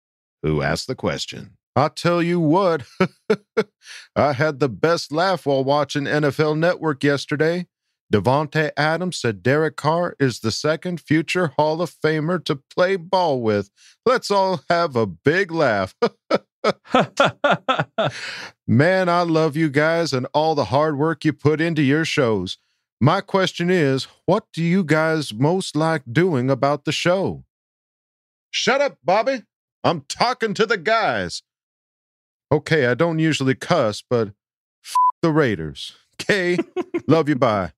[0.44, 1.56] who asked the question.
[1.74, 2.84] I'll tell you what,
[4.16, 7.66] I had the best laugh while watching NFL Network yesterday.
[8.12, 13.42] Davante Adams said Derek Carr is the second future Hall of Famer to play ball
[13.42, 13.70] with.
[14.06, 15.96] Let's all have a big laugh.
[18.66, 22.58] Man, I love you guys and all the hard work you put into your shows.
[23.00, 27.44] My question is, what do you guys most like doing about the show?
[28.50, 29.42] Shut up, Bobby.
[29.82, 31.42] I'm talking to the guys.
[32.52, 34.28] Okay, I don't usually cuss, but
[34.84, 35.94] f- the Raiders.
[36.20, 36.58] Okay,
[37.08, 37.72] love you, bye.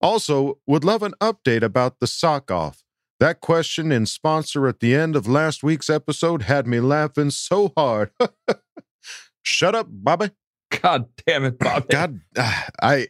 [0.00, 2.82] Also, would love an update about the sock off.
[3.20, 7.72] That question and sponsor at the end of last week's episode had me laughing so
[7.76, 8.10] hard.
[9.42, 10.30] Shut up, Bobby.
[10.82, 11.86] God damn it, Bobby.
[11.88, 12.20] God,
[12.82, 13.06] I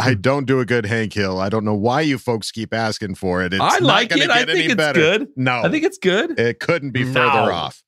[0.00, 1.38] I don't do a good Hank Hill.
[1.38, 3.52] I don't know why you folks keep asking for it.
[3.52, 4.30] It's I like it.
[4.30, 4.98] I think it's better.
[5.00, 5.28] good.
[5.36, 6.38] No, I think it's good.
[6.40, 7.12] it couldn't be No.
[7.12, 7.82] further off.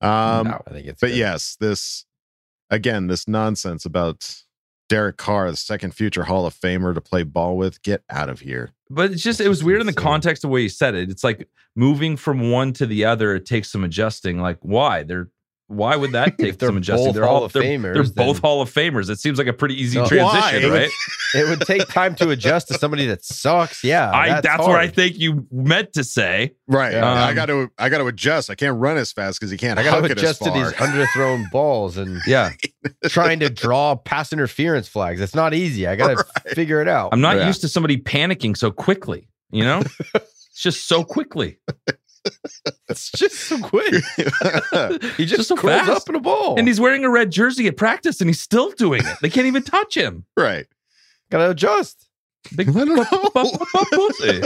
[0.00, 1.16] Um, no, I think it's but good.
[1.16, 2.04] yes, this
[2.68, 4.42] again, this nonsense about
[4.88, 7.80] Derek Carr, the second future Hall of Famer to play ball with.
[7.82, 8.72] Get out of here.
[8.88, 11.10] But it's just it was weird in the context of the way you said it.
[11.10, 14.38] It's like moving from one to the other, it takes some adjusting.
[14.38, 15.02] Like why?
[15.02, 15.28] They're
[15.68, 17.06] why would that take they're some adjusting?
[17.06, 19.10] both they're Hall all of they're, Famers, They're then- both Hall of Famers.
[19.10, 20.06] It seems like a pretty easy No.
[20.06, 20.78] transition, Why?
[20.78, 20.90] right?
[21.34, 23.82] it would take time to adjust to somebody that sucks.
[23.82, 24.76] Yeah, I that's, what.
[24.76, 26.54] I think you meant to say.
[26.68, 26.92] Right.
[26.92, 27.04] Yeah.
[27.04, 28.48] I Um, got to I got to adjust.
[28.48, 31.50] I can't run as fast because he can't I got to adjust to these underthrown
[31.50, 32.50] balls and Yeah.
[33.06, 35.20] trying to draw pass interference flags.
[35.20, 35.86] It's not easy.
[35.86, 37.10] I got to figure it out.
[37.12, 37.46] I'm not Yeah.
[37.48, 39.82] used to somebody panicking so quickly, you know?
[40.14, 41.58] it's just so quickly.
[42.88, 43.92] It's just so quick.
[45.16, 45.90] he just, Just so curls fast.
[46.02, 46.56] up in a ball.
[46.58, 49.16] And he's wearing a red jersey at practice and he's still doing it.
[49.20, 50.24] They can't even touch him.
[50.36, 50.66] right.
[51.30, 52.08] got to adjust.
[52.54, 54.42] Big pussy.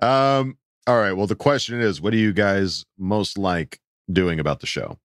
[0.00, 0.56] um.
[0.86, 1.12] All right.
[1.12, 3.80] Well, the question is, what do you guys most like
[4.12, 4.98] doing about the show?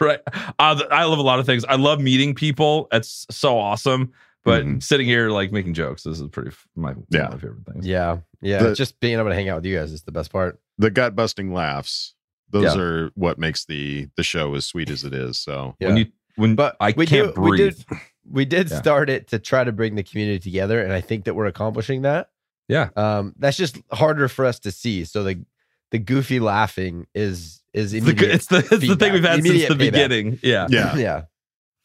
[0.00, 0.20] Right.
[0.58, 1.64] Uh, I love a lot of things.
[1.64, 2.86] I love meeting people.
[2.92, 4.12] It's so awesome.
[4.48, 4.82] But Mhm.
[4.82, 7.26] sitting here like making jokes, this is pretty f- my, one Yeah.
[7.26, 7.86] of my favorite things.
[7.86, 8.62] Yeah, yeah.
[8.62, 10.58] The- just being able to hang out with you guys is the best part.
[10.78, 12.14] The gut busting laughs.
[12.50, 12.80] Those Yeah.
[12.82, 15.38] are what makes the the show as sweet as it is.
[15.38, 15.88] So Yeah.
[15.88, 16.06] When you
[16.36, 17.76] when But I we can't do- we breathe.
[17.76, 17.84] did-
[18.30, 18.78] We did Yeah.
[18.78, 22.02] start it to try to bring the community together, and I think that we're accomplishing
[22.02, 22.28] that.
[22.68, 22.90] Yeah.
[22.94, 25.04] Um, that's just harder for us to see.
[25.04, 25.44] So the
[25.92, 28.34] the goofy laughing is is It's the, immediate.
[28.34, 29.78] it's the, it's the thing we've had since the payback.
[29.78, 30.38] beginning.
[30.42, 30.66] Yeah.
[30.68, 30.96] yeah.
[30.98, 31.22] yeah.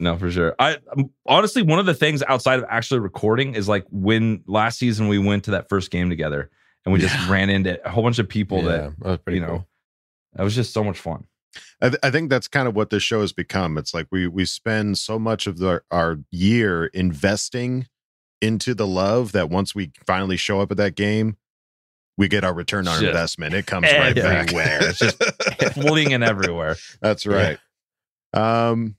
[0.04, 0.54] No, for sure.
[0.60, 4.78] I um, honestly, one of the things outside of actually recording is like when last
[4.78, 6.50] season we went to that first game together
[6.86, 9.40] and we just ran into a whole bunch of people Yeah, that, that was pretty
[9.40, 9.68] you know, cool.
[10.34, 11.26] that was just so much fun.
[11.82, 13.78] I, th- I think that's kind of what this show has become.
[13.78, 17.88] It's like we we spend so much of the, our year investing
[18.42, 21.38] into the love that once we finally show up at that game,
[22.18, 23.54] we get our return on Just investment.
[23.54, 24.54] It comes right back.
[24.54, 24.80] everywhere.
[24.82, 25.22] It's just
[26.12, 26.76] in everywhere.
[27.02, 27.58] That's right.
[28.34, 28.96] Um,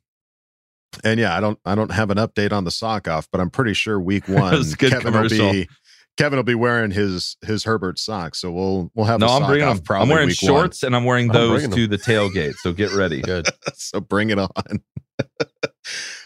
[1.03, 3.51] and yeah, I don't I don't have an update on the sock off, but I'm
[3.51, 5.69] pretty sure week one was a good Kevin will be
[6.16, 8.41] Kevin will be wearing his his Herbert socks.
[8.41, 11.05] So we'll we'll have No, I'm bringing off probably I'm wearing week shorts and I'm
[11.05, 11.91] wearing I'm those to them.
[11.91, 12.55] the tailgate.
[12.57, 13.21] So get ready.
[13.23, 13.49] Good.
[13.75, 14.83] so bring it on.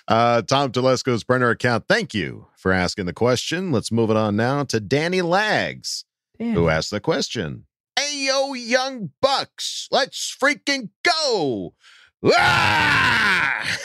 [0.08, 1.84] uh, Tom Telesco's burner account.
[1.88, 3.72] Thank you for asking the question.
[3.72, 6.04] Let's move it on now to Danny Lags,
[6.38, 7.64] who asked the question.
[7.98, 11.74] Hey yo, young bucks, let's freaking go!
[12.24, 13.78] Ah!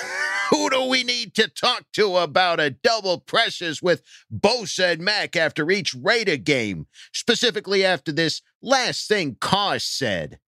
[0.49, 5.35] Who do we need to talk to about a double presses with Bosa and Mac
[5.35, 6.87] after each Raider game?
[7.13, 10.39] Specifically after this last thing Carr said.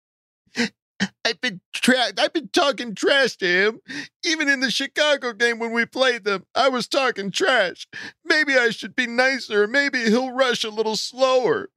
[1.25, 3.81] I've been tra- I've been talking trash to him.
[4.25, 7.87] Even in the Chicago game when we played them, I was talking trash.
[8.25, 9.67] Maybe I should be nicer.
[9.67, 11.71] Maybe he'll rush a little slower.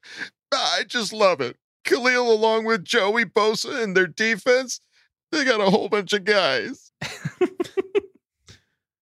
[0.52, 1.58] I just love it.
[1.84, 4.80] Khalil along with Joey Bosa and their defense,
[5.32, 6.92] they got a whole bunch of guys.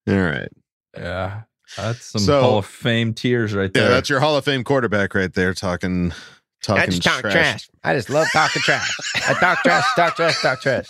[0.08, 0.50] All right.
[0.98, 1.42] Yeah.
[1.78, 3.84] That's some So- Hall of Fame tears right there.
[3.84, 3.98] Yeah, there.
[3.98, 6.14] that's your Hall of Fame quarterback right there talking
[6.62, 7.34] talking I just talk trash.
[7.34, 7.70] trash.
[7.84, 8.96] I just love talking trash.
[9.28, 10.86] I talk trash, talk trash, talk trash.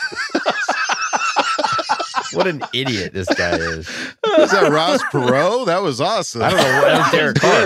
[2.33, 3.87] what an idiot this guy is.
[4.37, 5.67] Was that Ross Perot?
[5.67, 6.41] That was awesome.
[6.41, 7.65] I don't know what that was Derek Carr.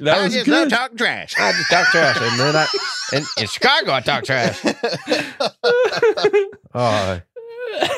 [0.00, 0.52] that I was just good.
[0.52, 1.34] love talking trash.
[1.38, 2.66] I just talk trash, and then I
[3.16, 4.60] in, in Chicago I talk trash.
[6.74, 7.20] Oh,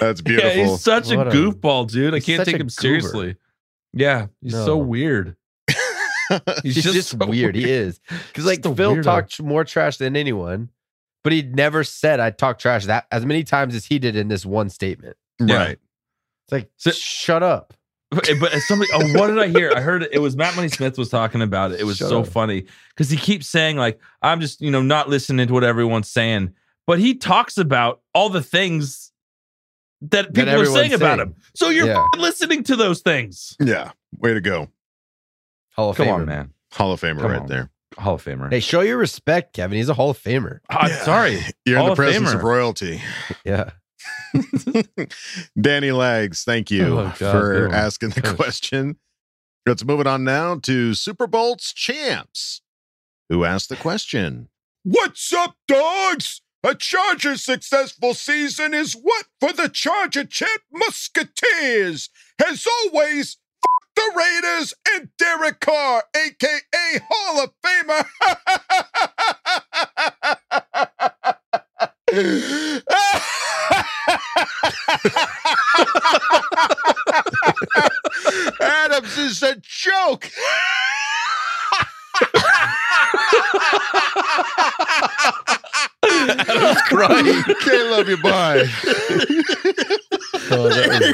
[0.01, 0.51] That's Yeah, beautiful.
[0.72, 2.14] he's such a What a- goofball, dude.
[2.14, 2.70] I can't take him goober.
[2.70, 3.36] seriously.
[3.92, 5.36] Yeah, he's so weird.
[6.62, 7.56] He's, He's just, just so weird.
[7.56, 7.98] He is
[8.28, 9.02] because like Phil weirdo.
[9.02, 10.70] talked more trash than anyone,
[11.24, 14.28] but he never said I talk trash that as many times as he did in
[14.28, 15.16] this one statement.
[15.40, 15.56] Yeah.
[15.56, 15.78] Right.
[16.52, 17.74] It's like shut up.
[18.12, 19.72] But, but as somebody, oh, what did I hear?
[19.74, 21.80] I heard it, it was Matt Money Smith was talking about it.
[21.80, 22.28] It was Shut so up.
[22.28, 26.09] funny because he keeps saying like, "I'm just you know not listening to what everyone's
[26.10, 26.52] saying,"
[26.86, 29.10] but he talks about all the things
[30.02, 31.35] that people are everyone's saying about him.
[31.55, 32.06] So you're Yeah.
[32.16, 33.56] listening to those things.
[33.60, 33.93] Yeah.
[34.18, 34.68] Way to go.
[35.77, 36.14] Hall of Come Famer.
[36.14, 36.51] on, man.
[36.72, 37.47] Hall of Famer Come right on.
[37.48, 37.70] there.
[37.98, 38.51] Hall of Famer.
[38.51, 39.77] Hey, show your respect, Kevin.
[39.77, 40.60] He's a Hall of Famer.
[40.70, 41.40] Uh, I'm sorry.
[41.66, 42.35] You're Hall in the of presence Famer.
[42.36, 43.02] of royalty.
[43.44, 43.70] Yeah.
[45.60, 48.97] Danny Legs, thank you Oh, God, for asking the question.
[49.66, 52.62] Let's move it on now to Super Bolt's champs,
[53.28, 54.48] who asked the question.
[54.85, 56.40] What's up, dogs?
[56.62, 62.11] A Chargers successful season is what for the Charger champ Musketeers.
[62.47, 63.39] As always,
[63.97, 68.05] the Raiders and Derek Carr, aka Hall of Famer.
[78.61, 80.31] Adams is a joke.
[86.39, 87.43] Adam's crying.
[87.61, 88.65] Can't love you, bye.
[90.52, 91.12] Oh, that was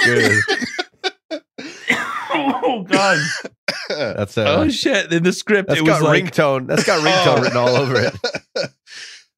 [1.31, 1.41] good.
[2.35, 3.19] oh God.
[3.91, 5.13] That's uh, oh shit!
[5.13, 6.67] In the script, that's it was got like ringtone.
[6.67, 7.43] That's got ringtone Oh.
[7.43, 8.15] written all over it.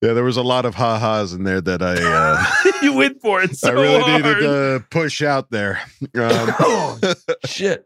[0.01, 2.45] Yeah, there was a lot of ha-has in there that I uh,
[2.83, 4.23] you went for it so I really hard.
[4.23, 5.81] needed to push out there.
[6.15, 7.01] Um,
[7.45, 7.85] Shit.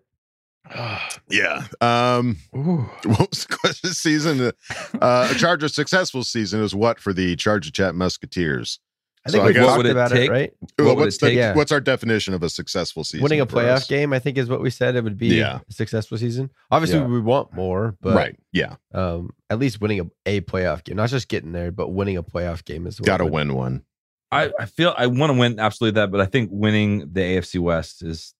[1.30, 1.64] yeah.
[1.80, 3.90] Um, what was the question?
[3.90, 4.52] Season,
[5.01, 8.78] uh, a Charger successful season is what for the Charger Chat Musketeers?
[9.24, 10.52] I think So we talked about it, right?
[10.78, 11.34] Well, What what's it the?
[11.34, 11.55] Yeah.
[11.55, 13.22] what's our definition of a successful season?
[13.22, 13.86] Winning a playoff us?
[13.86, 14.97] game, I think, is what we said.
[14.97, 15.60] It would be Yeah.
[15.68, 16.51] a successful season.
[16.72, 17.06] Obviously, Yeah.
[17.06, 18.36] we want more, but right?
[18.52, 22.16] Yeah, um, at least winning a, a playoff game, not just getting there, but winning
[22.16, 23.84] a playoff game is what got to win one.
[24.32, 27.60] I, I feel I want to win absolutely that, but I think winning the AFC
[27.60, 28.34] West is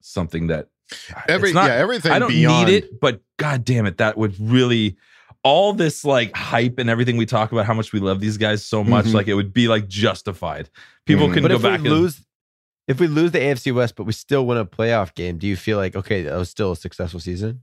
[0.00, 0.68] something that
[1.28, 4.16] Every it's not- yeah, everything I don't beyond need it, but god damn it, that
[4.16, 4.96] would really
[5.44, 8.64] all this like hype and everything we talk about how much we love these guys
[8.64, 9.14] so much, Mhm.
[9.14, 10.70] like it would be like justified.
[11.06, 11.34] People Mhm.
[11.34, 12.20] can But go if back we and lose,
[12.86, 15.56] if we lose the AFC West, but we still win a playoff game, do you
[15.56, 17.62] feel like okay, that was still a successful season?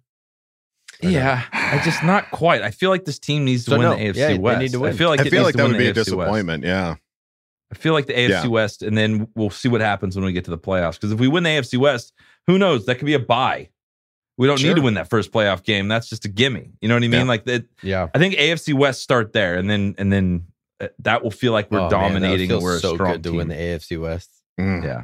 [1.02, 1.10] Or no?
[1.10, 2.62] yeah, I just not quite.
[2.62, 4.60] I feel like this team needs to So win no, the AFC yeah, they West.
[4.60, 4.94] need to win.
[4.94, 6.06] I feel like I feel like that would be a AFC West.
[6.10, 6.64] disappointment.
[6.66, 6.96] Yeah,
[7.72, 8.48] I feel like the AFC Yeah.
[8.48, 10.96] West, and then we'll see what happens when we get to the playoffs.
[10.96, 12.12] Because if we win the AFC West,
[12.50, 12.86] who knows?
[12.88, 13.70] That could be a buy.
[14.38, 14.70] We don't Sure.
[14.70, 15.88] need to win that first playoff game.
[15.88, 16.72] That's just a gimme.
[16.82, 17.12] You know what I mean?
[17.22, 17.24] Yeah.
[17.24, 17.66] Like that.
[17.84, 20.46] Yeah, I think AFC West start there, and then and then
[20.82, 22.48] uh, that will feel like we're Oh, man, that would dominating.
[22.48, 23.38] feel and we're a so strong good to team.
[23.38, 24.30] win the AFC West.
[24.60, 25.04] Mm, yeah.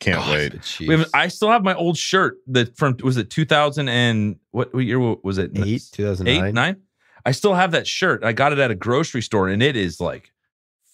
[0.00, 0.76] can't God, wait.
[0.80, 4.72] We have, I still have my old shirt that from was it 2000 and what,
[4.74, 5.52] what year was it?
[5.56, 6.54] eight, two thousand Eight, nine.
[6.54, 6.76] nine.
[7.24, 8.24] I still have that shirt.
[8.24, 10.29] I got it at a grocery store, and it is like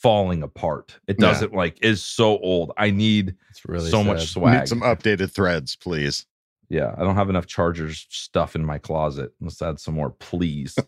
[0.07, 1.01] falling apart.
[1.09, 2.71] It doesn't like is so old.
[2.79, 4.07] I need It's really so sad.
[4.07, 4.61] much swag.
[4.61, 6.25] Need some updated threads, please.
[6.69, 9.33] Yeah, I don't have enough Chargers stuff in my closet.
[9.41, 10.77] Let's add some more, please.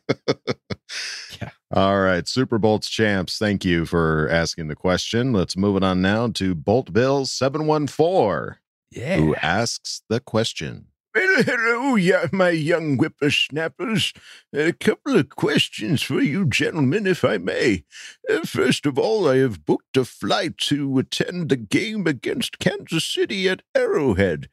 [1.43, 1.51] Yeah.
[1.73, 3.37] All right, Super Bolt's champs.
[3.39, 5.33] Thank you for asking the question.
[5.35, 8.59] Let's move it on now to Bolt Bill seven one four,
[8.91, 9.19] yeah.
[9.19, 10.87] who asks the question.
[11.15, 14.13] Well, hello, yeah, my young whippersnappers.
[14.55, 17.85] A couple of questions for you gentlemen, if I may.
[18.31, 23.05] Uh, First of all, I have booked a flight to attend the game against Kansas
[23.07, 24.49] City at Arrowhead.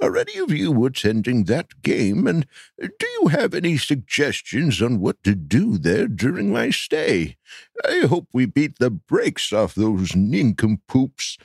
[0.00, 2.26] Are any of you attending that game?
[2.26, 2.46] And
[2.78, 7.36] do you have any suggestions on what to do there during my stay?
[7.84, 11.38] I hope we beat the brakes off those nincompoops.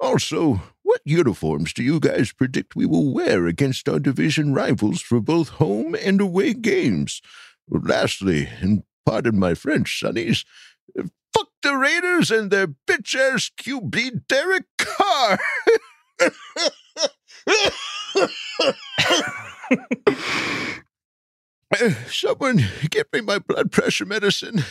[0.00, 5.20] Also, what uniforms do you guys predict we will wear against our division rivals for
[5.20, 7.22] both home and away games?
[7.68, 10.44] Lastly, and pardon my French, sonnies,
[11.32, 15.38] fuck the Raiders and their bitch ass QB Derek Carr.
[22.08, 24.64] Someone get me my blood pressure medicine.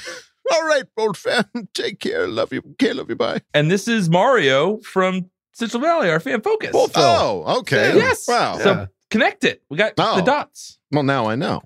[0.51, 1.43] All right, Bolt fam.
[1.73, 2.27] Take care.
[2.27, 2.61] Love you.
[2.71, 3.15] Okay, love you.
[3.15, 3.39] Bye.
[3.53, 6.71] and this is Mario from Central Valley, our fan focus.
[6.73, 7.95] Oh, okay.
[7.95, 8.27] Yes.
[8.27, 8.57] Wow.
[8.57, 9.61] So connect it.
[9.69, 10.15] We got Oh.
[10.17, 10.77] the dots.
[10.91, 11.61] Well, now I know.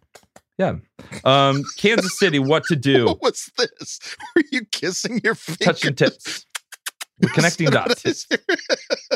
[0.57, 0.75] Yeah.
[1.23, 3.15] Um, Kansas City, what to do?
[3.19, 3.99] What's this?
[4.35, 5.65] Were you kissing your finger?
[5.65, 6.45] Touching tips.
[7.21, 8.27] We're connecting dots.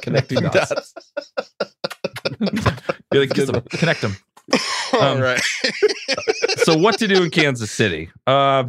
[0.01, 0.93] Connecting dots.
[3.13, 4.15] You're like, kiss them, connect them.
[4.93, 5.41] All Um, right.
[6.57, 8.09] so what to do in Kansas City?
[8.27, 8.65] Uh,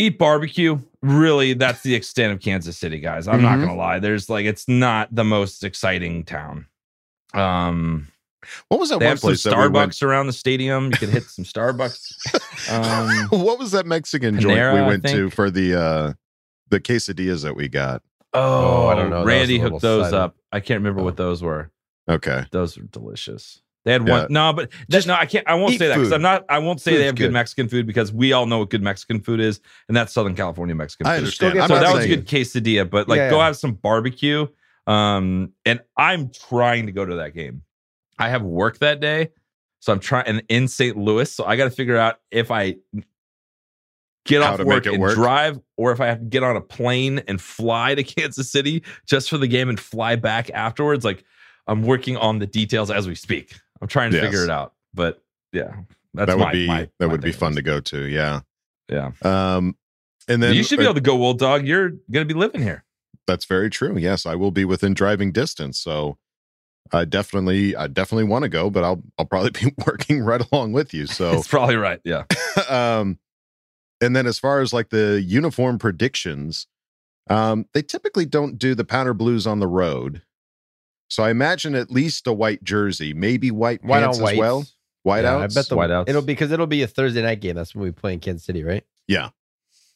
[0.00, 0.78] eat barbecue.
[1.02, 3.26] Really, that's the extent of Kansas City, guys.
[3.28, 3.66] I'm not Mhm.
[3.66, 3.98] gonna lie.
[4.00, 6.66] There's like it's not the most exciting town.
[7.34, 8.08] Um,
[8.68, 10.02] What was that They one have some place that we Starbucks went?
[10.02, 10.86] around the stadium.
[10.86, 12.12] You could hit some Starbucks.
[12.70, 16.12] Um, what was that Mexican joint we went to for the uh
[16.68, 18.02] the quesadillas that we got?
[18.34, 19.24] oh, I don't know.
[19.24, 20.36] Randy hooked those side up.
[20.52, 21.70] I can't remember what those were.
[22.08, 22.44] Okay.
[22.50, 23.60] Those are delicious.
[23.84, 24.22] They had Yeah.
[24.22, 24.26] one.
[24.30, 25.14] No, but just no.
[25.14, 25.46] I can't.
[25.48, 26.12] I won't say that because.
[26.12, 26.44] I'm not.
[26.48, 27.24] I won't say Food's they have good.
[27.28, 27.32] good.
[27.32, 30.74] Mexican food because we all know what good Mexican food is, and that's Southern California
[30.74, 31.18] Mexican I food.
[31.18, 31.54] understand.
[31.68, 33.46] so that was a good quesadilla, but like Yeah, go yeah.
[33.46, 34.46] have some barbecue.
[34.86, 37.62] Um, and I'm trying to go to that game.
[38.18, 39.30] I have work that day,
[39.78, 40.96] so I'm trying and in St.
[40.96, 41.32] Louis.
[41.32, 42.76] So I got to figure out if I
[44.26, 45.14] get How off work and work.
[45.14, 48.84] drive, or if I have to get on a plane and fly to Kansas City
[49.06, 51.04] just for the game and fly back afterwards.
[51.04, 51.24] Like
[51.66, 53.54] I'm working on the details as we speak.
[53.80, 54.26] I'm trying to Yes.
[54.26, 55.72] figure it out, but yeah,
[56.14, 58.06] that's that my, would be my- that my would be fun to go to.
[58.06, 58.40] Yeah.
[58.88, 59.76] Yeah, Um,
[60.26, 61.64] and then you should be able to go, Bulldog.
[61.64, 62.84] You're gonna be living here.
[63.28, 63.96] That's very true.
[63.96, 65.78] Yes, I will be within driving distance.
[65.78, 66.18] So
[66.92, 70.72] I definitely, I definitely want to go, but I'll, I'll probably be working right along
[70.72, 71.06] with you.
[71.06, 72.00] So, It's probably right.
[72.04, 72.24] Yeah.
[72.68, 73.20] um,
[74.00, 76.66] and then as far as like the uniform predictions,
[77.28, 80.22] um, they typically don't do the powder blues on the road.
[81.10, 84.32] So I imagine at least a white jersey, maybe white White pants on white.
[84.34, 84.64] as well.
[85.02, 85.42] White Yeah, out.
[85.42, 86.08] I bet the Whiteouts.
[86.08, 87.56] it'll be because it'll be a Thursday night game.
[87.56, 88.84] That's when we play in Kansas City, right?
[89.08, 89.30] Yeah.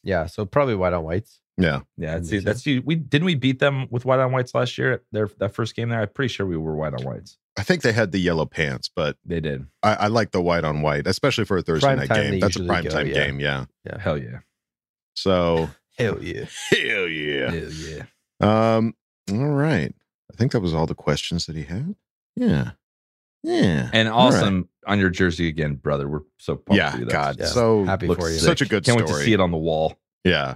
[0.03, 0.25] Yeah.
[0.25, 1.39] So probably white on whites.
[1.57, 1.81] Yeah.
[1.97, 2.81] Yeah, Makes see, that's you.
[2.83, 5.75] We didn't we beat them with white on whites last year at their that first
[5.75, 6.01] game there.
[6.01, 7.37] I'm pretty sure we were white on whites.
[7.57, 9.65] I think they had the yellow pants, but They did.
[9.81, 12.39] I, I like the white on white, especially for a Thursday Prime night game.
[12.41, 13.13] That's a prime go, time yeah.
[13.13, 13.39] game.
[13.39, 13.65] Yeah.
[13.85, 13.97] Yeah.
[13.99, 14.39] Hell yeah.
[15.15, 16.45] So Hell yeah.
[16.71, 17.51] hell yeah.
[17.51, 18.03] Hell yeah.
[18.41, 18.93] Um,
[19.31, 19.93] all right.
[20.35, 21.95] I think that was all the questions that he had.
[22.35, 22.71] Yeah.
[23.41, 23.89] Yeah.
[23.93, 24.35] And All right.
[24.35, 26.09] awesome on your jersey again, brother.
[26.09, 27.05] We're so pumped Yeah, for you.
[27.05, 27.45] God, Yeah.
[27.45, 28.37] so Happy for you.
[28.37, 29.97] Such a good story, Can't wait to see it on the wall.
[30.25, 30.55] Yeah.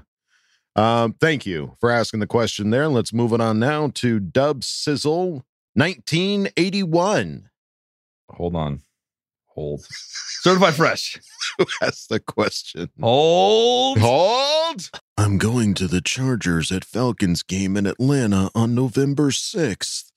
[0.76, 2.84] Um, thank you for asking the question there.
[2.84, 5.46] And Let's move it on now to Dub Sizzle
[5.76, 7.50] 1981.
[8.32, 8.82] Hold on.
[9.60, 9.86] Hold.
[10.42, 11.20] Certified fresh.
[11.58, 12.90] Who asked the question?
[13.02, 13.98] Hold.
[13.98, 14.90] Hold.
[15.18, 20.14] I'm going to the Chargers at Falcons game in Atlanta on November 6th.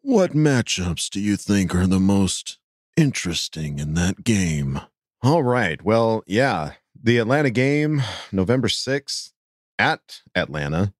[0.00, 2.56] What matchups do you think are the most
[2.96, 4.80] interesting in that game?
[5.22, 5.82] All right.
[5.82, 6.72] Well, yeah.
[6.98, 8.00] The Atlanta game,
[8.32, 9.32] November 6th
[9.78, 10.94] at Atlanta.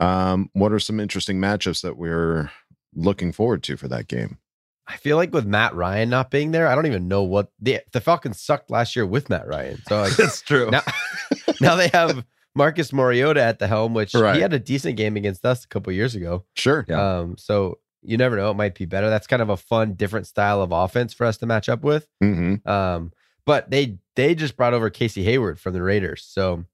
[0.00, 2.50] Um, what are some interesting matchups that we're
[2.92, 4.38] looking forward to for that game?
[4.88, 7.80] I feel like with Matt Ryan not being there, I don't even know what the
[7.92, 9.82] the Falcons sucked last year with Matt Ryan.
[9.88, 10.70] So like That's true.
[10.70, 10.82] now,
[11.60, 14.36] now they have Marcus Mariota at the helm, which Right.
[14.36, 16.44] he had a decent game against us a couple years ago.
[16.54, 16.84] Sure.
[16.88, 17.18] Yeah.
[17.18, 19.10] Um, so you never know; it might be better.
[19.10, 22.06] That's kind of a fun, different style of offense for us to match up with.
[22.22, 22.68] Mm-hmm.
[22.68, 23.12] Um,
[23.44, 26.64] but they they just brought over Casey Hayward from the Raiders, so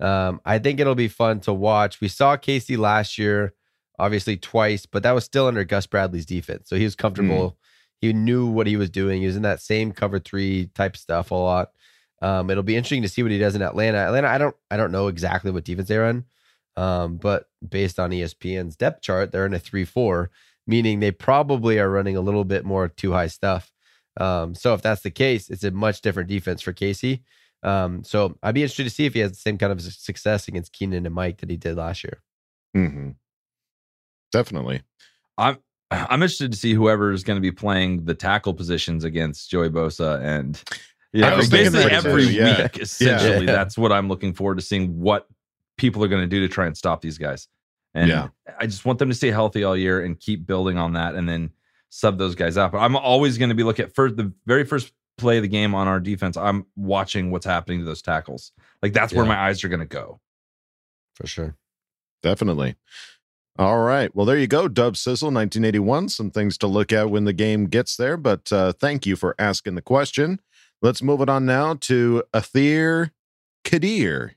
[0.00, 2.00] um, I think it'll be fun to watch.
[2.02, 3.54] We saw Casey last year,
[3.98, 7.56] obviously twice, but that was still under Gus Bradley's defense, so he was comfortable.
[8.00, 9.20] He knew what he was doing.
[9.20, 11.70] He was in that same cover three type stuff a lot.
[12.20, 13.98] Um, it'll be interesting to see what he does in Atlanta.
[13.98, 16.24] Atlanta, I don't I don't know exactly what defense they run,
[16.76, 20.30] um, but based on ESPN's depth chart, they're in a three four,
[20.66, 23.72] meaning they probably are running a little bit more too high stuff.
[24.18, 27.24] Um, so if that's the case, it's a much different defense for Casey.
[27.62, 30.48] Um, so I'd be interested to see if he has the same kind of success
[30.48, 32.22] against Keenan and Mike that he did last year.
[32.76, 33.10] Mm-hmm.
[34.34, 34.82] Definitely.
[35.38, 35.58] I'm
[35.92, 39.70] I'm interested to see whoever is going to be playing the tackle positions against Joey
[39.70, 40.78] Bosa and I
[41.12, 42.62] yeah, basically that too, every yeah.
[42.62, 42.78] week.
[42.80, 43.52] Essentially, Yeah.
[43.52, 45.28] that's what I'm looking forward to seeing what
[45.76, 47.46] people are going to do to try and stop these guys.
[47.94, 48.28] And Yeah.
[48.58, 51.28] I just want them to stay healthy all year and keep building on that, and
[51.28, 51.50] then
[51.90, 52.72] sub those guys out.
[52.72, 55.48] But I'm always going to be looking at first the very first play of the
[55.48, 56.36] game on our defense.
[56.36, 58.50] I'm watching what's happening to those tackles.
[58.82, 60.18] Like that's where my eyes are going to go.
[61.14, 61.54] For sure.
[62.24, 62.74] Definitely.
[63.56, 64.14] All right.
[64.14, 64.66] Well, there you go.
[64.66, 66.08] Dub Sizzle 1981.
[66.08, 68.16] Some things to look at when the game gets there.
[68.16, 70.40] But uh, thank you for asking the question.
[70.82, 73.10] Let's move it on now to Athir
[73.64, 74.32] Kadir,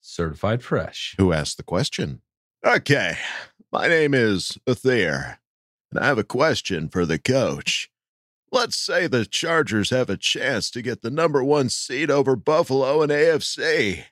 [0.00, 1.14] Certified fresh.
[1.18, 2.22] who asked the question.
[2.64, 3.16] Okay.
[3.70, 5.36] My name is Athir,
[5.90, 7.90] and I have a question for the coach.
[8.50, 13.02] Let's say the Chargers have a chance to get the number one seed over Buffalo
[13.02, 14.04] and AFC.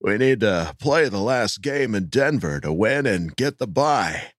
[0.00, 4.32] We need to play the last game in Denver to win and get the bye.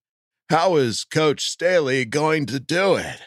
[0.49, 3.19] How is Coach Staley going to do it?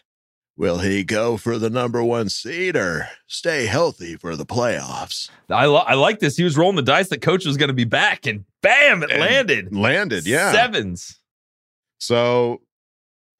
[0.56, 5.30] Will he go for the number one seed or stay healthy for the playoffs?
[5.48, 6.36] I, lo- I like this.
[6.36, 9.10] He was rolling the dice that coach was going to be back, and bam, it
[9.10, 9.74] And landed.
[9.74, 10.52] Landed, yeah.
[10.52, 11.18] Sevens.
[11.98, 12.60] So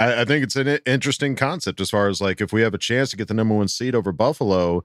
[0.01, 2.79] I, I think it's an interesting concept as far as like if we have a
[2.79, 4.85] chance to get the number one seed over Buffalo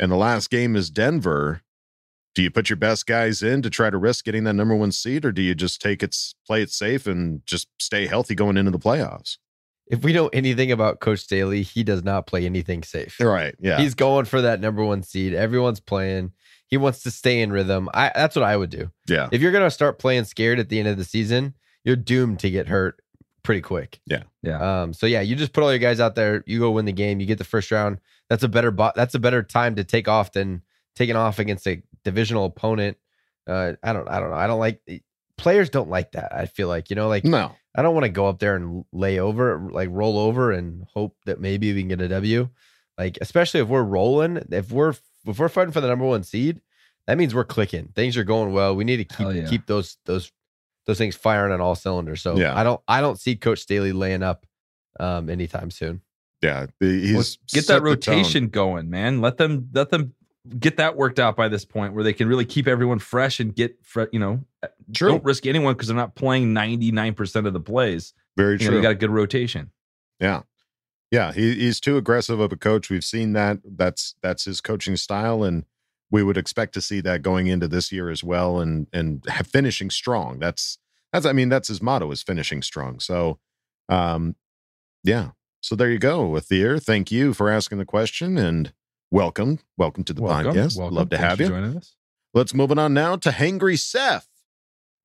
[0.00, 1.62] and the last game is Denver,
[2.34, 4.92] do you put your best guys in to try to risk getting that number one
[4.92, 8.56] seed or do you just take it, play it safe and just stay healthy going
[8.56, 9.36] into the playoffs?
[9.92, 13.20] if we know anything about Coach Staley, he does not play anything safe.
[13.20, 13.54] Right.
[13.60, 13.78] Yeah.
[13.78, 15.34] He's going for that number one seed.
[15.34, 16.32] Everyone's playing.
[16.66, 17.90] He wants to stay in rhythm.
[17.92, 18.90] I that's what I would do.
[19.06, 19.28] yeah.
[19.30, 21.54] If you're gonna start playing scared at the end of the season,
[21.84, 23.02] you're doomed to get hurt
[23.42, 24.00] pretty quick.
[24.06, 24.22] Yeah.
[24.42, 24.82] Yeah.
[24.82, 24.94] Um.
[24.94, 26.42] So yeah, you just put all your guys out there.
[26.46, 27.20] You go win the game.
[27.20, 27.98] You get the first round.
[28.30, 28.70] That's a better.
[28.70, 30.62] Bo- that's a better time to take off than
[30.96, 32.96] taking off against a divisional opponent.
[33.46, 33.72] Uh.
[33.82, 34.08] I don't.
[34.08, 34.36] I don't know.
[34.36, 34.80] I don't like.
[35.36, 36.34] Players don't like that.
[36.34, 37.54] I feel like you know, like No.
[37.74, 41.16] I don't want to go up there and lay over, like roll over, and hope
[41.24, 42.48] that maybe we can get a W.
[42.98, 44.94] Like especially if we're rolling, if we're
[45.26, 46.60] if we're fighting for the number one seed,
[47.06, 47.88] that means we're clicking.
[47.94, 48.76] Things are going well.
[48.76, 49.48] We need to keep yeah.
[49.48, 50.30] keep those those
[50.86, 52.22] those things firing on all cylinders.
[52.22, 52.56] So Yeah.
[52.56, 54.46] I don't I don't see Coach Staley laying up
[55.00, 56.02] um anytime soon.
[56.42, 56.66] Yeah.
[56.80, 59.20] He's Well, get that rotation going, man.
[59.20, 60.14] Let them let them
[60.58, 63.54] get that worked out by this point where they can really keep everyone fresh and
[63.54, 64.44] get fre- you know
[64.94, 65.10] True.
[65.10, 68.12] don't risk anyone because they're not playing 99% of the plays.
[68.36, 68.70] Very You true.
[68.70, 69.70] know, you got a good rotation.
[70.20, 70.42] Yeah.
[71.10, 72.88] Yeah, he, he's too aggressive of a coach.
[72.88, 73.58] We've seen that.
[73.64, 75.66] That's that's his coaching style, and
[76.10, 79.42] we would expect to see that going into this year as well, and and ha-
[79.44, 80.38] finishing strong.
[80.38, 80.78] That's
[81.12, 82.98] that's I mean that's his motto is finishing strong.
[82.98, 83.38] So,
[83.90, 84.36] um,
[85.04, 85.32] yeah.
[85.60, 86.82] So there you go, Athir.
[86.82, 88.72] Thank you for asking the question and
[89.12, 90.78] welcome, welcome to the Welcome, podcast.
[90.78, 90.96] welcome.
[90.96, 91.48] Love to Thanks have you.
[91.48, 91.94] joining us.
[92.34, 94.26] Let's move it on now to Hangry Seth,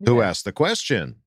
[0.04, 1.18] who asked the question.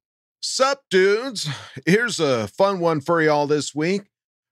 [0.40, 1.48] Sup, dudes?
[1.84, 4.04] Here's a fun one for y'all this week.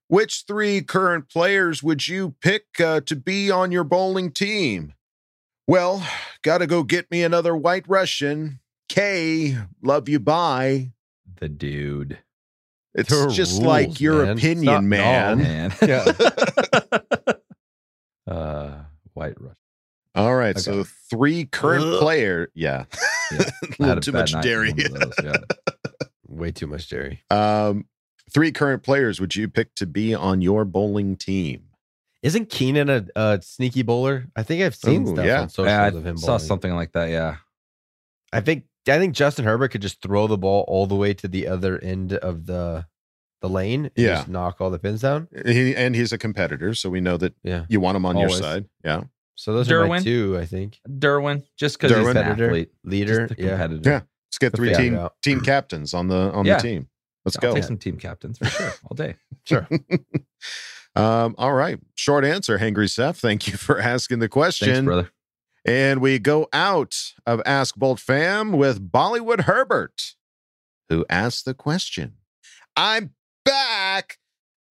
[0.07, 4.93] Which three current players would you pick uh, to be on your bowling team?
[5.67, 6.07] Well,
[6.43, 8.59] gotta go get me another white Russian.
[8.87, 10.91] K, love you, bye.
[11.39, 12.19] The dude.
[12.95, 14.37] It's There are just rules, like your man.
[14.37, 15.37] Opinion, not man.
[15.37, 15.43] no.
[15.43, 15.73] Man.
[15.87, 16.99] Yeah.
[19.13, 19.55] White Rush.
[20.15, 20.61] All right, Okay.
[20.61, 21.99] so three current Ugh.
[21.99, 22.49] player.
[22.53, 22.85] Yeah,
[23.31, 23.37] Yeah.
[23.37, 24.73] a I had little a too much night dairy.
[24.73, 26.07] with one of those, yeah.
[26.27, 27.23] Way too much dairy.
[27.29, 27.85] Um,
[28.31, 31.63] three current players would you pick to be on your bowling team?
[32.21, 34.25] Isn't Keenan a, a sneaky bowler?
[34.35, 35.41] I think I've seen Ooh, stuff yeah.
[35.41, 37.09] on socials Yeah, of him I saw something like that.
[37.09, 37.37] Yeah.
[38.33, 41.27] I think I think Justin Herbert could just throw the ball all the way to
[41.27, 42.85] the other end of the
[43.41, 44.15] the lane and Yeah.
[44.15, 45.27] just knock all the pins down.
[45.45, 47.65] He, and he's a competitor, so we know that Yeah.
[47.69, 48.31] you want him on Always.
[48.33, 48.65] your side.
[48.83, 49.03] Yeah,
[49.35, 50.03] So those are my Derwin?
[50.03, 50.79] two, I think.
[50.87, 52.09] Derwin, just because he's Derwin?
[52.09, 52.71] an Competitor, athlete.
[52.83, 53.27] leader.
[53.27, 53.49] Just a Yeah.
[53.51, 53.89] competitor.
[53.89, 54.01] yeah.
[54.27, 55.21] Let's get three figure it team out.
[55.21, 56.57] team captains on the on Yeah.
[56.57, 56.89] the team.
[57.25, 57.53] Let's I'll go.
[57.55, 59.15] take some team captains for sure all day.
[59.45, 59.67] Sure.
[60.95, 61.79] um, all right.
[61.95, 63.17] Short answer, Hangry Seth.
[63.19, 64.67] Thank you for asking the question.
[64.73, 65.09] Thanks, brother.
[65.65, 66.95] And we go out
[67.25, 70.15] of Ask Bolt Fam with Bollywood Herbert,
[70.89, 72.13] who asked the question.
[72.75, 73.13] I'm back.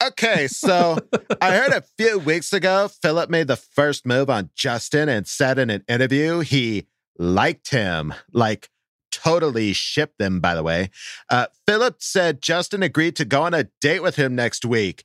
[0.03, 0.99] Okay, so
[1.41, 5.59] I heard a few weeks ago Philip made the first move on Justin and said
[5.59, 6.87] in an interview he
[7.19, 8.69] liked him, like
[9.11, 10.91] totally shipped them, by the way.
[11.31, 15.05] Uh, Philip said Justin agreed to go on a date with him next week.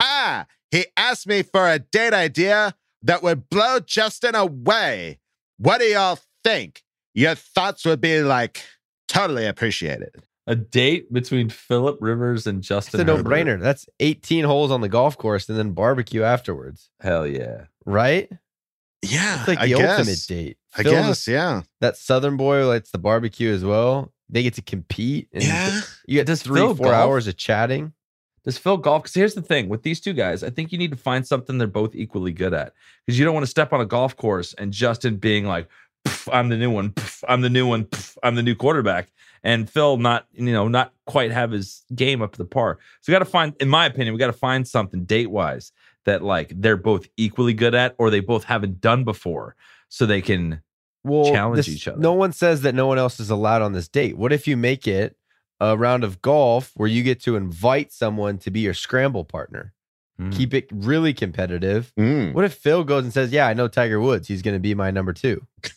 [0.00, 5.20] Ah, he asked me for a date idea that would blow Justin away.
[5.58, 6.82] What do y'all think?
[7.14, 8.62] Your thoughts would be like
[9.06, 10.24] totally appreciated.
[10.52, 13.00] A date between Philip Rivers and Justin.
[13.00, 13.58] It's a no brainer.
[13.58, 16.90] That's 18 holes on the golf course and then barbecue afterwards.
[17.00, 17.64] Hell yeah.
[17.86, 18.30] Right?
[19.00, 19.98] Yeah, It's like I the guess.
[19.98, 20.58] ultimate date.
[20.76, 21.62] I guess, yeah.
[21.80, 24.12] That Southern boy likes the barbecue as well.
[24.28, 25.28] They get to compete.
[25.32, 25.80] And Yeah.
[26.06, 26.96] You get Does three, Phil four golf?
[26.96, 27.94] hours of chatting.
[28.44, 29.04] Does Phil golf?
[29.04, 31.56] Because here's the thing with these two guys, I think you need to find something
[31.58, 32.74] they're both equally good at.
[33.06, 35.68] Because you don't want to step on a golf course and Justin being like,
[36.04, 36.90] "Pff, "I'm the new one.
[36.90, 37.84] Pff, I'm the new one.
[37.84, 39.10] Pff, I'm the new quarterback,"
[39.42, 42.78] and Phil not, you know, not quite have his game up to the par.
[43.00, 45.72] So we got to find, in my opinion, we got to find something date wise
[46.04, 49.54] that like they're both equally good at, or they both haven't done before,
[49.88, 50.60] so they can
[51.04, 51.98] Well, challenge this- each other.
[52.00, 54.16] No one says that no one else is allowed on this date.
[54.16, 55.16] What if you make it
[55.60, 59.72] a round of golf where you get to invite someone to be your scramble partner?
[60.20, 60.32] Mm.
[60.36, 61.92] Keep it really competitive.
[61.98, 62.34] Mm.
[62.34, 64.28] What if Phil goes and says, "Yeah, I know Tiger Woods.
[64.28, 65.46] He's going to be my number two.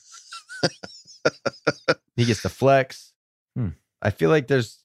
[2.16, 3.14] he gets to flex.
[3.56, 3.70] Hmm.
[4.02, 4.84] I feel like there's,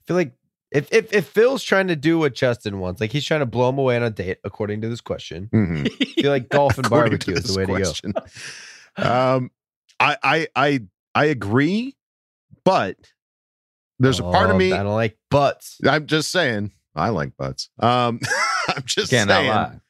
[0.00, 0.32] I feel like
[0.70, 3.70] if if if Phil's trying to do what Justin wants, like he's trying to blow
[3.70, 5.86] him away on a date, according to this question, Mhm.
[5.90, 8.12] I feel like golf and barbecue is the way question.
[8.12, 8.24] To
[8.98, 9.02] go.
[9.36, 9.50] um,
[10.00, 10.80] I, I, I,
[11.14, 11.96] I agree,
[12.64, 12.96] but
[13.98, 14.72] there's a part of Oh, me.
[14.72, 15.78] I don't like butts.
[15.86, 16.72] I'm just saying.
[16.94, 17.70] I like butts.
[17.80, 18.20] Um,
[18.68, 19.48] I'm just Can't saying.
[19.50, 19.80] lie.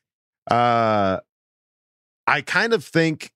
[0.50, 1.20] Uh,
[2.26, 3.32] I kind of think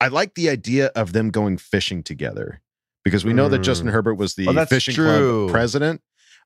[0.00, 2.62] I like the idea of them going fishing together
[3.04, 3.92] because we know that Justin Mm.
[3.92, 5.44] Herbert was the Oh, fishing true.
[5.46, 6.00] club president.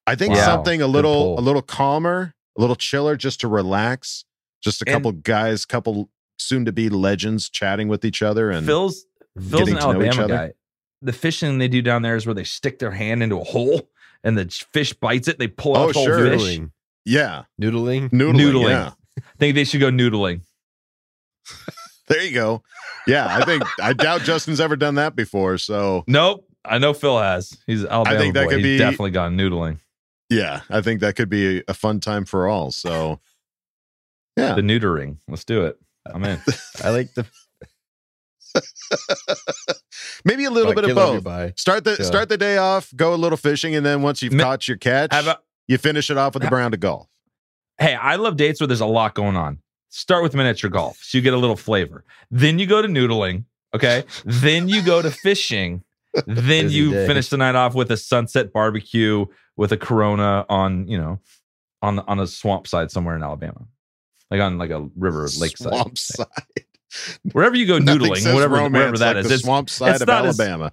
[0.07, 0.45] I think Wow.
[0.45, 4.25] something a little a little calmer, a little chiller, just to relax.
[4.63, 8.67] Just a And- couple guys, couple soon to be legends chatting with each other and
[8.67, 9.07] Phil's
[9.39, 10.53] Phil's an to know each Alabama guy.
[11.03, 13.89] The fishing they do down there is where they stick their hand into a hole
[14.25, 15.39] and the fish bites it.
[15.39, 16.39] They pull out Oh, the whole sure.
[16.39, 16.61] fish.
[17.05, 17.45] Yeah.
[17.61, 18.09] Noodling.
[18.11, 18.35] Noodling.
[18.41, 18.69] Noodling.
[18.71, 18.93] Yeah.
[19.19, 20.41] I think they should go noodling.
[22.09, 22.63] There you go.
[23.07, 25.57] Yeah, I think I doubt Justin's ever done that before.
[25.59, 26.47] So Nope.
[26.65, 27.57] I know Phil has.
[27.67, 28.51] He's Alabama think that boy.
[28.51, 29.79] could He's be- definitely gone noodling.
[30.31, 32.71] yeah, I think that could be a fun time for all.
[32.71, 33.21] So
[34.37, 35.19] yeah, The neutering.
[35.29, 35.79] Let's do it.
[36.07, 36.41] I'm in.
[36.83, 37.27] I like the
[40.25, 41.25] maybe a little Fuck, bit of you love your both.
[41.25, 41.53] bye.
[41.57, 42.05] Start the Yeah.
[42.07, 44.77] start the day off, go a little fishing, and then once you've Ma- caught your
[44.77, 47.09] catch, about- you finish it off with a round of golf.
[47.79, 49.59] hey, I love dates where there's a lot going on.
[49.97, 52.05] Start with miniature golf, so you get a little flavor.
[52.29, 53.45] Then you go to noodling.
[53.75, 54.03] Okay.
[54.25, 55.85] then you go to fishing.
[56.27, 57.07] Then you day.
[57.07, 59.27] finish the night off with a sunset barbecue
[59.57, 61.21] with a Corona on, you know,
[61.81, 63.67] on on a swamp side somewhere in Alabama,
[64.33, 66.27] like on like a river lakeside, Swamp side.
[67.33, 69.29] wherever you go noodling, whatever wherever that like is.
[69.29, 70.73] The It's- swamp side it's of not as- Alabama.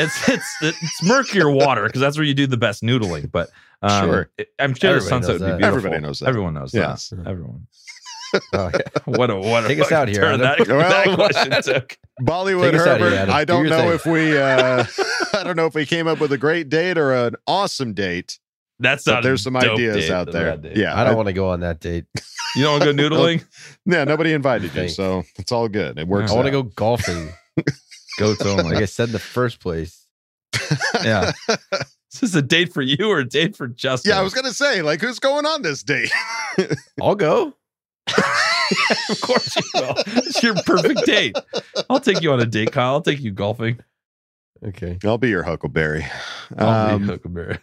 [0.00, 3.30] it's it's it's murkier water because that's where you do the best noodling.
[3.30, 3.50] But
[3.82, 4.30] um, Sure.
[4.36, 5.66] it- I'm sure the Everybody sunset would be beautiful.
[5.66, 6.28] Everybody knows that.
[6.28, 7.10] Everyone knows Yes.
[7.10, 7.26] that.
[7.26, 7.66] Everyone.
[8.52, 8.80] Oh, yeah.
[9.06, 11.96] What a what a Take us out here, turn that, Well- that question took.
[12.20, 13.26] Bollywood Take us out of Herbert.
[13.26, 13.92] here, I Do don't your know thing.
[13.94, 14.84] if we uh
[15.38, 18.38] I don't know if we came up with a great date or an awesome date.
[18.80, 19.22] That's not.
[19.22, 20.58] there's some ideas out there.
[20.74, 20.98] Yeah.
[20.98, 22.04] I don't want to go on that date.
[22.56, 23.44] You don't want to go noodling?
[23.84, 25.98] Yeah, nobody invited you, so it's all good.
[25.98, 26.32] It works.
[26.32, 27.28] I want to go golfing.
[28.18, 28.64] Goats only.
[28.64, 30.06] Like I said in the first place.
[31.04, 31.32] yeah.
[32.10, 34.10] Is this a date for you or a date for Justin?
[34.10, 36.10] Yeah, I was gonna say, like, who's going on this date?
[37.00, 37.54] I'll go.
[39.10, 39.94] of course you will.
[40.06, 41.36] It's your perfect date.
[41.88, 42.92] I'll take you on a date, Kyle.
[42.94, 43.78] I'll take you golfing.
[44.64, 44.98] Okay.
[45.04, 46.06] I'll be your Huckleberry.
[46.56, 47.58] I'll Um, be Huckleberry.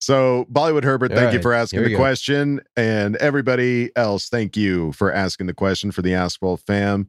[0.00, 1.96] So, Bollywood Herbert, All thank you for asking the go.
[1.96, 2.60] question.
[2.76, 7.08] And everybody else, thank you for asking the question for the Ask Bolt fam.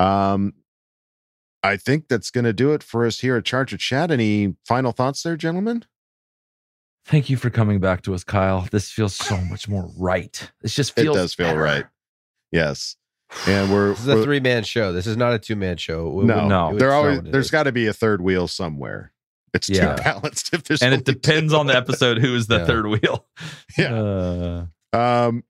[0.00, 0.54] Um,
[1.62, 4.10] I think that's going to do it for us here at Charger Chat.
[4.10, 5.84] Any final thoughts there, gentlemen?
[7.04, 8.66] Thank you for coming back to us, Kyle.
[8.72, 10.50] This feels so much more right.
[10.62, 11.60] This just It does feel better.
[11.60, 11.84] right.
[12.52, 12.96] Yes.
[13.46, 14.92] And we're, This is a we're- three man show.
[14.92, 16.06] This is not a two man show.
[16.08, 16.68] It would- no, no.
[16.76, 17.50] it there it's not always what it there's is.
[17.50, 19.12] got to be a third wheel somewhere.
[19.54, 19.94] It's Yeah.
[19.96, 21.12] too balanced if there's And it only two.
[21.14, 22.66] depends on the episode who is the Yeah.
[22.66, 23.26] third wheel.
[23.78, 23.94] Yeah.
[23.94, 25.44] Uh, Um,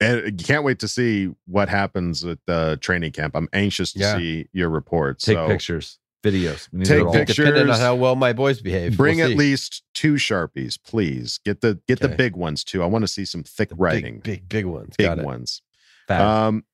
[0.00, 3.34] and you can't wait to see what happens at the training camp.
[3.34, 4.18] I'm anxious to Yeah.
[4.18, 5.24] see your reports.
[5.24, 6.68] take so pictures, videos.
[6.72, 7.12] We need Take it all.
[7.12, 7.36] pictures.
[7.36, 8.96] Depending on how well my boys behave.
[8.98, 9.36] bring we'll at see.
[9.36, 11.38] least two sharpies, please.
[11.44, 12.82] Get the get the big ones too.
[12.82, 14.94] I want to see some thick The writing, Big, big, big ones.
[14.98, 15.24] big Got it.
[15.24, 15.62] ones.
[16.08, 16.20] Fab.
[16.20, 16.64] Um,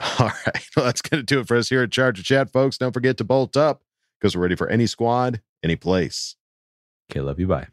[0.18, 2.78] all right, well, that's going to do it for us here at Charger Chat, folks.
[2.78, 3.82] Don't forget to bolt up
[4.18, 6.36] because we're ready for any squad, any place.
[7.10, 7.46] okay, love you.
[7.46, 7.68] Bye.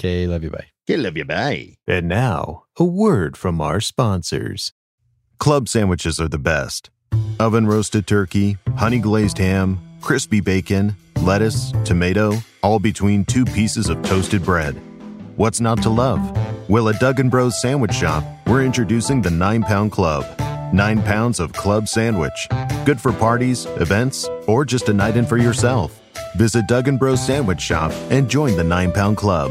[0.00, 0.50] Okay, love you.
[0.50, 0.66] Bye.
[0.88, 1.76] Okay, love you, bye.
[1.86, 4.72] And now, a word from our sponsors.
[5.38, 6.90] Club sandwiches are the best.
[7.38, 14.02] Oven roasted turkey, honey glazed ham, crispy bacon, lettuce, tomato, all between two pieces of
[14.02, 14.80] toasted bread.
[15.36, 16.20] What's not to love?
[16.68, 20.24] Well, at Doug and Bros Sandwich Shop, we're introducing the 9 Pound Club.
[20.72, 22.48] 9 pounds of club sandwich.
[22.86, 26.00] Good for parties, events, or just a night in for yourself.
[26.36, 29.50] Visit Doug and Bros Sandwich Shop and join the 9 Pound Club.